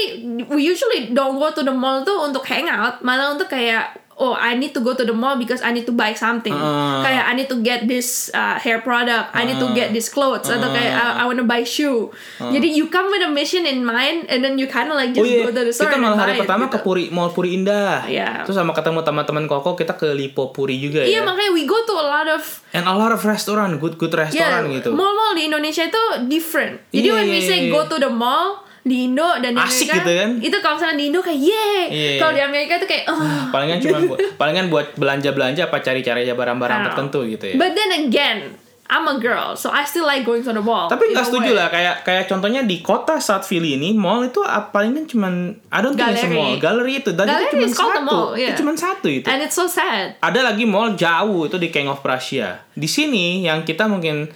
we 0.52 0.68
usually 0.68 1.16
don't 1.16 1.40
go 1.40 1.48
to 1.48 1.64
the 1.64 1.72
mall 1.72 2.04
tuh 2.04 2.28
untuk 2.28 2.44
hangout, 2.44 3.00
malah 3.06 3.32
untuk 3.32 3.48
kayak 3.48 3.96
oh 4.18 4.34
I 4.34 4.58
need 4.58 4.74
to 4.74 4.82
go 4.82 4.94
to 4.94 5.04
the 5.04 5.14
mall 5.14 5.36
because 5.36 5.62
I 5.62 5.72
need 5.72 5.88
to 5.88 5.96
buy 5.96 6.12
something. 6.14 6.52
Ah. 6.52 7.04
Kayak 7.04 7.24
I 7.30 7.34
need 7.36 7.50
to 7.50 7.58
get 7.60 7.86
this 7.86 8.28
uh, 8.32 8.58
hair 8.58 8.82
product, 8.82 9.32
I 9.32 9.46
need 9.46 9.60
to 9.60 9.70
get 9.72 9.92
this 9.92 10.10
clothes 10.10 10.48
atau 10.48 10.68
kayak 10.70 10.92
I, 10.92 11.22
I 11.22 11.24
want 11.26 11.40
to 11.40 11.48
buy 11.48 11.64
shoe. 11.64 12.10
Jadi 12.40 12.74
you 12.74 12.90
come 12.90 13.08
with 13.08 13.24
a 13.24 13.32
mission 13.32 13.64
in 13.64 13.84
mind 13.84 14.28
and 14.28 14.42
then 14.42 14.58
you 14.58 14.66
kind 14.66 14.90
of 14.90 14.98
like 14.98 15.14
just 15.14 15.22
Oh 15.22 15.30
iya, 15.30 15.46
go 15.46 15.54
to 15.54 15.64
the 15.64 15.74
store 15.74 15.88
kita 15.88 15.98
malah 16.02 16.18
hari 16.18 16.34
it, 16.36 16.42
pertama 16.44 16.68
gitu. 16.68 16.78
ke 16.78 16.78
Puri 16.82 17.04
Mall 17.12 17.30
Puri 17.32 17.56
Indah. 17.56 18.06
Iya. 18.06 18.44
Terus 18.44 18.58
sama 18.58 18.74
ketemu 18.74 19.06
teman-teman 19.06 19.44
Koko 19.46 19.76
kita 19.76 19.96
ke 19.96 20.12
Lipo 20.12 20.50
Puri 20.52 20.82
juga 20.82 21.06
ya. 21.06 21.18
Iya 21.18 21.20
makanya 21.22 21.52
we 21.54 21.64
go 21.68 21.78
to 21.84 21.94
a 21.94 22.06
lot 22.06 22.28
of 22.28 22.42
And 22.72 22.88
a 22.88 22.96
lot 22.96 23.12
of 23.12 23.20
restaurant, 23.28 23.76
good 23.84 24.00
good 24.00 24.12
Ya, 24.12 24.28
restoran 24.28 24.68
gitu. 24.72 24.90
mall-mall 24.96 25.34
di 25.36 25.48
Indonesia 25.48 25.84
itu 25.88 26.04
different. 26.28 26.80
Jadi 26.92 27.08
Iya, 27.10 27.16
when 27.16 27.28
we 27.28 27.40
iya, 27.40 27.48
say 27.48 27.58
iya. 27.68 27.72
go 27.72 27.84
to 27.88 27.98
the 27.98 28.12
mall 28.12 28.64
di 28.82 29.06
Indo 29.06 29.30
dan 29.38 29.54
di 29.54 29.62
Asik 29.62 29.86
Amerika, 29.86 29.96
gitu 30.02 30.12
kan? 30.18 30.30
Itu 30.42 30.58
kalau 30.60 30.76
misalnya 30.78 30.98
di 30.98 31.06
Indo 31.14 31.20
kayak 31.22 31.40
yeah. 31.40 31.82
Iya. 31.86 32.12
Kalau 32.18 32.34
di 32.34 32.42
Amerika 32.42 32.74
itu 32.82 32.88
kayak 32.90 33.04
oh. 33.08 33.20
Palingan 33.54 33.78
cuma 33.78 33.98
buat 34.10 34.20
palingan 34.36 34.66
buat 34.74 34.88
belanja-belanja 34.98 35.70
apa 35.70 35.78
cari-cari 35.80 36.26
aja 36.26 36.34
barang-barang 36.34 36.80
Wow. 36.82 36.88
tertentu 36.90 37.20
gitu 37.30 37.46
ya. 37.46 37.56
But 37.56 37.78
then 37.78 37.92
again, 37.94 38.58
I'm 38.92 39.08
a 39.08 39.16
girl, 39.24 39.56
so 39.56 39.72
I 39.72 39.88
still 39.88 40.04
like 40.04 40.28
going 40.28 40.44
to 40.44 40.52
the 40.52 40.60
mall. 40.60 40.92
Tapi 40.92 41.16
nggak 41.16 41.24
setuju 41.24 41.56
lah 41.56 41.72
kayak 41.72 42.04
kayak 42.04 42.28
contohnya 42.28 42.68
di 42.68 42.84
kota 42.84 43.24
South 43.24 43.48
Philly 43.48 43.80
ini 43.80 43.96
mall 43.96 44.28
itu 44.28 44.44
ah, 44.44 44.68
palingan 44.68 45.08
cuman 45.08 45.56
I 45.72 45.80
don't 45.80 45.96
think 45.96 46.12
it's 46.12 46.28
a 46.28 46.34
mall, 46.34 46.60
galeri 46.60 47.00
itu 47.00 47.16
dan 47.16 47.24
Galeri 47.24 47.56
itu 47.56 47.72
cuma 47.72 47.96
satu. 47.96 48.04
mall, 48.04 48.28
yeah. 48.36 48.52
Itu 48.52 48.68
cuma 48.68 48.76
satu 48.76 49.08
itu. 49.08 49.32
And 49.32 49.40
it's 49.40 49.56
so 49.56 49.72
sad. 49.72 50.20
Ada 50.20 50.44
lagi 50.44 50.68
mall 50.68 51.00
jauh 51.00 51.48
itu 51.48 51.56
di 51.56 51.72
King 51.72 51.88
of 51.88 52.04
Prussia. 52.04 52.68
Di 52.76 52.90
sini 52.90 53.48
yang 53.48 53.64
kita 53.64 53.88
mungkin 53.88 54.28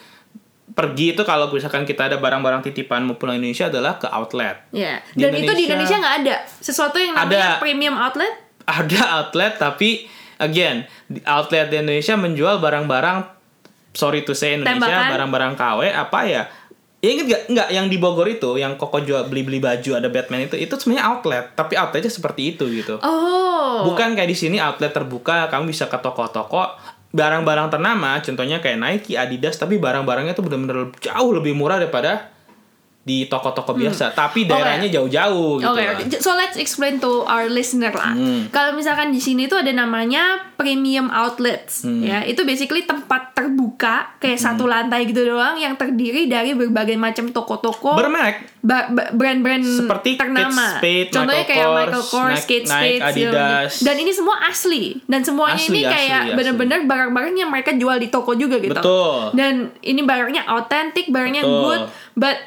pergi 0.75 1.15
itu 1.15 1.23
kalau 1.23 1.47
misalkan 1.47 1.87
kita 1.87 2.11
ada 2.11 2.19
barang-barang 2.19 2.67
titipan 2.67 3.07
mau 3.07 3.15
pulang 3.15 3.39
Indonesia 3.39 3.71
adalah 3.71 3.95
ke 3.95 4.11
outlet. 4.11 4.67
Ya. 4.75 4.99
Di 5.15 5.23
Dan 5.23 5.31
itu 5.31 5.55
di 5.55 5.65
Indonesia- 5.65 5.71
Indonesia 5.71 5.95
nggak 6.03 6.15
ada 6.21 6.35
sesuatu 6.59 6.97
yang 6.99 7.15
namanya 7.15 7.55
Ada. 7.55 7.63
premium 7.63 7.95
outlet. 7.95 8.33
Ada 8.67 9.01
outlet 9.23 9.55
tapi 9.55 10.03
again 10.35 10.83
outlet 11.23 11.71
di 11.71 11.79
Indonesia 11.79 12.19
menjual 12.19 12.59
barang-barang 12.59 13.17
sorry 13.95 14.27
to 14.27 14.35
say 14.35 14.59
Indonesia 14.59 15.07
barang-barang 15.15 15.55
KW 15.55 15.79
apa 15.95 16.19
ya? 16.27 16.43
Ya 16.99 17.09
inget 17.13 17.25
gak? 17.29 17.41
Enggak, 17.53 17.69
yang 17.69 17.85
di 17.85 18.01
Bogor 18.01 18.25
itu 18.25 18.57
yang 18.57 18.81
Koko 18.81 18.97
jual 18.97 19.29
beli-beli 19.29 19.61
baju 19.61 19.91
ada 19.93 20.09
Batman 20.09 20.49
itu 20.49 20.57
itu 20.57 20.73
sebenarnya 20.73 21.05
outlet, 21.05 21.45
tapi 21.53 21.77
outletnya 21.77 22.09
seperti 22.09 22.57
itu 22.57 22.65
gitu. 22.65 22.97
Oh. 22.97 23.85
Bukan 23.85 24.17
kayak 24.17 24.25
di 24.25 24.33
sini 24.33 24.57
outlet 24.57 24.89
terbuka, 24.89 25.45
kamu 25.53 25.69
bisa 25.69 25.85
ke 25.85 26.01
toko-toko 26.01 26.65
barang-barang 27.15 27.71
ternama, 27.71 28.19
contohnya 28.19 28.59
kayak 28.59 28.75
Nike, 28.75 29.15
Adidas, 29.15 29.55
tapi 29.55 29.79
barang-barangnya 29.79 30.35
tuh 30.35 30.43
bener-bener 30.43 30.91
jauh 30.99 31.31
lebih 31.31 31.55
murah 31.55 31.79
daripada 31.79 32.34
di 33.05 33.29
toko-toko 33.29 33.77
biasa, 33.77 34.17
tapi 34.17 34.49
daerahnya 34.49 34.89
jauh-jauh 34.89 35.61
gitu. 35.61 35.69
Oke, 35.69 35.83
oke. 35.85 36.17
so 36.17 36.33
let's 36.33 36.57
explain 36.57 36.97
to 36.97 37.21
our 37.23 37.45
listener 37.45 37.93
lah. 37.93 38.11
Hmm. 38.11 38.49
Kalau 38.49 38.73
misalkan 38.73 39.13
di 39.13 39.21
sini 39.21 39.45
tuh 39.45 39.61
ada 39.61 39.69
namanya 39.69 40.25
premium 40.55 41.07
outlets, 41.07 41.85
Hmm. 41.85 42.01
ya 42.01 42.25
itu 42.25 42.41
basically 42.41 42.81
tempat 42.81 43.37
terbuka 43.37 44.17
kayak 44.17 44.41
satu 44.41 44.65
lantai 44.65 45.05
gitu 45.05 45.21
doang 45.23 45.53
yang 45.53 45.77
terdiri 45.77 46.25
dari 46.25 46.57
berbagai 46.57 46.97
macam 46.97 47.29
toko-toko, 47.29 47.93
Bermerek 47.93 48.41
brand-brand 49.13 49.61
Seperti 49.61 50.17
ternama. 50.17 50.81
Kate 50.81 50.81
Spade, 50.81 51.09
Contohnya 51.11 51.29
Michael 51.37 51.53
kayak 51.53 51.61
Kors, 51.63 51.77
Michael 51.77 52.05
Kors, 52.09 52.33
Nike- 52.33 52.47
Kate 52.47 52.65
Nike, 52.65 52.73
Spade, 52.97 53.01
Adidas. 53.05 53.73
dan 53.79 53.95
ini 53.95 54.11
semua 54.11 54.35
asli 54.43 54.83
dan 55.05 55.21
semuanya 55.21 55.61
Asli, 55.61 55.69
ini 55.69 55.81
kayak 55.85 56.23
bener-bener 56.33 56.79
barang-barang 56.83 57.35
yang 57.35 57.53
mereka 57.53 57.69
jual 57.71 57.95
di 57.95 58.09
toko 58.09 58.33
juga 58.33 58.57
gitu. 58.57 58.73
Betul. 58.73 59.29
Dan 59.31 59.53
ini 59.79 60.01
barangnya 60.01 60.49
authentic, 60.49 61.05
barangnya 61.07 61.45
Betul. 61.45 61.61
good, 61.61 61.81
but 62.17 62.37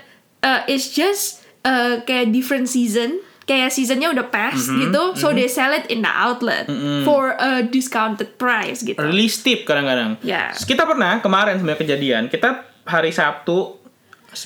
uh, 0.42 0.62
it's 0.66 0.92
just 0.92 1.42
uh, 1.62 2.02
kayak 2.04 2.30
different 2.30 2.68
season. 2.68 3.20
Kayak 3.48 3.72
seasonnya 3.72 4.12
udah 4.12 4.28
past 4.28 4.68
Mm-hmm, 4.68 4.92
gitu, 4.92 5.02
so 5.16 5.32
they 5.32 5.48
sell 5.48 5.72
it 5.72 5.88
in 5.88 6.04
the 6.04 6.12
outlet 6.12 6.68
for 7.08 7.32
a 7.40 7.64
discounted 7.64 8.36
price 8.36 8.84
gitu. 8.84 9.00
release 9.00 9.40
tip 9.40 9.64
kadang-kadang. 9.64 10.20
Ya. 10.20 10.52
Kita 10.52 10.84
pernah 10.84 11.24
kemarin 11.24 11.56
sebenarnya 11.56 11.80
kejadian, 11.80 12.22
kita 12.28 12.68
hari 12.84 13.08
Sabtu 13.08 13.80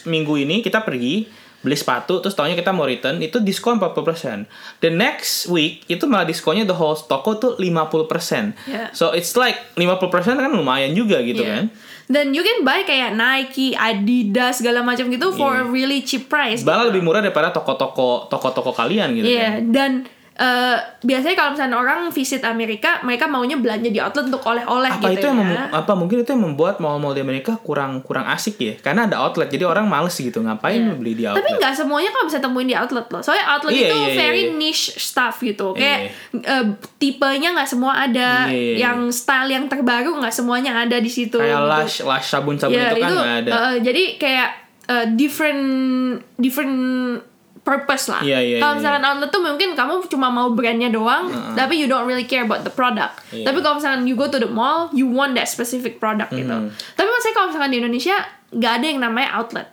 minggu 0.07 0.39
ini 0.39 0.63
kita 0.63 0.87
pergi 0.87 1.27
beli 1.63 1.75
sepatu 1.75 2.19
terus 2.19 2.35
tahunya 2.35 2.55
kita 2.55 2.71
mau 2.71 2.85
return 2.85 3.19
itu 3.19 3.39
diskon 3.39 3.79
40%. 3.79 4.47
The 4.79 4.91
next 4.91 5.47
week 5.47 5.87
itu 5.87 6.05
malah 6.05 6.27
diskonnya 6.27 6.63
the 6.63 6.75
whole 6.75 6.95
toko 6.95 7.35
tuh 7.35 7.53
50%. 7.55 8.55
Yeah. 8.67 8.91
So 8.91 9.11
it's 9.11 9.33
like 9.33 9.57
50% 9.75 10.03
kan 10.37 10.51
lumayan 10.51 10.93
juga 10.93 11.23
gitu 11.23 11.41
Yeah. 11.41 11.65
kan. 11.65 11.65
Dan 12.07 12.35
you 12.35 12.43
can 12.43 12.61
buy 12.61 12.83
kayak 12.83 13.15
Nike, 13.15 13.73
Adidas 13.73 14.59
segala 14.59 14.83
macam 14.83 15.09
gitu 15.09 15.33
for 15.33 15.55
a 15.55 15.65
really 15.65 16.03
cheap 16.03 16.27
price. 16.27 16.61
Malah 16.61 16.85
gitu. 16.85 16.89
lebih 16.93 17.03
murah 17.03 17.23
daripada 17.23 17.49
toko-toko 17.49 18.27
toko-toko 18.27 18.75
kalian 18.75 19.17
gitu 19.17 19.33
Iya, 19.33 19.63
kan. 19.63 19.73
dan 19.73 19.91
eh, 20.35 20.77
biasanya 20.99 21.35
kalau 21.35 21.51
misalnya 21.53 21.77
orang 21.77 22.09
visit 22.09 22.41
Amerika, 22.43 22.99
mereka 23.01 23.25
maunya 23.25 23.55
belanja 23.55 23.87
di 23.87 23.97
outlet 23.97 24.27
untuk 24.27 24.41
oleh-oleh 24.43 24.89
Apa 24.91 25.05
gitu 25.07 25.13
itu 25.15 25.27
yang 25.27 25.39
ya. 25.39 25.45
mem- 25.45 25.73
apa 25.75 25.93
mungkin 25.93 26.17
itu 26.19 26.31
yang 26.31 26.43
membuat 26.43 26.79
mall-mall 26.79 27.13
di 27.13 27.21
Amerika 27.21 27.59
kurang 27.59 28.01
kurang 28.01 28.25
asik 28.27 28.57
ya? 28.57 28.75
Karena 28.77 29.05
ada 29.05 29.19
outlet 29.19 29.47
jadi 29.47 29.65
orang 29.65 29.85
males 29.85 30.15
gitu 30.15 30.39
ngapain 30.39 30.79
Iya. 30.79 30.95
beli 30.95 31.13
di 31.13 31.23
Tapi 31.23 31.37
outlet. 31.37 31.59
nggak 31.59 31.75
semuanya 31.75 32.11
kamu 32.11 32.25
bisa 32.27 32.41
temuin 32.41 32.65
di 32.65 32.75
outlet 32.75 33.07
loh. 33.07 33.21
Soalnya 33.21 33.47
outlet 33.47 33.73
Iya, 33.73 33.83
itu 33.83 33.95
iya, 33.95 34.05
iya, 34.05 34.17
very 34.17 34.43
iya. 34.43 34.55
niche 34.55 34.85
stuff 34.95 35.37
gitu. 35.39 35.67
Kayak 35.73 35.99
Iya. 36.33 36.49
eh, 36.51 36.65
tipenya 36.97 37.53
nggak 37.53 37.69
semua 37.69 37.93
ada, 37.99 38.49
Iya, 38.49 38.51
iya, 38.51 38.73
iya. 38.73 38.77
yang 38.83 38.99
style 39.09 39.49
yang 39.49 39.65
terbaru 39.67 40.17
nggak 40.17 40.33
semuanya 40.33 40.73
ada 40.79 40.97
di 40.97 41.09
situ. 41.09 41.37
Kayak 41.37 41.55
gitu. 41.55 41.69
Lush, 41.69 41.97
Lush 42.03 42.27
sabun-sabun 42.27 42.73
Ya, 42.73 42.89
itu 42.89 42.97
kan 42.99 43.11
nggak 43.13 43.37
ada. 43.43 43.51
eh, 43.53 43.75
jadi 43.81 44.03
kayak 44.17 44.49
eh, 44.85 45.07
different 45.13 45.63
different 46.37 46.75
purpose 47.63 48.11
lah. 48.11 48.19
Iya, 48.27 48.43
iya, 48.43 48.59
kalau 48.59 48.75
iya, 48.75 48.79
misalkan 48.83 49.03
outlet 49.07 49.31
tuh 49.31 49.39
mungkin 49.39 49.69
kamu 49.79 49.93
cuma 50.11 50.27
mau 50.29 50.51
brandnya 50.51 50.91
doang, 50.91 51.31
tapi 51.55 51.79
you 51.79 51.87
don't 51.87 52.11
really 52.11 52.27
care 52.27 52.43
about 52.43 52.67
the 52.67 52.75
product. 52.75 53.23
Iya. 53.31 53.47
Tapi 53.47 53.63
kalau 53.63 53.79
misalkan 53.79 54.03
you 54.03 54.19
go 54.19 54.27
to 54.27 54.43
the 54.43 54.51
mall, 54.51 54.91
you 54.91 55.07
want 55.07 55.39
that 55.39 55.47
specific 55.47 56.03
product 56.03 56.35
gitu. 56.35 56.51
Hmm. 56.51 56.75
Tapi 56.99 57.07
maksudnya 57.07 57.35
kalau 57.39 57.47
misalkan 57.55 57.71
di 57.71 57.79
Indonesia 57.79 58.17
nggak 58.51 58.73
ada 58.83 58.87
yang 58.91 59.01
namanya 59.01 59.29
outlet. 59.39 59.71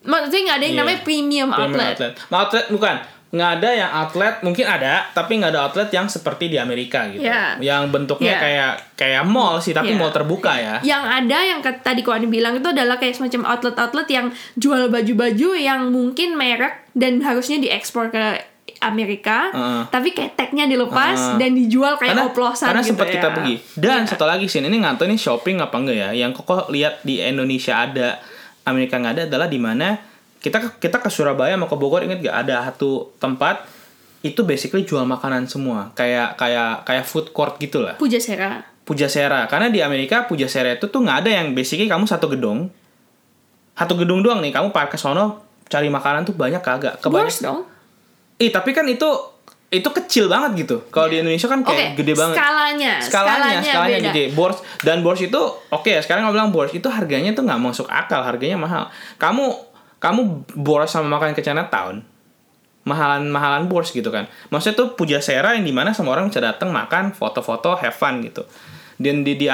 Maksudnya 0.00 0.40
nggak 0.48 0.56
ada 0.56 0.64
yang 0.64 0.74
Iya. 0.74 0.80
namanya 0.80 0.98
premium, 1.04 1.48
Premium 1.52 1.60
outlet. 1.60 1.92
outlet. 1.92 2.12
Nah, 2.32 2.36
outlet 2.40 2.64
bukan. 2.72 2.96
Nggak 3.30 3.50
ada 3.62 3.68
yang 3.70 3.90
outlet, 3.94 4.34
mungkin 4.42 4.66
ada, 4.66 5.06
tapi 5.14 5.38
nggak 5.38 5.54
ada 5.54 5.70
outlet 5.70 5.86
yang 5.94 6.10
seperti 6.10 6.50
di 6.50 6.58
Amerika 6.58 7.06
gitu. 7.06 7.22
Iya. 7.22 7.62
Yang 7.62 7.82
bentuknya 7.94 8.34
Iya. 8.34 8.42
kayak 8.42 8.72
kayak 8.98 9.22
mall 9.22 9.62
sih, 9.62 9.70
tapi 9.70 9.94
Iya. 9.94 10.02
mall 10.02 10.10
terbuka 10.10 10.50
ya. 10.58 10.82
Yang 10.82 11.04
ada 11.06 11.38
yang 11.38 11.60
tadi 11.62 12.02
kau 12.02 12.18
bilang 12.26 12.58
itu 12.58 12.68
adalah 12.74 12.98
kayak 12.98 13.14
semacam 13.14 13.54
outlet-outlet 13.54 14.08
yang 14.10 14.26
jual 14.58 14.90
baju-baju 14.90 15.48
yang 15.54 15.94
mungkin 15.94 16.34
merek 16.34 16.90
dan 16.98 17.22
harusnya 17.22 17.62
diekspor 17.62 18.10
ke 18.10 18.42
Amerika, 18.82 19.54
Heeh. 19.54 19.82
tapi 19.94 20.10
kayak 20.10 20.34
tagnya 20.34 20.66
dilepas 20.66 21.14
Heeh. 21.14 21.38
dan 21.38 21.50
dijual 21.54 21.94
kayak 22.02 22.18
karena 22.18 22.26
oplosan 22.26 22.66
karena 22.74 22.82
gitu 22.82 22.90
sempat 22.96 23.06
ya. 23.06 23.14
kita 23.14 23.28
pergi. 23.30 23.54
Dan 23.78 23.98
Iya. 24.02 24.10
satu 24.10 24.24
lagi 24.26 24.46
sih, 24.50 24.58
ini 24.58 24.74
nggak 24.74 24.98
tahu 24.98 25.06
ini 25.06 25.14
shopping 25.14 25.62
apa 25.62 25.76
enggak 25.78 25.96
ya. 26.02 26.08
Yang 26.16 26.42
koko 26.42 26.66
lihat 26.74 26.98
di 27.06 27.22
Indonesia 27.22 27.78
ada, 27.78 28.18
Amerika 28.66 28.98
nggak 28.98 29.14
ada 29.14 29.22
adalah 29.30 29.46
di 29.46 29.60
mana 29.62 30.09
kita 30.40 30.58
ke- 30.58 30.76
kita 30.80 30.98
ke 30.98 31.08
Surabaya 31.08 31.52
sama 31.52 31.64
ke 31.64 31.76
Bogor 31.76 32.00
inget 32.00 32.20
gak 32.20 32.36
ada 32.44 32.64
satu 32.66 33.12
tempat 33.16 33.64
itu 34.20 34.40
basically 34.42 34.82
jual 34.82 35.04
makanan 35.04 35.44
semua 35.44 35.92
kayak 35.92 36.34
kayak 36.34 36.82
kayak 36.82 37.04
food 37.04 37.30
court 37.30 37.56
gitu 37.56 37.80
lah 37.80 37.96
Pujasera. 37.96 38.64
Pujasera 38.82 39.46
karena 39.46 39.68
di 39.68 39.78
Amerika 39.78 40.24
Pujasera 40.24 40.74
itu 40.74 40.84
tuh 40.84 41.00
nggak 41.00 41.18
ada 41.20 41.30
yang 41.32 41.46
basically 41.50 41.86
kamu 41.86 42.04
satu 42.04 42.26
gedung 42.26 42.68
satu 43.72 43.94
gedung 43.94 44.20
doang 44.20 44.40
nih 44.40 44.50
kamu 44.50 44.68
parkir 44.70 44.96
sono 44.96 45.40
cari 45.64 45.86
makanan 45.86 46.24
tuh 46.24 46.34
banyak 46.34 46.58
kagak 46.58 46.98
kebanyakan 46.98 47.40
dong. 47.40 47.60
Ih, 48.36 48.50
tapi 48.50 48.72
kan 48.72 48.84
itu 48.84 49.06
itu 49.70 49.86
kecil 49.86 50.26
banget 50.26 50.66
gitu. 50.66 50.82
Kalau 50.90 51.06
di 51.06 51.22
Indonesia 51.22 51.46
kan 51.46 51.62
kayak 51.62 51.94
gede 51.94 52.12
banget. 52.12 52.36
skalanya, 52.36 52.92
Skalanya, 52.98 53.58
skalanya 53.62 53.98
beda. 54.00 54.06
gede. 54.10 54.24
Bors 54.34 54.58
dan 54.82 54.98
bors 55.00 55.22
itu 55.22 55.38
oke 55.68 55.86
ya. 55.86 56.02
Sekarang 56.02 56.26
nggak 56.26 56.34
bilang 56.34 56.50
bors 56.50 56.74
itu 56.74 56.84
harganya 56.84 57.30
tuh 57.30 57.46
nggak 57.46 57.56
masuk 57.56 57.86
akal, 57.86 58.20
harganya 58.20 58.58
mahal. 58.58 58.90
Kamu 59.14 59.69
kamu 60.00 60.48
bors 60.56 60.90
sama 60.90 61.06
makan 61.20 61.36
ke 61.36 61.44
Chinatown, 61.44 62.00
mahalan 62.88 63.28
mahalan 63.28 63.68
bors 63.68 63.92
gitu 63.92 64.08
kan. 64.08 64.26
Maksudnya 64.48 64.76
tuh 64.80 64.88
Pujasera 64.96 65.54
yang 65.54 65.68
di 65.68 65.74
mana 65.76 65.92
semua 65.92 66.16
orang 66.16 66.32
bisa 66.32 66.40
datang 66.40 66.72
makan, 66.72 67.12
foto-foto, 67.12 67.76
have 67.76 67.94
fun 67.94 68.24
gitu. 68.24 68.48
Dan 69.00 69.24
di 69.24 69.36
di 69.36 69.48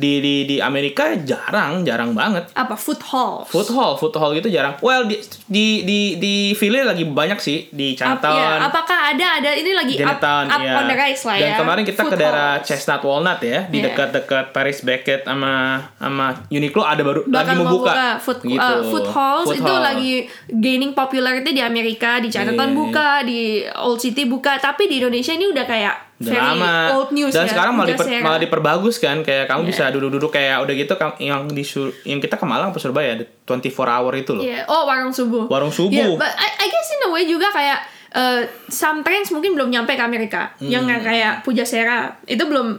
di 0.00 0.12
di, 0.18 0.34
di 0.46 0.56
Amerika 0.58 1.12
jarang, 1.14 1.84
jarang 1.84 2.10
banget. 2.10 2.48
Apa 2.52 2.72
food 2.74 3.04
hall? 3.04 3.44
Food 3.44 3.68
hall, 3.70 3.94
food 3.94 4.16
hall 4.16 4.32
gitu 4.32 4.48
jarang. 4.48 4.80
Well 4.80 5.04
di 5.04 5.20
di 5.46 5.66
di 5.84 5.98
di 6.16 6.34
Philly 6.52 6.80
lagi 6.80 7.04
banyak 7.04 7.36
sih 7.36 7.68
di 7.68 7.92
Chinatown. 7.92 8.32
ya, 8.32 8.64
apakah 8.64 9.12
ada 9.12 9.26
ada 9.36 9.50
ini 9.52 9.70
lagi 9.70 9.94
up, 9.94 10.00
Chinatown, 10.00 10.44
up 10.48 10.58
iya. 10.58 10.72
on 10.74 10.84
the 10.86 10.96
rise 10.96 11.22
lah 11.22 11.36
Dan 11.36 11.44
ya. 11.46 11.56
kemarin 11.56 11.82
kita 11.84 12.00
Food 12.00 12.10
ke 12.10 12.16
daerah 12.16 12.50
halls. 12.54 12.64
Chestnut 12.64 13.02
Walnut 13.02 13.40
ya, 13.40 13.60
di 13.66 13.76
Iya. 13.76 13.84
dekat-dekat 13.86 14.44
Paris 14.50 14.80
Beckett 14.80 15.22
sama 15.22 15.52
sama 15.94 16.26
Uniqlo 16.48 16.80
ada 16.80 17.02
baru 17.02 17.20
lagi 17.22 17.36
bakal 17.52 17.56
mau 17.60 17.72
buka. 17.76 17.92
food 18.18 18.38
Gitu. 18.42 18.56
uh, 18.56 18.80
food 18.82 19.06
halls 19.06 19.46
Food 19.46 19.58
itu 19.58 19.68
hall. 19.68 19.84
lagi 19.84 20.14
gaining 20.48 20.92
popularity 20.92 21.50
di 21.50 21.60
Amerika 21.60 22.16
di 22.16 22.28
Chinatown 22.28 22.70
Iya. 22.70 22.78
buka 22.78 23.08
di 23.22 23.40
Old 23.76 23.98
City 23.98 24.24
buka 24.24 24.56
tapi 24.56 24.86
di 24.86 24.96
Indonesia 24.96 25.30
ini 25.30 25.44
udah 25.46 25.64
kayak 25.64 25.96
Udah 26.20 26.28
very 26.28 26.44
lama. 26.52 26.72
old 26.94 27.10
news 27.10 27.32
Dan 27.32 27.42
ya 27.42 27.50
sekarang 27.50 27.72
malah, 27.74 27.88
diper- 27.90 28.20
malah 28.20 28.36
diperbagus 28.38 28.96
kan, 28.96 29.20
kayak 29.20 29.44
kamu 29.46 29.62
Iya. 29.62 29.68
bisa 29.68 29.84
duduk-duduk 29.88 30.28
kayak 30.28 30.60
udah 30.60 30.74
gitu 30.74 30.92
yang 31.18 31.48
di 31.48 31.64
yang 32.04 32.18
kita 32.18 32.36
ke 32.36 32.44
Malang 32.44 32.70
apa 32.70 32.78
Surabaya 32.78 33.16
ada 33.16 33.24
24 33.46 33.64
hour 33.88 34.12
itu 34.14 34.30
loh. 34.30 34.42
Iya. 34.42 34.64
oh 34.66 34.84
warung 34.84 35.10
subuh 35.10 35.48
Warung 35.48 35.70
subuh. 35.70 35.90
Yeah, 35.90 36.12
but 36.14 36.28
I, 36.30 36.48
I 36.58 36.66
guess 36.66 36.88
in 36.90 37.00
a 37.02 37.10
way 37.10 37.24
juga 37.24 37.48
kayak 37.48 37.78
uh, 38.12 38.40
some 38.66 39.00
trends 39.00 39.28
mungkin 39.28 39.54
belum 39.54 39.70
nyampe 39.70 39.90
ke 39.90 40.02
Amerika 40.02 40.52
yang 40.58 40.84
Hmm. 40.84 40.92
nggak 40.92 41.02
kayak 41.02 41.32
Pujasera 41.40 42.20
itu 42.24 42.42
belum 42.42 42.76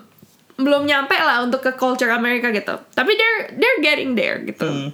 belum 0.56 0.86
nyampe 0.86 1.16
lah 1.16 1.42
untuk 1.42 1.60
ke 1.60 1.74
culture 1.74 2.10
Amerika 2.10 2.50
gitu 2.50 2.78
tapi 2.92 3.16
they're 3.16 3.50
they're 3.52 3.82
getting 3.82 4.14
there 4.14 4.38
gitu 4.40 4.62
Hmm. 4.64 4.94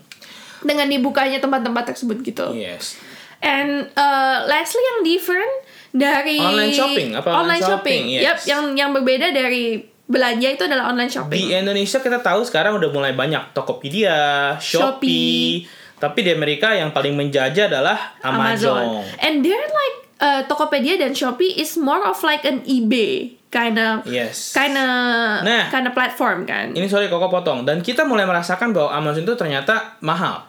dengan 0.60 0.88
dibukanya 0.88 1.38
tempat-tempat 1.38 1.84
tersebut 1.86 2.24
gitu 2.24 2.56
Yes. 2.56 2.96
And 3.38 3.92
uh, 3.94 4.38
lastly 4.46 4.82
yang 4.82 5.06
different 5.06 5.52
dari 5.98 6.38
Online 6.38 6.72
shopping, 6.72 7.10
apa 7.18 7.30
online 7.34 7.64
shopping? 7.66 8.02
Yes. 8.08 8.22
Yap, 8.24 8.38
yang 8.46 8.64
yang 8.78 8.90
berbeda 8.94 9.34
dari 9.34 9.82
belanja 10.08 10.48
itu 10.48 10.64
adalah 10.64 10.94
online 10.94 11.12
shopping. 11.12 11.36
Di 11.36 11.58
Indonesia 11.58 12.00
kita 12.00 12.24
tahu 12.24 12.46
sekarang 12.48 12.80
udah 12.80 12.90
mulai 12.94 13.12
banyak 13.12 13.52
Tokopedia, 13.52 14.56
Shopee, 14.56 15.68
tapi 16.00 16.20
di 16.24 16.32
Amerika 16.32 16.72
yang 16.72 16.96
paling 16.96 17.18
menjajah 17.18 17.68
adalah 17.68 18.16
Amazon. 18.24 19.04
And 19.20 19.44
they're 19.44 19.68
like 19.68 19.96
uh, 20.22 20.42
Tokopedia 20.48 20.96
dan 20.96 21.12
Shopee 21.12 21.60
is 21.60 21.76
more 21.76 22.00
of 22.06 22.22
like 22.24 22.48
an 22.48 22.64
eBay 22.64 23.36
kind 23.52 23.76
of 23.76 24.08
Yes. 24.08 24.56
kind 24.56 24.76
of 24.76 25.44
Nah. 25.44 25.68
kind 25.68 25.84
of 25.88 25.92
platform 25.92 26.48
kan. 26.48 26.72
Ini 26.72 26.88
sorry 26.88 27.12
koko 27.12 27.28
potong. 27.28 27.68
Dan 27.68 27.84
kita 27.84 28.08
mulai 28.08 28.24
merasakan 28.24 28.72
bahwa 28.72 28.96
Amazon 28.96 29.28
itu 29.28 29.36
ternyata 29.36 30.00
mahal. 30.00 30.46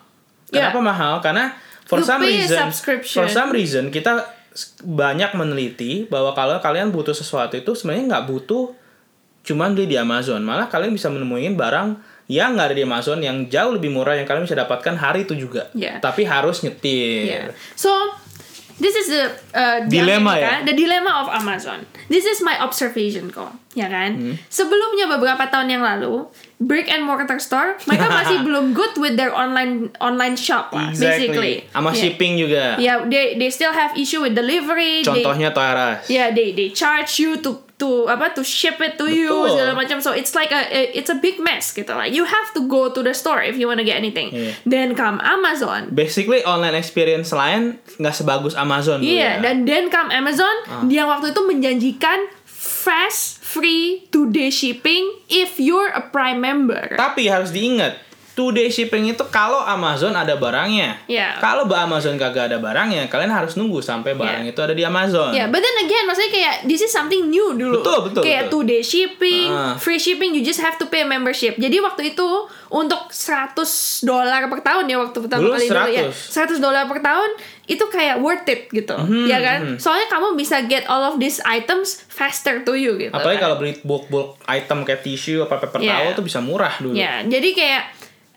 Yeah. 0.55 0.71
Kenapa 0.71 0.79
mahal? 0.81 1.13
Karena 1.19 1.51
for 1.83 1.99
You 1.99 2.07
some 2.07 2.23
reason, 2.23 2.69
for 3.03 3.27
some 3.27 3.51
reason 3.51 3.91
kita 3.91 4.38
banyak 4.83 5.35
meneliti 5.35 6.07
bahwa 6.07 6.33
kalau 6.33 6.59
kalian 6.59 6.91
butuh 6.91 7.15
sesuatu 7.15 7.59
itu 7.59 7.75
sebenarnya 7.75 8.17
nggak 8.17 8.25
butuh 8.31 8.75
cuman 9.47 9.73
beli 9.73 9.89
di 9.89 9.97
Amazon. 9.97 10.45
Malah 10.45 10.69
kalian 10.69 10.93
bisa 10.93 11.09
menemuin 11.09 11.57
barang 11.57 11.97
yang 12.29 12.55
nggak 12.55 12.67
ada 12.73 12.77
di 12.77 12.85
Amazon 12.85 13.19
yang 13.25 13.49
jauh 13.49 13.73
lebih 13.73 13.89
murah 13.89 14.13
yang 14.13 14.29
kalian 14.29 14.45
bisa 14.45 14.59
dapatkan 14.59 14.95
hari 15.01 15.25
itu 15.25 15.33
juga. 15.33 15.73
Yeah. 15.73 15.97
Tapi 15.99 16.29
harus 16.29 16.61
nyetir. 16.61 17.25
Yeah. 17.25 17.57
So 17.73 17.89
this 18.77 18.95
is 18.95 19.09
the 19.09 19.25
uh, 19.57 19.79
di 19.89 19.99
Dilema 19.99 20.37
Amerika, 20.37 20.53
ya? 20.53 20.67
the 20.69 20.75
dilemma 20.77 21.13
of 21.25 21.29
Amazon. 21.33 21.89
This 22.13 22.29
is 22.29 22.45
my 22.45 22.61
observation 22.61 23.33
kok, 23.33 23.57
ya 23.73 23.89
kan? 23.89 24.17
Hmm. 24.17 24.35
Sebelumnya 24.53 25.09
beberapa 25.09 25.49
tahun 25.49 25.73
yang 25.73 25.83
lalu, 25.85 26.29
brick 26.59 26.91
and 26.91 27.07
mortar 27.07 27.39
store 27.39 27.79
mereka 27.87 28.11
masih 28.19 28.43
belum 28.43 28.75
good 28.75 28.99
with 28.99 29.15
their 29.15 29.31
online 29.31 29.95
online 30.03 30.35
shop 30.35 30.75
lah, 30.75 30.91
basically. 30.91 31.63
Sama 31.71 31.91
Yeah. 31.91 31.97
shipping 31.97 32.33
juga. 32.35 32.65
Yeah, 32.77 33.07
they 33.07 33.35
they 33.35 33.49
still 33.49 33.71
have 33.71 33.95
issue 33.95 34.19
with 34.21 34.35
delivery. 34.35 35.01
They, 35.01 35.23
Contohnya 35.23 35.51
R 35.51 35.79
Us. 35.97 36.11
yeah, 36.11 36.35
they 36.35 36.51
they 36.53 36.75
charge 36.75 37.19
you 37.19 37.39
to 37.41 37.63
to 37.79 38.11
apa 38.11 38.35
to 38.35 38.43
ship 38.43 38.83
it 38.83 38.99
to 38.99 39.07
you 39.07 39.31
Betul. 39.31 39.55
segala 39.55 39.73
macam 39.73 40.03
so 40.03 40.11
it's 40.11 40.35
like 40.35 40.51
a 40.51 40.67
it's 40.91 41.07
a 41.07 41.15
big 41.15 41.39
mess 41.39 41.71
gitu 41.71 41.95
like 41.95 42.11
you 42.11 42.27
have 42.27 42.51
to 42.51 42.67
go 42.67 42.91
to 42.91 43.07
the 43.07 43.15
store 43.15 43.39
if 43.39 43.55
you 43.55 43.71
wanna 43.71 43.87
get 43.87 43.95
anything 43.95 44.35
Iya. 44.35 44.51
then 44.67 44.89
come 44.99 45.23
Amazon 45.23 45.87
Basically 45.95 46.43
online 46.43 46.75
experience 46.75 47.31
lain 47.31 47.79
nggak 47.97 48.11
sebagus 48.13 48.59
Amazon 48.59 48.99
Iya, 48.99 49.39
ya. 49.39 49.47
dan 49.47 49.63
then 49.63 49.87
come 49.89 50.11
Amazon, 50.11 50.51
Ah. 50.67 50.83
dia 50.91 51.07
waktu 51.07 51.31
itu 51.31 51.39
menjanjikan 51.47 52.19
fast, 52.43 53.38
free, 53.49 54.05
two 54.13 54.29
day 54.29 54.53
shipping 54.53 55.09
if 55.33 55.57
you're 55.57 55.89
a 55.97 56.05
Prime 56.13 56.45
member. 56.45 56.93
Tapi 57.01 57.33
harus 57.33 57.49
diingat, 57.49 57.97
two 58.39 58.55
day 58.55 58.71
shipping 58.71 59.11
itu 59.11 59.27
kalau 59.35 59.59
Amazon 59.59 60.15
ada 60.15 60.39
barangnya. 60.39 61.03
Iya. 61.11 61.43
Kalau 61.43 61.67
Amazon 61.67 62.15
kagak 62.15 62.55
ada 62.55 62.63
barangnya, 62.63 63.11
kalian 63.11 63.35
harus 63.35 63.59
nunggu 63.59 63.83
sampai 63.83 64.15
barang 64.15 64.47
Iya. 64.47 64.55
itu 64.55 64.61
ada 64.63 64.75
di 64.79 64.87
Amazon. 64.87 65.35
Ya, 65.35 65.51
but 65.51 65.59
then 65.59 65.75
again, 65.83 66.07
maksudnya 66.07 66.31
kayak 66.31 66.55
this 66.71 66.79
is 66.79 66.95
something 66.95 67.27
new 67.27 67.59
dulu. 67.59 67.83
Betul, 67.83 67.99
betul, 68.07 68.23
Kayak 68.23 68.47
betul. 68.47 68.63
two 68.63 68.71
day 68.71 68.83
shipping, 68.87 69.51
Ah. 69.51 69.75
free 69.75 69.99
shipping, 69.99 70.31
you 70.31 70.47
just 70.47 70.63
have 70.63 70.79
to 70.79 70.87
pay 70.87 71.03
membership. 71.03 71.59
Jadi 71.59 71.83
waktu 71.83 72.15
itu 72.15 72.29
untuk 72.71 73.11
100 73.11 74.07
dolar 74.07 74.47
per 74.47 74.63
tahun 74.63 74.87
ya 74.87 74.97
waktu 75.01 75.19
pertama 75.19 75.43
Dulu 75.43 75.53
kali 75.59 75.67
dulu 75.67 75.89
ya. 75.91 76.05
100. 76.07 76.55
100 76.55 76.63
dolar 76.63 76.85
per 76.87 77.01
tahun 77.03 77.31
itu 77.67 77.85
kayak 77.85 78.23
worth 78.23 78.47
it 78.47 78.71
gitu. 78.71 78.95
Mhm, 78.95 79.27
ya 79.27 79.43
kan? 79.43 79.61
Soalnya 79.77 80.07
kamu 80.07 80.39
bisa 80.39 80.63
get 80.65 80.87
all 80.87 81.03
of 81.03 81.19
these 81.19 81.43
items 81.43 82.07
faster 82.07 82.63
to 82.63 82.79
you 82.79 82.95
gitu. 82.95 83.11
Apalagi 83.11 83.37
kan. 83.37 83.45
kalau 83.45 83.57
beli 83.59 83.75
bulk-bulk 83.83 84.39
item 84.47 84.87
kayak 84.87 85.03
tisu 85.03 85.43
apa 85.43 85.59
paper 85.59 85.81
Iya. 85.81 85.91
towel 85.91 86.13
tuh 86.15 86.25
bisa 86.25 86.39
murah 86.39 86.79
dulu. 86.79 86.95
Ya, 86.95 87.25
jadi 87.25 87.51
kayak 87.51 87.83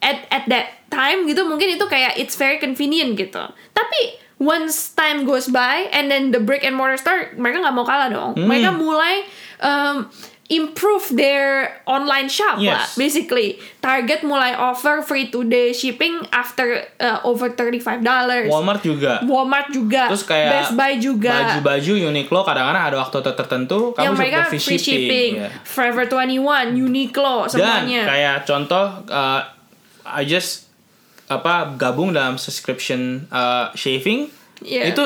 at 0.01 0.25
at 0.29 0.43
that 0.45 0.65
time 0.89 1.23
gitu 1.23 1.45
mungkin 1.45 1.71
itu 1.71 1.85
kayak 1.85 2.17
it's 2.17 2.35
very 2.35 2.57
convenient 2.57 3.15
gitu. 3.15 3.41
Tapi 3.71 4.01
once 4.37 4.91
time 4.91 5.23
goes 5.23 5.47
by 5.47 5.85
and 5.89 6.09
then 6.09 6.33
the 6.33 6.41
brick 6.41 6.65
and 6.65 6.73
mortar 6.73 6.97
store 6.97 7.29
mereka 7.37 7.61
nggak 7.61 7.75
mau 7.75 7.85
kalah 7.85 8.09
dong. 8.09 8.33
Hmm. 8.33 8.49
Mereka 8.49 8.73
mulai 8.73 9.21
um, 9.61 10.09
improve 10.51 11.15
their 11.15 11.79
online 11.87 12.27
shop 12.27 12.59
lah 12.59 12.83
Yes. 12.83 12.99
basically. 12.99 13.55
Target 13.79 14.19
mulai 14.21 14.51
offer 14.51 14.99
free 14.99 15.31
two 15.31 15.47
day 15.47 15.71
shipping 15.71 16.19
after 16.35 16.83
uh, 16.99 17.23
over 17.23 17.47
35 17.47 18.03
dollars. 18.03 18.51
Walmart 18.51 18.83
juga. 18.83 19.23
Walmart 19.23 19.71
juga, 19.71 20.11
Terus 20.11 20.27
kayak 20.27 20.49
Best 20.51 20.71
Buy 20.75 20.99
juga. 20.99 21.31
Baju-baju 21.55 21.91
Uniqlo 22.03 22.43
kadang-kadang 22.43 22.83
ada 22.83 22.97
waktu 22.99 23.17
tertentu 23.23 23.95
kamu 23.95 24.03
yang 24.03 24.13
mereka 24.17 24.51
free 24.51 24.75
shipping, 24.75 25.31
Iya. 25.39 25.47
Forever 25.63 26.03
21, 26.03 26.75
Uniqlo 26.75 27.47
Dan 27.47 27.51
semuanya. 27.55 28.03
kayak 28.03 28.35
contoh 28.43 28.85
uh, 29.07 29.39
I 30.11 30.27
just 30.27 30.67
apa 31.31 31.75
gabung 31.79 32.11
dalam 32.11 32.35
subscription 32.35 33.27
uh, 33.31 33.71
shaving 33.71 34.27
Iya. 34.61 34.93
itu 34.93 35.03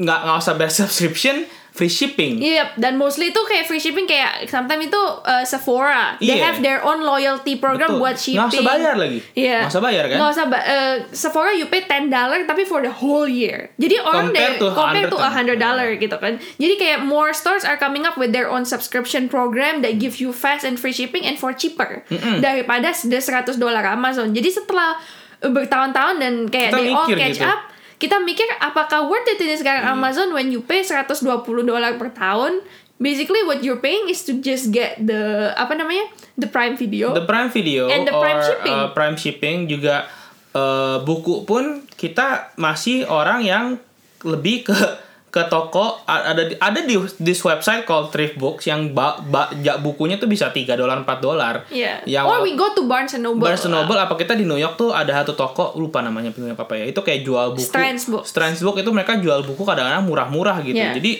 nggak 0.00 0.18
nggak 0.24 0.36
usah 0.40 0.54
bayar 0.56 0.72
subscription 0.82 1.44
free 1.74 1.90
shipping. 1.90 2.38
Iya, 2.38 2.70
dan 2.78 2.94
mostly 2.94 3.28
itu 3.28 3.40
kayak 3.42 3.66
free 3.66 3.82
shipping 3.82 4.06
kayak 4.06 4.46
sometimes 4.46 4.86
itu 4.86 5.02
uh, 5.26 5.42
Sephora. 5.42 6.14
They 6.22 6.38
Iya. 6.38 6.46
have 6.46 6.58
their 6.62 6.78
own 6.80 7.02
loyalty 7.02 7.58
program 7.58 7.98
Betul. 7.98 7.98
buat 7.98 8.14
shipping. 8.14 8.46
Nggak 8.46 8.54
usah 8.54 8.70
bayar 8.70 8.94
lagi. 8.94 9.18
Iya. 9.34 9.58
Nggak 9.58 9.74
usah 9.74 9.82
bayar 9.82 10.04
kan? 10.06 10.16
Nggak 10.16 10.30
usah 10.30 10.46
ba- 10.46 10.62
uh, 10.64 10.94
Sephora 11.10 11.50
you 11.50 11.66
pay 11.66 11.82
10 11.82 12.14
dollar 12.14 12.46
tapi 12.46 12.62
for 12.62 12.78
the 12.78 12.94
whole 12.94 13.26
year. 13.26 13.74
Jadi 13.74 13.98
orang 13.98 14.30
Compare 14.30 14.54
deh 14.54 14.62
to 14.62 14.66
compare 14.70 15.06
to 15.10 15.18
100 15.18 15.58
100 15.58 15.58
dollar 15.58 15.88
gitu 15.98 16.14
kan. 16.14 16.32
Jadi 16.38 16.74
kayak 16.78 16.98
more 17.02 17.34
stores 17.34 17.66
are 17.66 17.74
coming 17.74 18.06
up 18.06 18.14
with 18.14 18.30
their 18.30 18.46
own 18.46 18.62
subscription 18.62 19.26
program 19.26 19.82
that 19.82 19.98
give 19.98 20.22
you 20.22 20.30
fast 20.30 20.62
and 20.62 20.78
free 20.78 20.94
shipping 20.94 21.26
and 21.26 21.36
for 21.36 21.50
cheaper 21.50 22.06
daripada 22.38 22.94
the 23.02 23.18
100 23.18 23.58
dolar 23.58 23.82
Amazon. 23.82 24.30
Jadi 24.30 24.46
setelah 24.46 24.94
bertahun-tahun 25.42 26.14
dan 26.22 26.34
kayak 26.46 26.70
Kita 26.70 26.78
they 26.78 26.88
all 26.88 27.08
catch 27.10 27.36
gitu. 27.36 27.44
up 27.44 27.60
kita 27.96 28.18
mikir 28.20 28.44
apakah 28.58 29.06
worth 29.06 29.26
it 29.26 29.38
ini 29.38 29.54
sekarang 29.54 29.82
Iya. 29.82 29.92
Amazon 29.92 30.28
when 30.30 30.48
you 30.48 30.60
pay 30.60 30.82
120 30.82 31.24
dolar 31.62 31.94
per 31.94 32.10
tahun 32.10 32.60
basically 32.96 33.42
what 33.42 33.60
you're 33.60 33.78
paying 33.78 34.06
is 34.06 34.22
to 34.22 34.38
just 34.38 34.70
get 34.70 34.98
the 34.98 35.50
apa 35.54 35.74
namanya 35.74 36.06
the 36.34 36.46
Prime 36.46 36.74
Video 36.74 37.10
The 37.12 37.26
Prime 37.26 37.50
Video 37.50 37.86
And 37.86 38.06
the 38.06 38.14
or 38.14 38.22
Prime 38.22 38.40
shipping. 38.40 38.74
uh, 38.74 38.86
Prime 38.90 39.16
shipping 39.16 39.56
juga 39.66 40.06
uh, 40.52 41.02
buku 41.02 41.42
pun 41.42 41.82
kita 41.94 42.54
masih 42.54 43.06
orang 43.06 43.42
yang 43.42 43.64
lebih 44.22 44.64
ke 44.64 44.76
ke 45.34 45.42
toko 45.44 45.98
ada 46.00 46.38
di- 46.40 46.54
ada 46.54 46.78
di 46.78 46.94
this 47.18 47.42
website 47.42 47.82
called 47.82 48.08
Thrift 48.08 48.38
Books 48.38 48.64
yang 48.64 48.94
ba, 48.94 49.18
ba- 49.20 49.50
ja- 49.58 49.76
bukunya 49.76 50.14
tuh 50.14 50.24
bisa 50.24 50.48
3 50.48 50.62
dolar 50.72 50.94
4 50.96 51.18
dolar. 51.18 51.66
yeah. 51.68 51.98
Yang 52.04 52.24
or 52.24 52.38
we 52.40 52.54
go 52.54 52.70
to 52.70 52.86
Barnes 52.86 53.10
and 53.12 53.20
Noble 53.20 53.42
Barnes 53.42 53.58
and 53.60 53.74
Noble 53.74 53.98
apa 53.98 54.14
kita 54.14 54.32
di 54.32 54.46
New 54.46 54.54
York 54.54 54.76
tuh 54.76 54.90
ada 54.90 55.10
satu 55.12 55.34
toko 55.34 55.74
lupa 55.74 55.98
namanya 55.98 56.30
punya 56.30 56.54
apa 56.54 56.70
ya 56.72 56.86
itu 56.86 56.96
kayak 56.96 57.20
jual 57.20 57.50
buku 57.52 57.66
Strands 57.66 58.06
Books. 58.06 58.30
Strands 58.30 58.60
Book 58.60 58.76
itu 58.76 58.86
mereka 58.88 59.18
jual 59.18 59.42
buku 59.42 59.60
kadang-kadang 59.60 60.02
murah-murah 60.02 60.62
gitu 60.62 60.76
Yeah. 60.76 60.94
jadi 60.94 61.18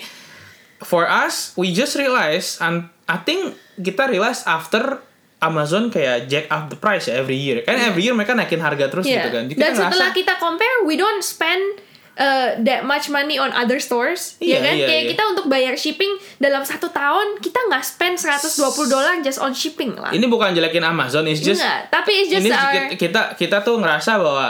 for 0.81 1.03
us 1.05 1.51
we 1.55 1.71
just 1.71 1.95
realize 1.95 2.59
and 2.59 2.87
I 3.05 3.19
think 3.19 3.53
kita 3.77 4.07
realize 4.07 4.45
after 4.45 5.03
Amazon 5.39 5.91
kayak 5.91 6.25
jack 6.25 6.47
up 6.49 6.69
the 6.69 6.77
price 6.77 7.05
ya 7.05 7.19
every 7.19 7.37
year 7.37 7.61
kan 7.61 7.77
every 7.83 8.01
year 8.01 8.13
mereka 8.13 8.33
naikin 8.33 8.59
harga 8.59 8.89
terus 8.89 9.05
Yeah. 9.05 9.19
gitu 9.19 9.29
kan 9.29 9.45
Jadi 9.45 9.59
dan 9.59 9.71
kita 9.71 9.81
setelah 9.83 10.09
ngerasa, 10.09 10.17
kita 10.17 10.35
compare 10.39 10.77
we 10.83 10.95
don't 10.95 11.21
spend 11.21 11.83
uh, 12.19 12.59
that 12.63 12.87
much 12.87 13.11
money 13.11 13.37
on 13.39 13.51
other 13.55 13.79
stores 13.83 14.39
Iya, 14.39 14.59
ya 14.59 14.59
kan 14.63 14.75
iya, 14.75 14.87
kayak 14.87 15.03
iya. 15.03 15.11
kita 15.15 15.23
untuk 15.35 15.47
bayar 15.51 15.75
shipping 15.75 16.13
dalam 16.39 16.63
satu 16.63 16.91
tahun 16.91 17.43
kita 17.43 17.59
nggak 17.71 17.85
spend 17.85 18.17
120 18.19 18.91
dolar 18.91 19.15
just 19.23 19.39
on 19.43 19.53
shipping 19.55 19.95
lah 19.99 20.11
ini 20.15 20.27
bukan 20.27 20.55
jelekin 20.55 20.83
Amazon 20.83 21.27
it's 21.27 21.43
just 21.43 21.63
Nggak, 21.63 21.91
tapi 21.91 22.13
it's 22.25 22.31
just 22.31 22.47
ini 22.47 22.55
our 22.55 22.95
kita, 22.95 22.97
kita 22.99 23.23
kita 23.39 23.57
tuh 23.63 23.79
ngerasa 23.83 24.19
bahwa 24.19 24.47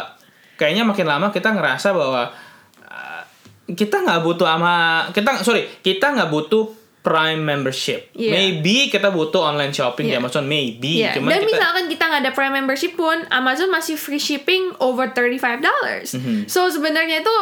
kayaknya 0.60 0.84
makin 0.86 1.06
lama 1.08 1.26
kita 1.32 1.50
ngerasa 1.50 1.88
bahwa 1.92 2.30
uh, 2.84 3.22
kita 3.72 3.96
nggak 4.04 4.20
butuh 4.22 4.46
ama 4.46 5.08
kita 5.10 5.40
sorry 5.42 5.66
kita 5.80 6.14
nggak 6.14 6.30
butuh 6.30 6.83
Prime 7.04 7.36
membership. 7.38 8.08
Iya. 8.16 8.32
Maybe 8.32 8.88
kita 8.88 9.12
butuh 9.12 9.44
online 9.44 9.70
shopping 9.70 10.08
di 10.08 10.16
Iya. 10.16 10.24
Amazon, 10.24 10.48
maybe. 10.48 11.04
Iya, 11.04 11.12
Cuman 11.12 11.28
dan 11.28 11.40
kita 11.40 11.50
misalkan 11.52 11.84
kita 11.86 12.04
nggak 12.08 12.20
ada 12.24 12.32
Prime 12.32 12.54
membership 12.56 12.96
pun, 12.96 13.20
Amazon 13.28 13.68
masih 13.68 13.94
free 13.94 14.16
shipping 14.16 14.72
over 14.80 15.04
35 15.06 15.60
dollars. 15.60 16.16
Mhm. 16.16 16.48
So 16.48 16.64
sebenarnya 16.66 17.20
itu 17.20 17.36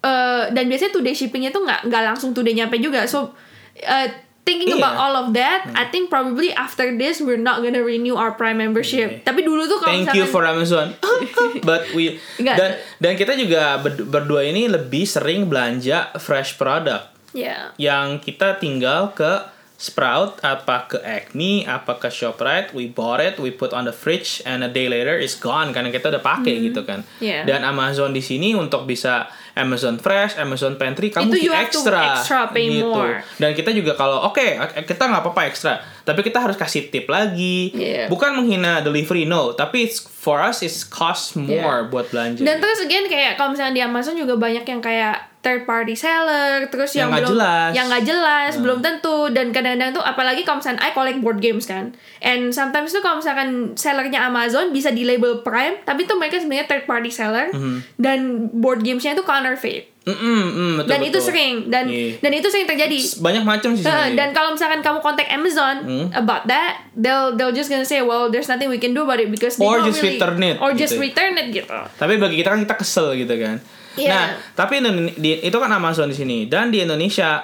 eh, 0.00 0.44
dan 0.48 0.64
biasanya 0.64 0.94
two 0.94 1.02
day 1.02 1.12
shippingnya 1.12 1.50
tuh 1.50 1.60
nggak 1.60 1.90
nggak 1.90 2.02
langsung 2.06 2.30
two 2.30 2.40
day 2.40 2.54
nyampe 2.54 2.78
juga. 2.78 3.04
So 3.04 3.34
eh, 3.74 4.08
thinking 4.40 4.72
Iya. 4.72 4.78
about 4.78 4.94
all 4.94 5.14
of 5.18 5.26
that, 5.32 5.66
I 5.74 5.86
think 5.86 6.06
probably 6.06 6.50
after 6.50 6.88
this 6.90 7.18
we're 7.18 7.34
not 7.36 7.60
gonna 7.60 7.82
renew 7.82 8.14
our 8.14 8.32
Prime 8.32 8.56
membership. 8.56 9.10
Iya. 9.10 9.26
Tapi 9.26 9.42
dulu 9.42 9.66
tuh 9.66 9.76
kalau 9.76 9.90
Thank 9.92 10.14
you 10.14 10.22
misalkan 10.22 10.30
for 10.30 10.42
Amazon. 10.46 10.86
But 11.68 11.90
we 11.92 12.16
dan 12.38 12.78
dan 12.96 13.12
kita 13.14 13.34
juga 13.34 13.76
ber- 13.76 14.00
berdua 14.00 14.46
ini 14.46 14.70
lebih 14.70 15.02
sering 15.02 15.50
belanja 15.50 16.14
fresh 16.16 16.54
product 16.54 17.09
ya. 17.32 17.74
Yang 17.78 18.26
kita 18.30 18.58
tinggal 18.58 19.14
ke 19.14 19.60
Sprout 19.80 20.36
apa 20.44 20.92
ke 20.92 21.00
Acme 21.00 21.64
apa 21.64 21.96
ke 21.96 22.12
Shoprite 22.12 22.76
we 22.76 22.84
bought 22.84 23.16
it 23.16 23.40
we 23.40 23.48
put 23.48 23.72
on 23.72 23.88
the 23.88 23.96
fridge 23.96 24.44
and 24.44 24.60
a 24.60 24.68
day 24.68 24.92
later 24.92 25.16
it's 25.16 25.32
gone 25.32 25.72
karena 25.72 25.88
kita 25.88 26.12
udah 26.12 26.20
pakai 26.20 26.68
gitu 26.68 26.84
kan. 26.84 27.00
Yeah. 27.16 27.48
dan 27.48 27.64
Amazon 27.64 28.12
di 28.12 28.20
sini 28.20 28.52
untuk 28.52 28.84
bisa 28.84 29.32
Amazon 29.56 29.96
Fresh 29.96 30.36
Amazon 30.36 30.76
Pantry 30.76 31.08
kamu 31.08 31.32
Itu 31.32 31.48
you 31.48 31.56
extra 31.56 32.20
extra 32.20 32.52
pay 32.52 32.68
gitu. 32.68 32.92
more. 32.92 33.24
dan 33.40 33.56
kita 33.56 33.72
juga 33.72 33.96
kalau 33.96 34.28
oke 34.28 34.60
kita 34.84 35.00
nggak 35.00 35.24
apa-apa 35.24 35.48
ekstra 35.48 35.80
tapi 36.04 36.28
kita 36.28 36.44
harus 36.44 36.60
kasih 36.60 36.92
tip 36.92 37.08
lagi. 37.08 37.72
Yeah. 37.72 38.12
bukan 38.12 38.36
menghina 38.36 38.84
delivery 38.84 39.24
no 39.24 39.56
tapi 39.56 39.88
it's 39.88 40.04
for 40.04 40.44
us 40.44 40.60
it's 40.60 40.84
cost 40.84 41.40
more 41.40 41.88
buat 41.88 42.12
belanja. 42.12 42.44
Dan 42.44 42.60
terus 42.60 42.84
again 42.84 43.08
kayak 43.08 43.40
kalau 43.40 43.56
misalnya 43.56 43.72
di 43.72 43.80
Amazon 43.80 44.12
juga 44.12 44.36
banyak 44.36 44.68
yang 44.68 44.84
kayak 44.84 45.29
third 45.40 45.64
party 45.64 45.92
seller, 45.94 46.68
terus 46.68 46.92
Yang 46.92 47.00
yang, 47.00 47.10
belum 47.14 47.30
jelas. 47.32 47.64
Hmm. 47.64 47.74
yang 47.74 47.86
nggak 47.88 48.04
jelas, 48.04 48.52
belum 48.56 48.78
tentu 48.78 49.16
dan 49.30 49.46
kadang-kadang 49.50 49.90
tuh 49.90 50.04
apalagi 50.04 50.44
kalau 50.44 50.60
misalnya 50.60 50.80
I 50.80 50.92
collect 50.92 51.18
board 51.18 51.38
games 51.38 51.64
kan. 51.64 51.96
And 52.20 52.50
sometimes 52.50 52.90
tuh 52.90 53.00
kalau 53.00 53.18
misalkan 53.18 53.48
sellernya 53.72 54.20
Amazon 54.22 54.68
bisa 54.68 54.88
di 54.88 55.02
label 55.02 55.40
Prime, 55.40 55.80
tapi 55.82 56.04
tuh 56.04 56.14
mereka 56.14 56.36
sebenarnya 56.36 56.66
third 56.66 56.84
party 56.84 57.08
seller 57.08 57.48
Hmm. 57.50 57.80
dan 57.96 58.18
board 58.52 58.80
gamesnya 58.80 59.14
itu 59.14 59.22
counterfeit. 59.22 59.88
Mm-mm, 60.00 60.16
mm, 60.16 60.72
betul, 60.80 60.88
dan 60.88 61.00
itu 61.02 61.18
sering 61.20 61.54
dan 61.68 61.84
Iya. 61.84 62.16
dan 62.18 62.32
itu 62.34 62.48
sering 62.48 62.64
terjadi. 62.64 62.96
banyak 63.20 63.44
macam 63.44 63.70
sih 63.72 63.84
Uh, 63.84 64.08
dan 64.10 64.32
kalau 64.32 64.48
misalkan 64.50 64.80
kamu 64.80 64.96
kontak 64.98 65.28
Amazon 65.28 65.76
Hmm. 65.78 66.08
about 66.10 66.44
that, 66.46 66.88
they'll 66.94 67.32
they'll 67.32 67.52
just 67.52 67.68
gonna 67.68 67.84
say, 67.84 68.00
well, 68.00 68.28
there's 68.28 68.48
nothing 68.48 68.68
we 68.68 68.76
can 68.76 68.92
do 68.92 69.04
about 69.04 69.16
it 69.16 69.28
because 69.28 69.56
Or 69.56 69.76
just 69.78 70.00
really- 70.00 70.16
return 70.16 70.40
it, 70.42 70.56
or 70.58 70.72
just 70.72 70.96
gitu. 70.96 71.00
return 71.02 71.32
it 71.34 71.52
gitu. 71.54 71.68
Tapi 71.94 72.16
bagi 72.16 72.36
kita 72.36 72.48
kan 72.50 72.60
kita 72.60 72.76
kesel 72.76 73.12
gitu 73.14 73.36
kan. 73.36 73.60
Iya. 73.92 74.08
Nah, 74.08 74.24
tapi 74.52 74.78
di- 75.14 75.40
itu 75.40 75.56
kan 75.56 75.68
Amazon 75.68 76.06
di 76.06 76.14
sini 76.14 76.38
dan 76.46 76.70
di 76.70 76.78
Indonesia 76.78 77.42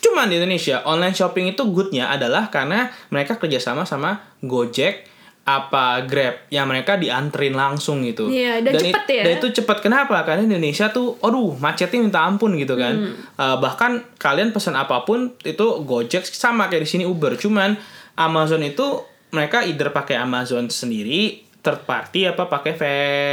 cuman 0.00 0.26
di 0.26 0.40
Indonesia 0.40 0.80
online 0.82 1.12
shopping 1.12 1.50
itu 1.50 1.62
goodnya 1.68 2.08
adalah 2.08 2.48
karena 2.48 2.88
mereka 3.08 3.36
kerjasama 3.36 3.84
sama 3.84 4.16
Gojek 4.40 5.10
apa 5.40 6.06
Grab 6.06 6.46
yang 6.48 6.64
mereka 6.64 6.94
dianterin 6.94 7.52
langsung 7.52 8.00
gitu. 8.00 8.30
Iya, 8.30 8.62
dan 8.62 8.78
cepet 8.78 9.02
it- 9.02 9.10
ya. 9.10 9.22
Dan 9.26 9.32
itu 9.36 9.48
cepat 9.60 9.82
kenapa? 9.82 10.22
Karena 10.22 10.46
Indonesia 10.46 10.88
tuh, 10.88 11.18
aduh 11.18 11.58
macetnya 11.58 11.98
minta 11.98 12.22
ampun 12.22 12.54
gitu 12.54 12.76
kan. 12.76 12.94
Hmm. 12.94 13.12
Eh, 13.34 13.56
bahkan 13.58 13.90
kalian 14.16 14.54
pesan 14.54 14.72
apa 14.72 15.02
pun 15.02 15.34
itu 15.42 15.66
Gojek 15.82 16.22
sama 16.24 16.70
kayak 16.70 16.86
di 16.86 16.90
sini 16.90 17.04
Uber. 17.04 17.34
Cuman 17.34 17.74
Amazon 18.14 18.62
itu 18.62 19.02
mereka 19.30 19.64
either 19.64 19.90
pakai 19.90 20.16
Amazon 20.16 20.66
sendiri 20.66 21.42
third 21.60 21.84
party 21.84 22.24
apa 22.24 22.44
pakai 22.46 22.72
V 22.72 22.82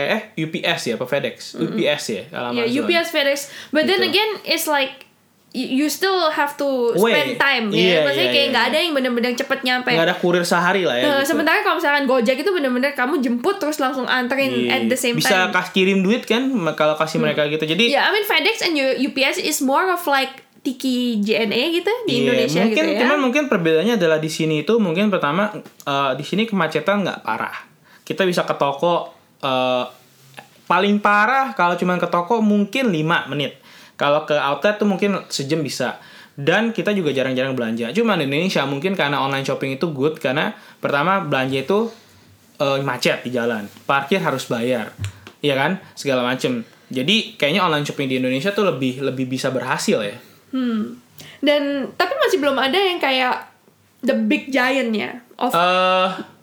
eh 0.09 0.21
UPS 0.35 0.81
ya 0.85 0.93
apa 0.95 1.05
FedEx 1.05 1.55
UPS 1.55 2.03
ya 2.09 2.21
kalau 2.27 2.49
Yeah, 2.51 2.65
Amazon 2.65 2.79
UPS 2.83 3.07
FedEx. 3.09 3.37
But 3.69 3.83
then 3.83 3.99
Gitu. 3.99 4.11
again, 4.11 4.31
it's 4.43 4.65
like 4.65 5.07
you 5.49 5.87
still 5.87 6.27
have 6.29 6.53
to 6.53 6.91
Wait. 6.93 7.15
spend 7.15 7.31
time 7.35 7.65
Iya, 7.69 7.81
ya 7.81 7.99
maksudnya 8.03 8.21
iya, 8.21 8.29
kayak 8.29 8.43
iya, 8.43 8.51
nggak 8.51 8.63
iya. 8.63 8.69
ada 8.69 8.77
yang 8.79 8.93
bener-bener 8.93 9.31
cepet 9.33 9.59
nyampe 9.63 9.89
nggak 9.89 10.05
ada 10.05 10.15
kurir 10.15 10.43
sehari 10.43 10.83
lah 10.83 10.93
ya 10.93 11.01
Eh, 11.01 11.09
gitu. 11.17 11.33
sementara 11.33 11.63
kalau 11.63 11.79
misalkan 11.79 12.03
Gojek 12.05 12.37
itu 12.37 12.51
bener-bener 12.51 12.91
kamu 12.93 13.17
jemput 13.17 13.57
terus 13.57 13.79
langsung 13.79 14.05
anterin 14.05 14.53
Iya. 14.53 14.75
at 14.75 14.83
the 14.85 14.93
same 14.93 15.15
bisa 15.15 15.33
time 15.47 15.49
kasih 15.49 15.71
kirim 15.73 15.99
duit 15.99 16.23
kan 16.23 16.45
kalau 16.73 16.93
kasih 16.93 17.17
mereka 17.17 17.47
gitu 17.47 17.63
jadi 17.63 17.79
Ya, 17.89 18.05
I 18.05 18.13
mean 18.13 18.21
FedEx 18.23 18.61
and 18.61 18.75
UPS 18.99 19.39
is 19.39 19.57
more 19.59 19.87
of 19.87 20.03
like 20.05 20.29
Tiki 20.59 21.23
JNE 21.23 21.73
gitu 21.73 21.93
di 22.05 22.11
Iya, 22.11 22.19
Indonesia 22.21 22.61
mungkin 22.61 22.83
gitu 22.83 22.93
ya. 22.93 22.99
cuman 23.01 23.17
mungkin 23.17 23.43
perbedaannya 23.47 23.95
adalah 23.95 24.19
di 24.19 24.27
sini 24.27 24.61
itu 24.61 24.77
mungkin 24.77 25.07
pertama 25.07 25.49
eh, 25.87 26.11
di 26.13 26.21
sini 26.21 26.43
kemacetan 26.43 27.01
nggak 27.01 27.23
parah 27.23 27.55
kita 28.07 28.23
bisa 28.23 28.47
ke 28.47 28.55
toko 28.55 29.11
eh, 29.43 29.85
paling 30.63 31.03
parah 31.03 31.51
kalau 31.51 31.75
cuman 31.75 31.99
ke 31.99 32.07
toko 32.07 32.39
mungkin 32.39 32.87
5 32.87 33.31
menit. 33.35 33.59
Kalau 33.99 34.23
ke 34.23 34.31
outlet 34.31 34.79
tuh 34.79 34.87
mungkin 34.87 35.19
sejam 35.27 35.59
bisa. 35.59 35.99
Dan 36.37 36.71
kita 36.71 36.93
juga 36.93 37.11
jarang-jarang 37.11 37.57
belanja. 37.57 37.91
Cuman 37.91 38.23
di 38.23 38.29
Indonesia 38.29 38.63
mungkin 38.63 38.95
karena 38.95 39.19
online 39.19 39.43
shopping 39.43 39.75
itu 39.75 39.91
good 39.91 40.21
karena 40.21 40.55
pertama 40.79 41.19
belanja 41.19 41.67
itu 41.67 41.91
eh, 42.63 42.79
macet 42.79 43.27
di 43.27 43.35
jalan. 43.35 43.67
Parkir 43.83 44.23
harus 44.23 44.47
bayar. 44.47 44.95
Iya 45.43 45.59
kan? 45.59 45.71
Segala 45.99 46.23
macem. 46.23 46.63
Jadi 46.87 47.35
kayaknya 47.35 47.67
online 47.67 47.83
shopping 47.83 48.07
di 48.07 48.23
Indonesia 48.23 48.55
tuh 48.55 48.71
lebih 48.71 49.03
lebih 49.03 49.27
bisa 49.27 49.51
berhasil 49.51 49.99
ya. 49.99 50.15
Dan 51.43 51.91
tapi 51.99 52.13
masih 52.15 52.39
belum 52.39 52.55
ada 52.55 52.79
yang 52.79 53.03
kayak 53.03 53.51
the 53.99 54.15
big 54.15 54.47
giantnya 54.47 55.19
of 55.35 55.51
eh 55.51 56.36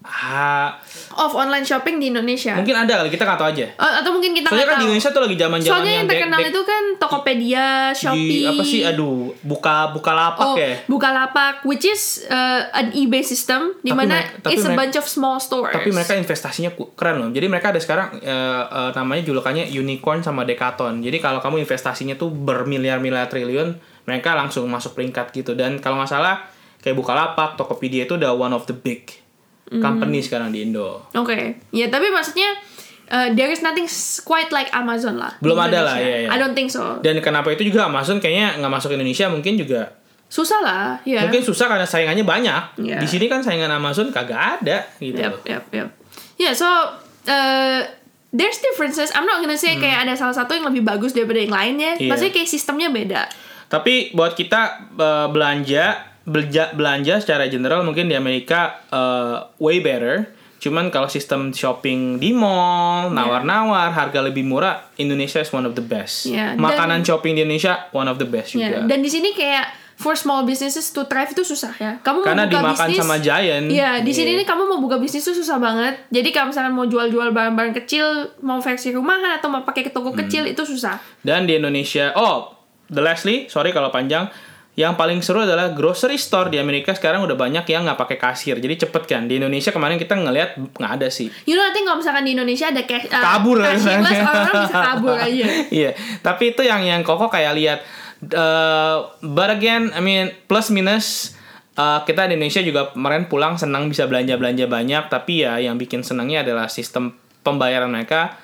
ah, 0.00 0.80
of 1.16 1.36
online 1.36 1.62
shopping 1.62 2.00
di 2.00 2.08
Indonesia. 2.08 2.56
mungkin 2.56 2.72
ada 2.72 3.04
kali 3.04 3.12
kita 3.12 3.24
nggak 3.24 3.38
tahu 3.38 3.48
aja. 3.52 3.66
Oh, 3.76 3.92
atau 4.00 4.10
mungkin 4.16 4.32
kita 4.32 4.48
Soalnya 4.48 4.66
kan 4.66 4.78
di. 4.80 4.84
Indonesia 4.88 5.10
tuh 5.12 5.22
lagi 5.22 5.36
zaman 5.36 5.58
zaman 5.60 5.70
Soalnya 5.76 5.92
yang 5.92 6.06
terkenal 6.08 6.40
itu 6.40 6.60
kan 6.64 6.82
Tokopedia, 6.96 7.66
Shopee, 7.92 8.48
apa 8.48 8.62
sih 8.64 8.80
aduh 8.80 9.36
buka 9.44 9.92
buka 9.92 10.12
lapak 10.16 10.46
Oh, 10.46 10.56
ya. 10.56 10.72
Bukalapak, 10.88 11.62
which 11.62 11.84
is 11.84 12.24
uh, 12.26 12.64
an 12.72 12.96
eBay 12.96 13.20
system 13.20 13.76
di 13.80 13.92
mana 13.92 14.24
mereka- 14.24 14.50
it's 14.50 14.64
a 14.64 14.72
bunch 14.72 14.96
of 14.96 15.04
small 15.04 15.36
stores. 15.36 15.72
Tapi 15.72 15.92
mereka 15.92 16.16
investasinya 16.16 16.72
keren 16.96 17.20
loh. 17.20 17.28
Jadi 17.28 17.46
mereka 17.46 17.70
ada 17.70 17.80
sekarang 17.80 18.16
eh, 18.18 18.30
eh, 18.64 18.90
namanya 18.96 19.22
julukannya 19.22 19.68
unicorn 19.68 20.24
sama 20.24 20.48
decathlon. 20.48 21.04
Jadi 21.04 21.20
kalau 21.20 21.44
kamu 21.44 21.60
investasinya 21.60 22.16
tuh 22.16 22.32
bermiliar-miliar 22.32 23.28
triliun, 23.28 23.76
mereka 24.08 24.32
langsung 24.32 24.64
masuk 24.66 24.96
peringkat 24.96 25.28
gitu. 25.36 25.52
Dan 25.52 25.78
kalau 25.78 26.00
nggak 26.00 26.08
salah 26.08 26.48
kayak 26.80 26.96
Bukalapak, 26.96 27.60
Tokopedia 27.60 28.08
itu 28.08 28.16
udah 28.16 28.32
one 28.32 28.56
of 28.56 28.64
the 28.64 28.72
big 28.72 29.19
Hmm. 29.70 29.78
company 29.78 30.18
sekarang 30.18 30.50
di 30.50 30.66
Indo. 30.66 31.06
Oke, 31.14 31.62
ya 31.70 31.86
tapi 31.86 32.10
maksudnya 32.10 32.58
uh, 33.06 33.30
there 33.38 33.54
is 33.54 33.62
nothing 33.62 33.86
quite 34.26 34.50
like 34.50 34.66
Amazon 34.74 35.14
lah. 35.14 35.38
Belum 35.38 35.54
ada 35.54 35.86
lah, 35.86 35.96
iya, 36.02 36.26
iya. 36.26 36.28
I 36.28 36.36
don't 36.42 36.58
think 36.58 36.74
so. 36.74 36.98
Dan 36.98 37.22
kenapa 37.22 37.54
itu 37.54 37.70
juga 37.70 37.86
Amazon 37.86 38.18
kayaknya 38.18 38.58
nggak 38.58 38.72
masuk 38.72 38.90
Indonesia 38.98 39.30
mungkin 39.30 39.54
juga 39.54 40.00
Susah 40.30 40.62
lah, 40.62 40.94
ya. 41.02 41.26
Mungkin 41.26 41.42
susah 41.42 41.66
karena 41.66 41.82
saingannya 41.82 42.22
banyak. 42.22 42.62
Iya. 42.78 43.02
Di 43.02 43.08
sini 43.10 43.26
kan 43.26 43.42
saingan 43.42 43.66
Amazon 43.66 44.14
kagak 44.14 44.62
ada 44.62 44.86
gitu. 45.02 45.18
Yep, 45.18 45.42
yep, 45.42 45.64
yep. 45.74 45.88
Yeah, 46.38 46.54
so 46.54 46.70
uh, 47.26 47.82
there's 48.30 48.58
differences. 48.62 49.10
I'm 49.10 49.26
not 49.26 49.42
gonna 49.42 49.58
say 49.58 49.74
kayak 49.74 50.06
ada 50.06 50.14
salah 50.14 50.34
satu 50.34 50.54
yang 50.54 50.70
lebih 50.70 50.86
bagus 50.86 51.18
daripada 51.18 51.42
yang 51.42 51.50
lainnya. 51.50 51.98
Hmm. 51.98 52.02
Iya. 52.06 52.10
Maksudnya 52.14 52.34
kayak 52.38 52.50
sistemnya 52.50 52.88
beda. 52.94 53.22
Tapi 53.70 54.14
buat 54.14 54.34
kita 54.34 54.90
eh, 54.98 55.26
belanja 55.30 56.09
belanja 56.22 56.72
belanja 56.72 57.18
secara 57.18 57.46
general 57.46 57.80
mungkin 57.80 58.06
di 58.06 58.14
Amerika 58.14 58.80
eh, 58.86 59.36
way 59.56 59.78
better. 59.78 60.28
Cuman 60.58 60.88
kalau 60.88 61.08
sistem 61.08 61.48
shopping 61.50 62.20
di 62.20 62.36
mall, 62.36 63.08
nawar-nawar, 63.08 63.88
harga 63.88 64.20
lebih 64.20 64.44
murah, 64.44 64.92
Indonesia 64.94 65.40
is 65.40 65.48
one 65.48 65.64
of 65.64 65.72
the 65.72 65.80
best. 65.80 66.28
Iya, 66.28 66.52
dan- 66.52 66.60
Makanan 66.60 67.00
shopping 67.00 67.32
di 67.32 67.40
Indonesia 67.40 67.88
one 67.90 68.04
of 68.04 68.16
the 68.16 68.28
best 68.28 68.52
Ya, 68.52 68.68
juga. 68.68 68.84
dan 68.84 69.00
di 69.00 69.08
sini 69.08 69.32
kayak 69.32 69.72
for 69.96 70.12
small 70.12 70.44
businesses 70.44 70.88
to 70.90 71.04
thrive 71.06 71.28
itu 71.28 71.40
susah 71.42 71.72
ya. 71.74 71.96
Kamu 71.98 72.20
Karena 72.20 72.44
mau 72.44 72.48
buka 72.50 72.60
dimakan 72.76 72.86
bisnis, 72.86 73.00
sama 73.00 73.16
giant. 73.18 73.66
Iya, 73.68 73.90
di 73.98 74.12
Iya. 74.12 74.16
sini 74.16 74.30
nih 74.34 74.44
kamu 74.44 74.62
mau 74.66 74.78
buka 74.78 74.96
bisnis 74.96 75.20
tuh 75.22 75.32
susah 75.32 75.56
banget. 75.56 75.96
Jadi 76.08 76.28
kalau 76.28 76.52
misalkan 76.52 76.72
mau 76.72 76.84
jual-jual 76.84 77.28
barang-barang 77.30 77.74
kecil, 77.78 78.04
mau 78.38 78.60
versi 78.60 78.92
rumahan 78.92 79.32
atau 79.34 79.48
mau 79.48 79.60
pakai 79.60 79.80
ke 79.82 79.90
toko 79.90 80.12
Hmm. 80.12 80.20
kecil 80.20 80.44
itu 80.44 80.60
susah. 80.62 81.00
Dan 81.18 81.44
di 81.44 81.56
Indonesia, 81.56 82.12
oh, 82.12 82.52
the 82.86 83.00
lastly, 83.00 83.44
sorry 83.46 83.72
kalau 83.72 83.88
panjang, 83.88 84.28
yang 84.80 84.96
paling 84.96 85.20
seru 85.20 85.44
adalah 85.44 85.70
grocery 85.70 86.16
store 86.16 86.48
di 86.48 86.56
Amerika 86.56 86.90
sekarang 86.90 87.20
udah 87.20 87.36
banyak 87.36 87.68
yang 87.68 87.84
nggak 87.84 88.00
pakai 88.00 88.16
kasir, 88.16 88.56
jadi 88.56 88.80
cepet 88.80 89.02
kan. 89.04 89.28
Di 89.28 89.36
Indonesia 89.36 89.68
kemarin 89.68 89.94
kita 89.94 90.16
ngelihat 90.16 90.56
nggak 90.56 90.92
ada 90.96 91.08
sih. 91.08 91.28
You 91.44 91.52
know, 91.52 91.62
I 91.62 91.70
think 91.70 91.84
kalau 91.84 92.00
misalkan 92.00 92.24
di 92.24 92.32
Indonesia 92.32 92.66
ada 92.66 92.82
cash, 92.82 93.04
uh, 93.06 93.20
Kabur 93.20 93.60
lah 93.60 93.76
orang-orang 93.76 94.04
bisa 94.64 94.78
kabur 94.80 95.14
aja. 95.14 95.44
Iya, 95.84 95.90
tapi 96.20 96.50
itu 96.50 96.64
yang 96.64 96.80
yang 96.80 97.02
koko 97.02 97.28
kayak 97.28 97.52
lihat. 97.52 97.78
uh, 98.30 98.96
but 99.22 99.48
again, 99.48 99.92
I 99.92 100.00
mean 100.00 100.32
plus 100.46 100.68
minus. 100.68 101.36
uh, 101.72 102.02
kita 102.02 102.28
di 102.28 102.36
Indonesia 102.36 102.60
juga 102.60 102.92
kemarin 102.92 103.24
pulang 103.24 103.56
senang 103.56 103.88
bisa 103.88 104.04
belanja 104.04 104.36
belanja 104.36 104.64
banyak, 104.64 105.08
tapi 105.08 105.44
ya 105.44 105.56
yang 105.56 105.76
bikin 105.76 106.00
senangnya 106.00 106.42
adalah 106.42 106.68
sistem 106.68 107.14
pembayaran 107.40 107.88
mereka 107.88 108.36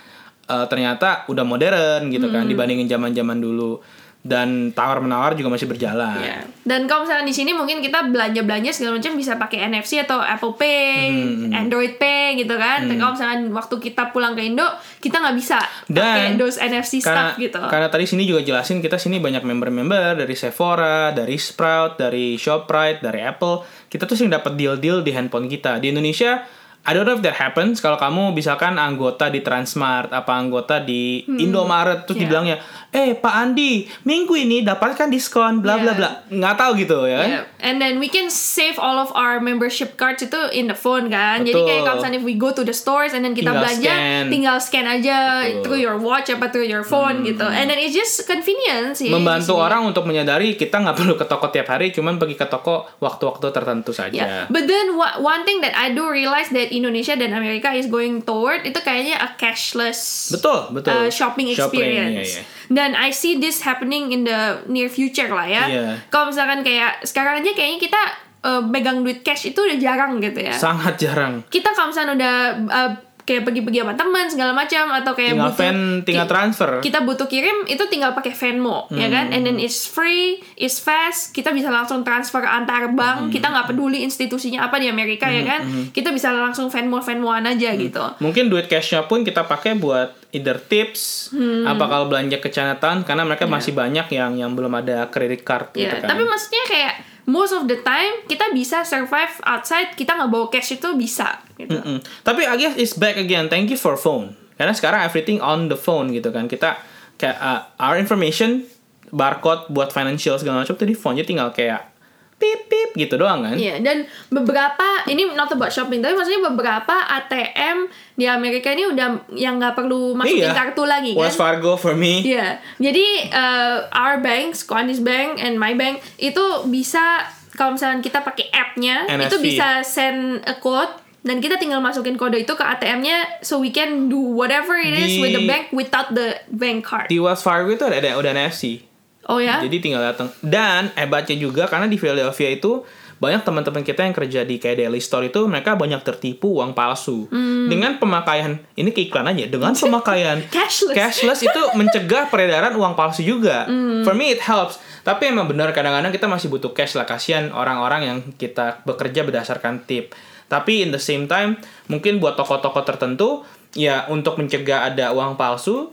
uh, 0.47 0.65
ternyata 0.65 1.29
udah 1.29 1.45
modern 1.45 2.09
gitu 2.09 2.27
Hmm. 2.27 2.35
kan 2.35 2.45
dibandingin 2.49 2.89
zaman 2.89 3.13
zaman 3.13 3.37
dulu 3.37 3.83
dan 4.27 4.75
tawar 4.75 4.99
menawar 4.99 5.39
juga 5.39 5.55
masih 5.55 5.71
berjalan. 5.71 6.19
Iya. 6.19 6.43
Dan 6.67 6.91
kalau 6.91 7.07
misalkan 7.07 7.25
di 7.25 7.33
sini 7.33 7.55
mungkin 7.55 7.79
kita 7.79 8.11
belanja-belanja 8.11 8.75
segala 8.75 8.99
macam 8.99 9.15
bisa 9.15 9.39
pakai 9.39 9.71
NFC 9.71 10.03
atau 10.03 10.19
Apple 10.19 10.59
Pay, 10.59 10.99
Hmm, 11.07 11.55
Android 11.55 11.95
Pay 11.97 12.43
gitu 12.43 12.59
kan. 12.59 12.85
Tapi 12.85 12.99
kalau 12.99 13.15
misalkan 13.15 13.41
waktu 13.55 13.75
kita 13.79 14.11
pulang 14.11 14.35
ke 14.35 14.43
Indo, 14.43 14.67
kita 14.99 15.23
nggak 15.23 15.37
bisa 15.39 15.63
pakai 15.87 16.35
those 16.35 16.59
NFC 16.59 16.99
karena 16.99 17.31
stuff 17.31 17.39
gitu. 17.39 17.61
karena 17.63 17.87
tadi 17.87 18.05
sini 18.05 18.27
juga 18.27 18.43
jelasin 18.43 18.83
kita 18.83 18.99
sini 18.99 19.23
banyak 19.23 19.47
member-member 19.47 20.19
dari 20.19 20.35
Sephora, 20.35 21.15
dari 21.15 21.39
Sprout, 21.39 21.97
dari 21.97 22.35
Shoprite, 22.35 22.99
dari 22.99 23.23
Apple. 23.23 23.63
Kita 23.87 24.03
tuh 24.05 24.19
sering 24.19 24.35
dapat 24.35 24.59
deal-deal 24.59 25.01
di 25.01 25.15
handphone 25.15 25.47
kita. 25.47 25.79
Di 25.79 25.95
Indonesia 25.95 26.43
I 26.87 26.95
don't 26.95 27.03
know 27.03 27.13
if 27.13 27.21
that 27.21 27.35
happens 27.35 27.83
kalau 27.83 27.99
kamu 27.99 28.31
misalkan 28.31 28.79
anggota 28.79 29.27
di 29.27 29.43
Transmart 29.43 30.15
apa 30.15 30.33
anggota 30.33 30.79
di 30.79 31.27
Indomaret 31.27 32.07
terus 32.07 32.15
Yeah. 32.17 32.23
dibilangnya, 32.25 32.57
"Eh, 32.91 33.13
Pak 33.13 33.35
Andi, 33.35 33.73
minggu 34.03 34.33
ini 34.33 34.63
dapatkan 34.63 35.11
diskon 35.11 35.59
bla 35.59 35.77
bla 35.77 35.93
bla." 35.93 36.23
Nggak 36.27 36.55
tahu 36.55 36.71
gitu 36.79 37.05
ya 37.05 37.21
kan? 37.21 37.29
Yeah. 37.29 37.45
And 37.61 37.77
then 37.77 37.99
we 37.99 38.07
can 38.07 38.31
save 38.31 38.79
all 38.79 38.97
of 38.97 39.11
our 39.13 39.37
membership 39.37 39.99
cards 39.99 40.23
itu 40.23 40.39
in 40.51 40.71
the 40.71 40.79
phone 40.79 41.11
kan. 41.11 41.43
Jadi 41.43 41.53
Betul. 41.53 41.67
kayak 41.67 41.83
kalau 41.83 41.97
misalnya 41.99 42.19
if 42.19 42.25
we 42.25 42.35
go 42.35 42.51
to 42.51 42.63
the 42.63 42.71
stores 42.71 43.11
and 43.11 43.21
then 43.21 43.35
kita 43.35 43.51
Tinggal 43.51 43.61
belanja, 43.61 43.91
scan. 43.91 44.25
tinggal 44.31 44.57
scan 44.57 44.87
aja 44.87 45.17
Betul. 45.43 45.61
through 45.67 45.81
your 45.83 45.99
watch 45.99 46.31
apa 46.31 46.47
through 46.49 46.65
your 46.65 46.87
phone 46.87 47.27
gitu. 47.27 47.43
And 47.43 47.67
then 47.67 47.77
it's 47.77 47.93
just 47.93 48.23
convenience 48.25 49.03
di 49.03 49.11
Membantu 49.11 49.59
orang 49.59 49.83
untuk 49.83 50.07
menyadari 50.07 50.55
kita 50.55 50.79
nggak 50.79 50.95
perlu 51.03 51.19
ke 51.19 51.27
toko 51.27 51.51
tiap 51.51 51.67
hari, 51.67 51.91
cuman 51.91 52.17
pergi 52.17 52.39
ke 52.39 52.47
toko 52.47 52.87
waktu-waktu 53.03 53.51
tertentu 53.51 53.91
saja. 53.91 54.15
Yeah. 54.15 54.45
But 54.47 54.71
then 54.71 54.95
one 55.19 55.43
thing 55.43 55.59
that 55.61 55.75
I 55.75 55.91
do 55.91 56.07
realize 56.07 56.53
that 56.53 56.71
Indonesia 56.77 57.17
dan 57.17 57.33
Amerika 57.33 57.73
is 57.73 57.89
going 57.89 58.21
toward 58.21 58.63
itu 58.63 58.77
kayaknya 58.79 59.17
a 59.17 59.33
cashless 59.35 60.29
Betul, 60.31 60.71
betul. 60.73 60.93
uh, 60.93 61.09
shopping 61.09 61.49
experience. 61.51 62.37
iya, 62.37 62.41
iya. 62.41 62.43
Dan 62.67 62.93
I 62.93 63.11
see 63.11 63.39
this 63.39 63.63
happening 63.63 64.11
in 64.11 64.23
the 64.23 64.61
near 64.67 64.91
future 64.91 65.31
lah 65.31 65.47
ya. 65.47 65.65
Iya. 65.67 65.87
Kalau 66.09 66.29
misalkan 66.29 66.61
kayak 66.61 67.01
sekarang 67.03 67.41
aja 67.41 67.51
kayaknya 67.51 67.79
kita 67.81 68.01
uh, 68.43 68.63
megang 68.63 69.01
duit 69.01 69.23
cash 69.23 69.49
itu 69.49 69.59
udah 69.59 69.79
jarang 69.79 70.19
gitu 70.19 70.39
ya. 70.39 70.53
Sangat 70.53 70.99
jarang. 70.99 71.43
kita 71.49 71.73
kalau 71.73 71.91
misalnya 71.91 72.13
udah 72.15 72.35
uh, 72.69 72.93
kayak 73.27 73.43
pergi-pergi 73.43 73.83
sama 73.83 73.93
teman 73.93 74.25
segala 74.27 74.53
macam 74.53 74.87
atau 74.89 75.13
kayak 75.13 75.35
Tinggal 75.35 75.51
butuh 75.51 75.59
fan, 75.59 75.79
tinggal 76.01 76.27
transfer. 76.27 76.71
kita 76.79 77.03
butuh 77.03 77.27
kirim 77.27 77.67
itu 77.67 77.83
tinggal 77.87 78.11
pakai 78.13 78.31
Venmo 78.31 78.87
ya 78.89 79.09
kan? 79.09 79.29
And 79.29 79.43
then 79.43 79.59
it's 79.59 79.83
free 79.83 80.39
it's 80.55 80.79
fast 80.79 81.35
kita 81.35 81.51
bisa 81.51 81.67
langsung 81.69 82.01
transfer 82.01 82.41
antar 82.41 82.89
bank 82.89 83.29
kita 83.29 83.47
nggak 83.47 83.67
peduli 83.69 84.01
institusinya 84.01 84.63
apa 84.63 84.79
di 84.79 84.87
Amerika 84.87 85.27
ya 85.27 85.43
kan? 85.45 85.61
kita 85.91 86.09
bisa 86.09 86.31
langsung 86.31 86.67
Venmo 86.69 86.99
Venmoan 86.99 87.43
aja 87.45 87.75
gitu. 87.75 88.05
Mungkin 88.19 88.47
duit 88.47 88.67
cashnya 88.67 89.03
pun 89.03 89.21
kita 89.21 89.43
pakai 89.43 89.75
buat 89.75 90.15
either 90.31 90.59
tips, 90.61 91.29
Hmm. 91.29 91.67
apa 91.67 91.85
kalau 91.85 92.07
belanja 92.07 92.39
ke 92.39 92.47
Chinatown 92.47 93.03
karena 93.03 93.25
mereka 93.25 93.45
masih 93.45 93.73
banyak 93.73 94.07
yang 94.09 94.37
yang 94.37 94.53
belum 94.53 94.71
ada 94.77 95.09
credit 95.09 95.43
card 95.43 95.73
gitu 95.73 95.83
ya 95.83 95.99
kan. 95.99 96.09
tapi 96.09 96.23
maksudnya 96.23 96.63
kayak 96.65 96.95
most 97.27 97.53
of 97.53 97.67
the 97.67 97.83
time 97.83 98.23
kita 98.31 98.55
bisa 98.55 98.87
survive 98.87 99.35
outside 99.43 99.93
kita 99.99 100.15
nggak 100.15 100.31
bawa 100.31 100.47
cash 100.49 100.79
itu 100.79 100.95
bisa 100.95 101.43
gitu 101.59 101.77
Mm-mm. 101.77 101.99
Tapi 102.23 102.47
I 102.47 102.55
guess 102.57 102.75
it's 102.79 102.95
back 102.95 103.19
again. 103.19 103.51
Thank 103.51 103.69
you 103.73 103.79
for 103.79 103.99
phone. 103.99 104.39
Karena 104.57 104.73
sekarang 104.73 105.05
everything 105.05 105.43
on 105.43 105.69
the 105.69 105.77
phone 105.77 106.13
gitu 106.15 106.33
kan. 106.33 106.49
Kita 106.49 106.81
kayak 107.17 107.37
uh, 107.37 107.61
our 107.81 107.97
information 108.01 108.65
barcode 109.13 109.69
buat 109.73 109.93
financial 109.93 110.37
segala 110.37 110.65
macam 110.65 110.77
tuh 110.77 110.89
di 110.89 110.97
phone. 110.97 111.17
Jadi 111.17 111.37
tinggal 111.37 111.53
kayak 111.53 111.96
pip 112.37 112.69
pip 112.69 112.91
gitu 112.93 113.17
doang 113.17 113.41
kan. 113.41 113.57
Iya, 113.57 113.81
dan 113.81 114.05
beberapa 114.29 115.09
ini 115.09 115.33
not 115.33 115.49
about 115.49 115.73
shopping, 115.73 116.05
tapi 116.05 116.13
maksudnya 116.13 116.45
beberapa 116.53 116.93
ATM 116.93 117.89
di 118.13 118.29
Amerika 118.29 118.69
ini 118.77 118.85
udah 118.93 119.33
yang 119.33 119.57
nggak 119.57 119.73
perlu 119.73 120.13
masukin 120.13 120.53
kartu 120.53 120.85
lagi 120.85 121.17
kan? 121.17 121.21
Wells 121.25 121.37
Fargo 121.41 121.81
for 121.81 121.97
me. 121.97 122.21
Iya, 122.21 122.61
jadi 122.77 123.33
uh, 123.33 123.89
our 123.89 124.21
banks, 124.21 124.69
Koanis 124.69 125.01
Bank 125.01 125.41
and 125.41 125.57
my 125.57 125.73
bank 125.73 126.05
itu 126.21 126.45
bisa 126.69 127.25
kalau 127.57 127.73
misalnya 127.73 128.05
kita 128.05 128.21
pakai 128.21 128.53
app-nya 128.53 129.09
itu 129.09 129.41
bisa 129.41 129.81
send 129.81 130.45
a 130.45 130.61
code 130.61 130.93
dan 131.27 131.43
kita 131.43 131.59
tinggal 131.59 131.83
masukin 131.83 132.15
kode 132.15 132.39
itu 132.47 132.55
ke 132.55 132.63
ATM-nya 132.63 133.43
so 133.43 133.59
we 133.59 133.75
can 133.75 134.07
do 134.07 134.15
whatever 134.15 134.79
it 134.79 134.95
is 134.95 135.19
Di- 135.19 135.21
with 135.25 135.35
the 135.35 135.43
bank 135.51 135.75
without 135.75 136.15
the 136.15 136.39
bank 136.55 136.87
card. 136.87 137.11
Di 137.11 137.19
Wells 137.19 137.43
Fargo 137.43 137.75
itu 137.75 137.83
ada 137.83 137.99
ada 137.99 138.15
udah 138.15 138.31
NFC. 138.31 138.86
Oh 139.27 139.37
ya? 139.37 139.59
Jadi 139.59 139.77
tinggal 139.79 140.03
datang. 140.05 140.31
Dan 140.39 140.95
hebatnya 140.95 141.35
juga 141.35 141.67
karena 141.67 141.85
di 141.85 141.95
Philadelphia 141.95 142.51
itu 142.53 142.87
banyak 143.17 143.43
teman-teman 143.43 143.81
kita 143.81 144.05
yang 144.05 144.13
kerja 144.13 144.45
di 144.45 144.57
kayak 144.57 144.77
daily 144.79 145.01
store 145.01 145.27
itu 145.27 145.41
mereka 145.43 145.73
banyak 145.73 145.99
tertipu 146.01 146.53
uang 146.55 146.73
palsu 146.73 147.25
Hmm. 147.27 147.65
dengan 147.67 147.97
pemakaian 147.97 148.61
ini 148.71 148.93
keiklan 148.93 149.25
aja 149.27 149.49
dengan 149.49 149.73
pemakaian 149.83 150.37
Cashless. 150.47 150.93
cashless 150.93 151.41
itu 151.41 151.63
mencegah 151.73 152.29
peredaran 152.29 152.77
uang 152.77 152.93
palsu 152.93 153.25
juga 153.25 153.65
Hmm. 153.65 154.05
for 154.05 154.13
me 154.13 154.31
it 154.31 154.39
helps 154.39 154.77
tapi 155.01 155.33
emang 155.33 155.49
benar 155.49 155.73
kadang-kadang 155.73 156.13
kita 156.13 156.29
masih 156.29 156.47
butuh 156.49 156.71
cash 156.71 156.93
lah 156.93 157.03
kasihan 157.03 157.49
orang-orang 157.51 158.01
yang 158.05 158.19
kita 158.37 158.85
bekerja 158.85 159.25
berdasarkan 159.25 159.81
tip 159.83 160.13
tapi 160.47 160.85
in 160.85 160.93
the 160.93 161.01
same 161.01 161.25
time 161.25 161.57
mungkin 161.87 162.21
buat 162.21 162.37
toko-toko 162.37 162.85
tertentu 162.85 163.49
ya 163.73 164.05
untuk 164.07 164.37
mencegah 164.37 164.87
ada 164.87 165.11
uang 165.11 165.35
palsu 165.35 165.89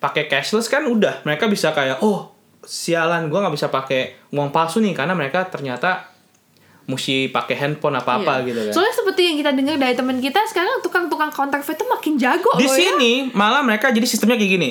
pakai 0.00 0.26
cashless 0.26 0.66
kan 0.66 0.82
udah 0.82 1.20
mereka 1.22 1.44
bisa 1.44 1.70
kayak 1.70 2.00
oh 2.00 2.33
sialan 2.64 3.26
gue 3.26 3.36
nggak 3.36 3.52
bisa 3.52 3.68
pakai 3.68 4.00
uang 4.30 4.48
palsu 4.48 4.78
nih 4.78 4.92
karena 4.92 5.12
mereka 5.12 5.44
ternyata 5.44 6.10
mesti 6.84 7.28
pakai 7.28 7.56
handphone 7.56 7.96
apa 7.96 8.18
apa 8.18 8.32
Iya. 8.38 8.46
gitu 8.46 8.60
kan 8.62 8.72
Soalnya 8.72 8.94
seperti 8.94 9.20
yang 9.24 9.36
kita 9.38 9.50
dengar 9.52 9.76
dari 9.78 9.94
teman 9.94 10.18
kita 10.18 10.40
sekarang 10.44 10.80
tukang-tukang 10.80 11.30
counterfeit 11.30 11.74
itu 11.74 11.86
makin 11.86 12.14
jago 12.14 12.50
di 12.54 12.62
loh 12.62 12.68
ya. 12.68 12.76
sini 12.76 13.12
malah 13.32 13.60
mereka 13.60 13.88
jadi 13.88 14.04
sistemnya 14.04 14.36
kayak 14.36 14.52
gini 14.52 14.70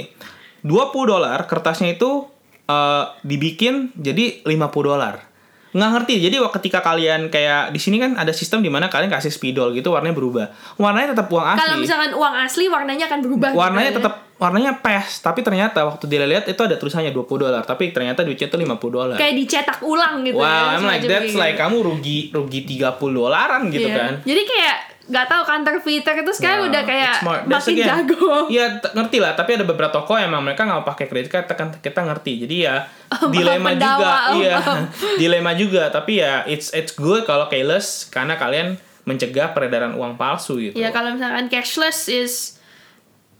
20 0.61 0.69
dolar 1.03 1.39
kertasnya 1.43 1.91
itu 1.91 2.29
eh, 2.63 3.03
dibikin 3.21 3.89
jadi 3.93 4.43
50 4.43 4.53
dolar 4.83 5.25
nggak 5.73 5.89
ngerti 5.91 6.13
jadi 6.21 6.35
wak- 6.37 6.53
ketika 6.53 6.79
kalian 6.79 7.27
kayak 7.27 7.69
di 7.69 7.77
sini 7.77 7.97
kan 7.97 8.13
ada 8.13 8.29
sistem 8.29 8.61
di 8.61 8.69
mana 8.69 8.87
kalian 8.87 9.09
kasih 9.09 9.27
spidol 9.27 9.69
gitu 9.71 9.89
warnanya 9.89 10.13
berubah 10.13 10.45
warnanya 10.77 11.11
tetap 11.11 11.27
uang 11.27 11.45
asli 11.47 11.59
Kalau 11.59 11.75
misalkan 11.75 12.11
uang 12.11 12.35
asli 12.39 12.65
warnanya 12.67 13.05
akan 13.07 13.19
berubah. 13.19 13.49
gitu 13.49 13.59
warnanya 13.59 13.89
ya. 13.89 13.97
tetap 13.97 14.13
warnanya 14.35 14.71
pes 14.77 15.17
tapi 15.19 15.39
ternyata 15.39 15.81
waktu 15.81 16.05
dia 16.05 16.23
lihat 16.23 16.45
itu 16.45 16.59
ada 16.59 16.75
tulisannya 16.75 17.09
20 17.09 17.25
dolar 17.39 17.61
tapi 17.63 17.89
ternyata 17.89 18.21
duitnya 18.21 18.45
itu 18.45 18.57
50 18.59 18.69
dolar 18.91 19.15
kayak 19.15 19.33
dicetak 19.35 19.79
ulang 19.81 20.21
gitu 20.21 20.37
ya. 20.37 20.45
wow 20.45 20.65
I'm 20.71 20.83
like 20.83 21.01
that's 21.01 21.31
kayak 21.31 21.41
like 21.41 21.55
gitu. 21.55 21.63
kamu 21.63 21.75
rugi 21.81 22.17
rugi 22.29 22.59
30 22.69 22.93
dolaran 23.09 23.61
gitu 23.67 23.87
Iya. 23.87 23.97
kan 23.97 24.13
Jadi 24.21 24.41
kayak 24.45 24.77
nggak 25.03 25.27
tahu 25.27 25.41
counterfeiter 25.43 26.15
itu 26.17 26.31
sekarang 26.31 26.59
Wow, 26.63 26.69
udah 26.71 26.83
kayak 26.83 27.15
makin 27.43 27.75
again. 27.75 27.87
jago. 27.91 28.27
Iya, 28.55 28.65
ngerti 28.89 29.17
lah. 29.19 29.35
Tapi 29.35 29.59
ada 29.59 29.65
beberapa 29.65 29.91
toko 29.91 30.15
emang 30.15 30.39
mereka 30.39 30.63
nggak 30.63 30.79
mau 30.79 30.87
pakai 30.87 31.05
kredit 31.05 31.27
card, 31.27 31.45
kan 31.49 31.75
kita 31.75 32.01
ngerti. 32.01 32.47
Jadi 32.47 32.55
ya 32.63 32.87
dilema 33.33 33.75
juga, 33.75 34.31
oh, 34.31 34.39
iya, 34.39 34.55
dilema 35.19 35.51
juga. 35.53 35.89
Tapi 35.89 36.17
ya 36.17 36.43
it's 36.45 36.71
it's 36.71 36.91
good 36.91 37.23
kalau 37.23 37.45
cashless 37.45 38.07
karena 38.07 38.35
kalian 38.35 38.79
mencegah 39.03 39.51
peredaran 39.51 39.91
uang 39.93 40.15
palsu 40.15 40.55
gitu. 40.61 40.75
Ya 40.75 40.87
kalau 40.89 41.11
misalkan 41.11 41.51
cashless 41.51 42.07
is 42.07 42.55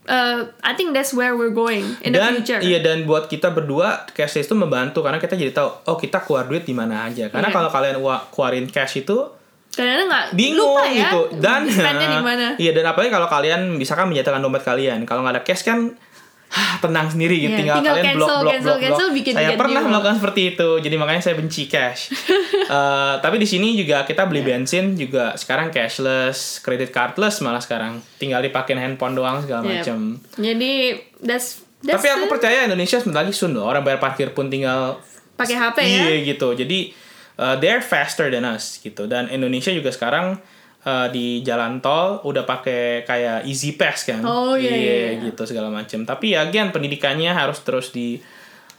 uh, 0.05 0.51
I 0.59 0.75
think 0.75 0.91
that's 0.91 1.15
where 1.15 1.33
we're 1.33 1.55
going 1.55 1.95
in 2.03 2.11
dan 2.11 2.35
the 2.35 2.43
future. 2.43 2.59
iya 2.59 2.83
dan 2.83 3.07
buat 3.07 3.25
kita 3.25 3.47
berdua 3.49 4.03
cashless 4.09 4.45
itu 4.45 4.53
membantu 4.53 4.99
karena 4.99 5.15
kita 5.15 5.39
jadi 5.39 5.55
tahu 5.55 5.69
oh 5.85 5.95
kita 5.95 6.19
keluar 6.19 6.43
duit 6.43 6.67
di 6.67 6.75
mana 6.75 7.07
aja. 7.07 7.31
Karena 7.31 7.47
Iya. 7.47 7.55
kalau 7.55 7.69
kalian 7.69 7.97
keluarin 8.29 8.67
cash 8.67 8.99
itu 8.99 9.31
Kadang-kadang 9.73 10.07
nggak 10.07 10.25
bingung 10.31 10.69
lupa 10.71 10.85
ya, 10.85 10.93
gitu 11.03 11.21
dan 11.37 11.61
mana. 12.21 12.47
iya 12.55 12.71
dan 12.71 12.85
apalagi 12.85 13.09
kalau 13.09 13.25
kalian 13.25 13.73
misalkan 13.73 14.05
menjatuhkan 14.05 14.37
dompet 14.39 14.61
kalian 14.61 15.01
kalau 15.03 15.21
nggak 15.21 15.33
ada 15.33 15.43
cash 15.43 15.61
kan 15.61 15.97
tenang 16.79 17.09
sendiri 17.09 17.33
gitu 17.39 17.49
Iya, 17.49 17.57
tinggal, 17.57 17.75
tinggal 17.81 17.95
kalian 17.95 18.05
cancel, 18.05 18.21
blok 18.21 18.37
blok 18.37 18.53
cancel, 18.53 18.69
blok 18.69 18.81
cancel, 18.83 19.01
blok. 19.03 19.17
bikin 19.17 19.33
saya 19.33 19.47
get 19.47 19.57
pernah 19.57 19.81
new. 19.81 19.89
melakukan 19.89 20.15
seperti 20.15 20.41
itu 20.47 20.69
jadi 20.79 20.95
makanya 20.95 21.21
saya 21.23 21.35
benci 21.35 21.63
cash 21.65 22.01
Eh, 22.63 23.15
tapi 23.19 23.35
di 23.37 23.45
sini 23.45 23.75
juga 23.75 24.01
kita 24.01 24.23
beli 24.23 24.39
Iya. 24.39 24.47
bensin 24.55 24.85
juga 24.93 25.35
sekarang 25.35 25.67
cashless 25.67 26.57
kredit 26.59 26.89
cardless 26.89 27.41
malah 27.41 27.59
sekarang 27.59 27.99
tinggal 28.15 28.39
dipakein 28.39 28.77
handphone 28.77 29.13
doang 29.13 29.41
segala 29.41 29.61
Iya. 29.63 29.83
macam 29.83 29.97
Jadi 30.37 30.71
that's, 31.19 31.59
that's 31.79 31.97
tapi 31.97 32.07
aku 32.09 32.25
percaya 32.29 32.63
Indonesia 32.63 32.97
sebentar 32.97 33.21
lagi 33.21 33.33
soon 33.33 33.51
loh 33.51 33.65
orang 33.65 33.81
bayar 33.81 33.97
parkir 33.97 34.31
pun 34.31 34.47
tinggal 34.47 34.95
pakai 35.33 35.55
HP 35.55 35.77
ya. 35.81 36.01
Iya 36.07 36.17
gitu. 36.25 36.53
Jadi 36.53 36.93
uh, 37.37 37.55
they're 37.57 37.83
faster 37.83 38.29
than 38.29 38.45
us 38.45 38.77
gitu. 38.81 39.05
Dan 39.09 39.29
Indonesia 39.29 39.71
juga 39.73 39.89
sekarang 39.89 40.37
uh, 40.85 41.07
di 41.09 41.41
jalan 41.41 41.79
tol 41.79 42.21
udah 42.23 42.43
pakai 42.43 43.07
kayak 43.07 43.47
Easy 43.47 43.75
Pass 43.75 44.05
kan. 44.05 44.21
Oh, 44.23 44.55
iya, 44.55 44.73
iya, 44.73 44.95
iya. 45.17 45.23
gitu 45.31 45.43
segala 45.47 45.71
macam. 45.71 46.03
Tapi 46.03 46.35
ya 46.35 46.45
again 46.45 46.69
pendidikannya 46.69 47.31
harus 47.31 47.63
terus 47.63 47.91
di 47.91 48.19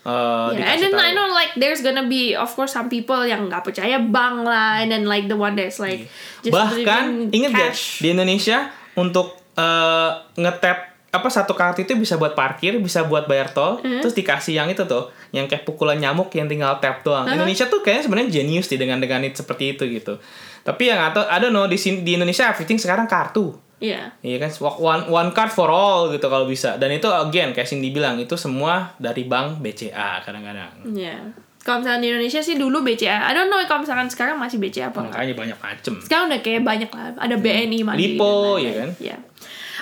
uh, 0.04 0.52
Yeah, 0.52 0.76
and 0.76 0.80
then 0.80 0.94
I 0.94 1.16
know 1.16 1.32
like 1.32 1.56
there's 1.56 1.80
gonna 1.80 2.06
be 2.06 2.36
of 2.36 2.52
course 2.52 2.76
some 2.76 2.92
people 2.92 3.24
yang 3.24 3.48
nggak 3.48 3.64
percaya 3.64 3.98
bank 3.98 4.44
lah, 4.44 4.84
and 4.84 4.92
then 4.92 5.08
like 5.08 5.26
the 5.26 5.36
one 5.36 5.56
that's 5.56 5.80
like 5.80 6.06
just 6.44 6.54
Bahkan 6.54 7.32
inget 7.32 7.50
gak 7.52 7.72
cash. 7.74 8.04
di 8.04 8.12
Indonesia 8.12 8.70
untuk 8.94 9.34
uh, 9.58 10.22
ngetap 10.38 10.93
apa 11.14 11.30
satu 11.30 11.54
kartu 11.54 11.80
itu 11.80 11.94
bisa 11.94 12.18
buat 12.18 12.34
parkir, 12.34 12.74
bisa 12.76 13.06
buat 13.06 13.24
bayar 13.24 13.54
tol, 13.54 13.78
Hmm. 13.78 14.02
terus 14.02 14.12
dikasih 14.12 14.58
yang 14.58 14.66
itu 14.66 14.82
tuh, 14.82 15.14
yang 15.30 15.46
kayak 15.46 15.62
pukulan 15.62 15.94
nyamuk 15.94 16.34
yang 16.34 16.44
tinggal 16.44 16.74
tap 16.78 17.00
doang. 17.00 17.22
Indonesia 17.24 17.64
tuh 17.64 17.80
kayaknya 17.80 18.02
sebenarnya 18.02 18.28
genius 18.34 18.66
sih 18.66 18.74
dengan 18.74 18.98
dengan 18.98 19.22
it 19.22 19.32
seperti 19.32 19.78
itu 19.78 19.86
gitu. 19.86 20.18
Tapi 20.60 20.90
yang 20.90 20.98
atau 20.98 21.22
I 21.22 21.38
don't 21.38 21.54
know 21.54 21.64
di 21.64 21.78
sini 21.78 22.02
di 22.02 22.18
Indonesia 22.18 22.50
everything 22.50 22.76
sekarang 22.76 23.06
kartu. 23.06 23.54
Iya. 23.78 24.16
Iya 24.18 24.36
kan 24.38 24.50
one 24.80 25.02
one 25.06 25.30
card 25.30 25.50
for 25.50 25.68
all 25.68 26.08
gitu 26.08 26.26
kalau 26.26 26.44
bisa. 26.44 26.74
Dan 26.74 26.90
itu 26.90 27.06
again 27.06 27.52
kayak 27.52 27.68
Cindy 27.68 27.90
bilang 27.90 28.16
itu 28.16 28.34
semua 28.34 28.96
dari 28.96 29.22
bank 29.22 29.60
BCA 29.60 30.18
kadang-kadang. 30.20 30.88
Iya. 30.88 31.36
Kalau 31.60 31.80
misalnya 31.80 32.00
di 32.00 32.08
Indonesia 32.10 32.40
sih 32.40 32.56
dulu 32.56 32.80
BCA. 32.80 33.24
I 33.24 33.32
don't 33.32 33.48
know 33.48 33.60
kalau 33.64 33.84
misalkan 33.84 34.08
sekarang 34.08 34.36
masih 34.36 34.56
BCA 34.56 34.88
apa. 34.88 35.04
Makanya 35.04 35.32
banyak 35.32 35.58
macem. 35.58 35.96
Sekarang 35.96 36.28
udah 36.28 36.40
kayak 36.40 36.60
banyak 36.60 36.90
lah. 36.90 37.16
Ada 37.16 37.36
BNI, 37.36 37.78
Mandiri. 37.80 38.16
Lipo, 38.16 38.56
ya 38.56 38.68
lain-lain. 38.68 38.76
kan? 38.76 38.90
Iya. 39.00 39.16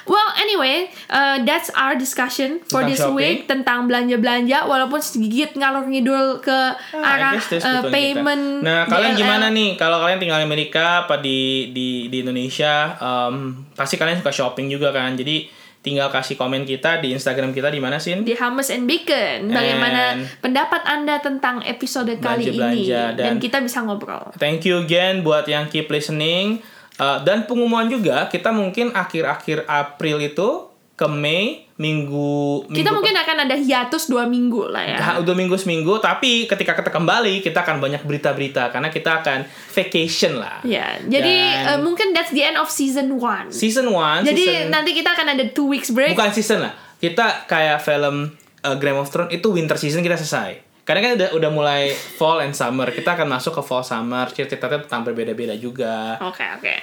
Well, 0.05 0.29
anyway, 0.35 0.91
uh, 1.07 1.41
that's 1.41 1.71
our 1.73 1.95
discussion 1.95 2.59
for 2.65 2.81
Tentang 2.81 2.89
this 2.89 2.99
shopping. 2.99 3.15
week 3.15 3.39
tentang 3.45 3.87
belanja-belanja. 3.87 4.65
Walaupun 4.65 4.99
sedikit 4.99 5.55
ngalor 5.55 5.87
ngidul 5.87 6.39
ke 6.39 6.59
Ah, 6.93 7.07
arah 7.13 7.39
uh, 7.39 7.83
payment. 7.87 8.61
kita. 8.61 8.67
Nah, 8.67 8.81
kalian 8.85 9.13
DLL. 9.13 9.21
gimana 9.21 9.47
nih? 9.49 9.71
Kalau 9.75 9.99
kalian 9.99 10.19
tinggal 10.19 10.39
di 10.39 10.45
Amerika 10.45 10.85
apa 11.03 11.17
di 11.17 11.41
di 11.71 11.89
di 12.07 12.17
Indonesia, 12.19 12.95
em, 12.95 13.35
pasti 13.73 13.95
kalian 13.95 14.19
suka 14.19 14.31
shopping 14.31 14.67
juga 14.69 14.91
kan. 14.91 15.15
Jadi 15.15 15.47
tinggal 15.79 16.09
kasih 16.09 16.35
komen 16.35 16.63
kita 16.63 16.99
di 16.99 17.11
Instagram 17.11 17.51
kita 17.51 17.67
di 17.67 17.79
mana 17.79 17.99
sih? 17.99 18.15
di 18.17 18.33
Hummus 18.33 18.71
and 18.71 18.87
Bacon. 18.87 19.51
Bagaimana 19.51 20.15
And- 20.15 20.31
pendapat 20.39 20.83
Anda 20.85 21.19
tentang 21.19 21.59
episode 21.61 22.07
kali 22.17 22.23
ini? 22.45 22.55
Belanja-belanja 22.55 23.03
Dan, 23.13 23.27
dan- 23.29 23.39
kita 23.39 23.59
bisa 23.59 23.83
ngobrol. 23.83 24.31
Thank 24.37 24.63
you 24.63 24.79
again 24.79 25.23
buat 25.23 25.43
yang 25.45 25.67
keep 25.67 25.87
listening. 25.87 26.63
Uh, 27.03 27.19
dan 27.21 27.43
pengumuman 27.43 27.91
juga 27.91 28.31
kita 28.31 28.55
mungkin 28.55 28.95
akhir-akhir 28.95 29.67
April 29.67 30.23
itu 30.23 30.71
ke 30.93 31.07
Mei 31.11 31.67
minggu 31.75 32.63
Kita 32.63 32.71
minggu 32.71 32.95
mungkin 32.95 33.15
akan 33.17 33.37
ada 33.43 33.57
hiatus 33.59 34.07
dua 34.07 34.23
minggu 34.25 34.71
lah 34.71 34.87
ya. 34.87 34.99
Udah 35.19 35.35
minggu 35.35 35.59
seminggu 35.59 35.99
tapi 35.99 36.47
ketika 36.47 36.79
kita 36.79 36.95
kembali 36.95 37.43
kita 37.43 37.59
akan 37.59 37.83
banyak 37.83 38.07
berita-berita 38.07 38.71
karena 38.71 38.87
kita 38.87 39.19
akan 39.19 39.43
vacation 39.73 40.39
lah 40.39 40.63
Ya, 40.63 40.95
jadi 41.03 41.35
Dan- 41.59 41.67
uh, 41.67 41.79
mungkin 41.83 42.15
that's 42.15 42.31
the 42.31 42.45
end 42.45 42.55
of 42.55 42.71
season 42.71 43.19
one. 43.19 43.51
season 43.51 43.91
1 43.91 44.23
Jadi 44.23 44.45
season, 44.47 44.71
nanti 44.71 44.95
kita 44.95 45.11
akan 45.11 45.27
ada 45.35 45.45
two 45.51 45.67
weeks 45.67 45.91
break. 45.91 46.15
bukan 46.15 46.31
season 46.31 46.63
lah 46.63 46.73
kita 47.03 47.51
kayak 47.51 47.83
film 47.83 48.31
uh, 48.63 48.77
Game 48.79 48.95
of 48.95 49.11
Thrones 49.11 49.35
itu 49.35 49.51
winter 49.51 49.75
season 49.75 50.07
kita 50.07 50.15
selesai 50.15 50.63
karena 50.83 50.99
kan 51.01 51.13
udah 51.15 51.29
udah 51.35 51.51
mulai 51.51 51.83
fall 51.95 52.43
and 52.43 52.55
summer 52.55 52.91
kita 52.91 53.15
akan 53.15 53.27
masuk 53.29 53.55
ke 53.55 53.63
fall 53.63 53.83
summer 53.83 54.27
cerita-cerita 54.29 54.83
tentang 54.83 55.03
berbeda-beda 55.03 55.55
juga 55.55 56.19
Oke 56.21 56.43
oke. 56.43 56.75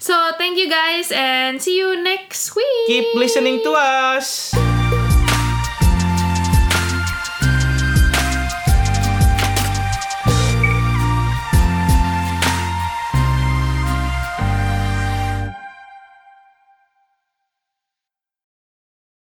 So 0.00 0.32
thank 0.38 0.56
you 0.56 0.68
guys 0.68 1.12
and 1.12 1.60
see 1.60 1.76
you 1.76 2.02
next 2.02 2.56
week. 2.56 2.86
keep 2.86 3.04
listening 3.14 3.60
to 3.62 3.72
us 3.76 4.56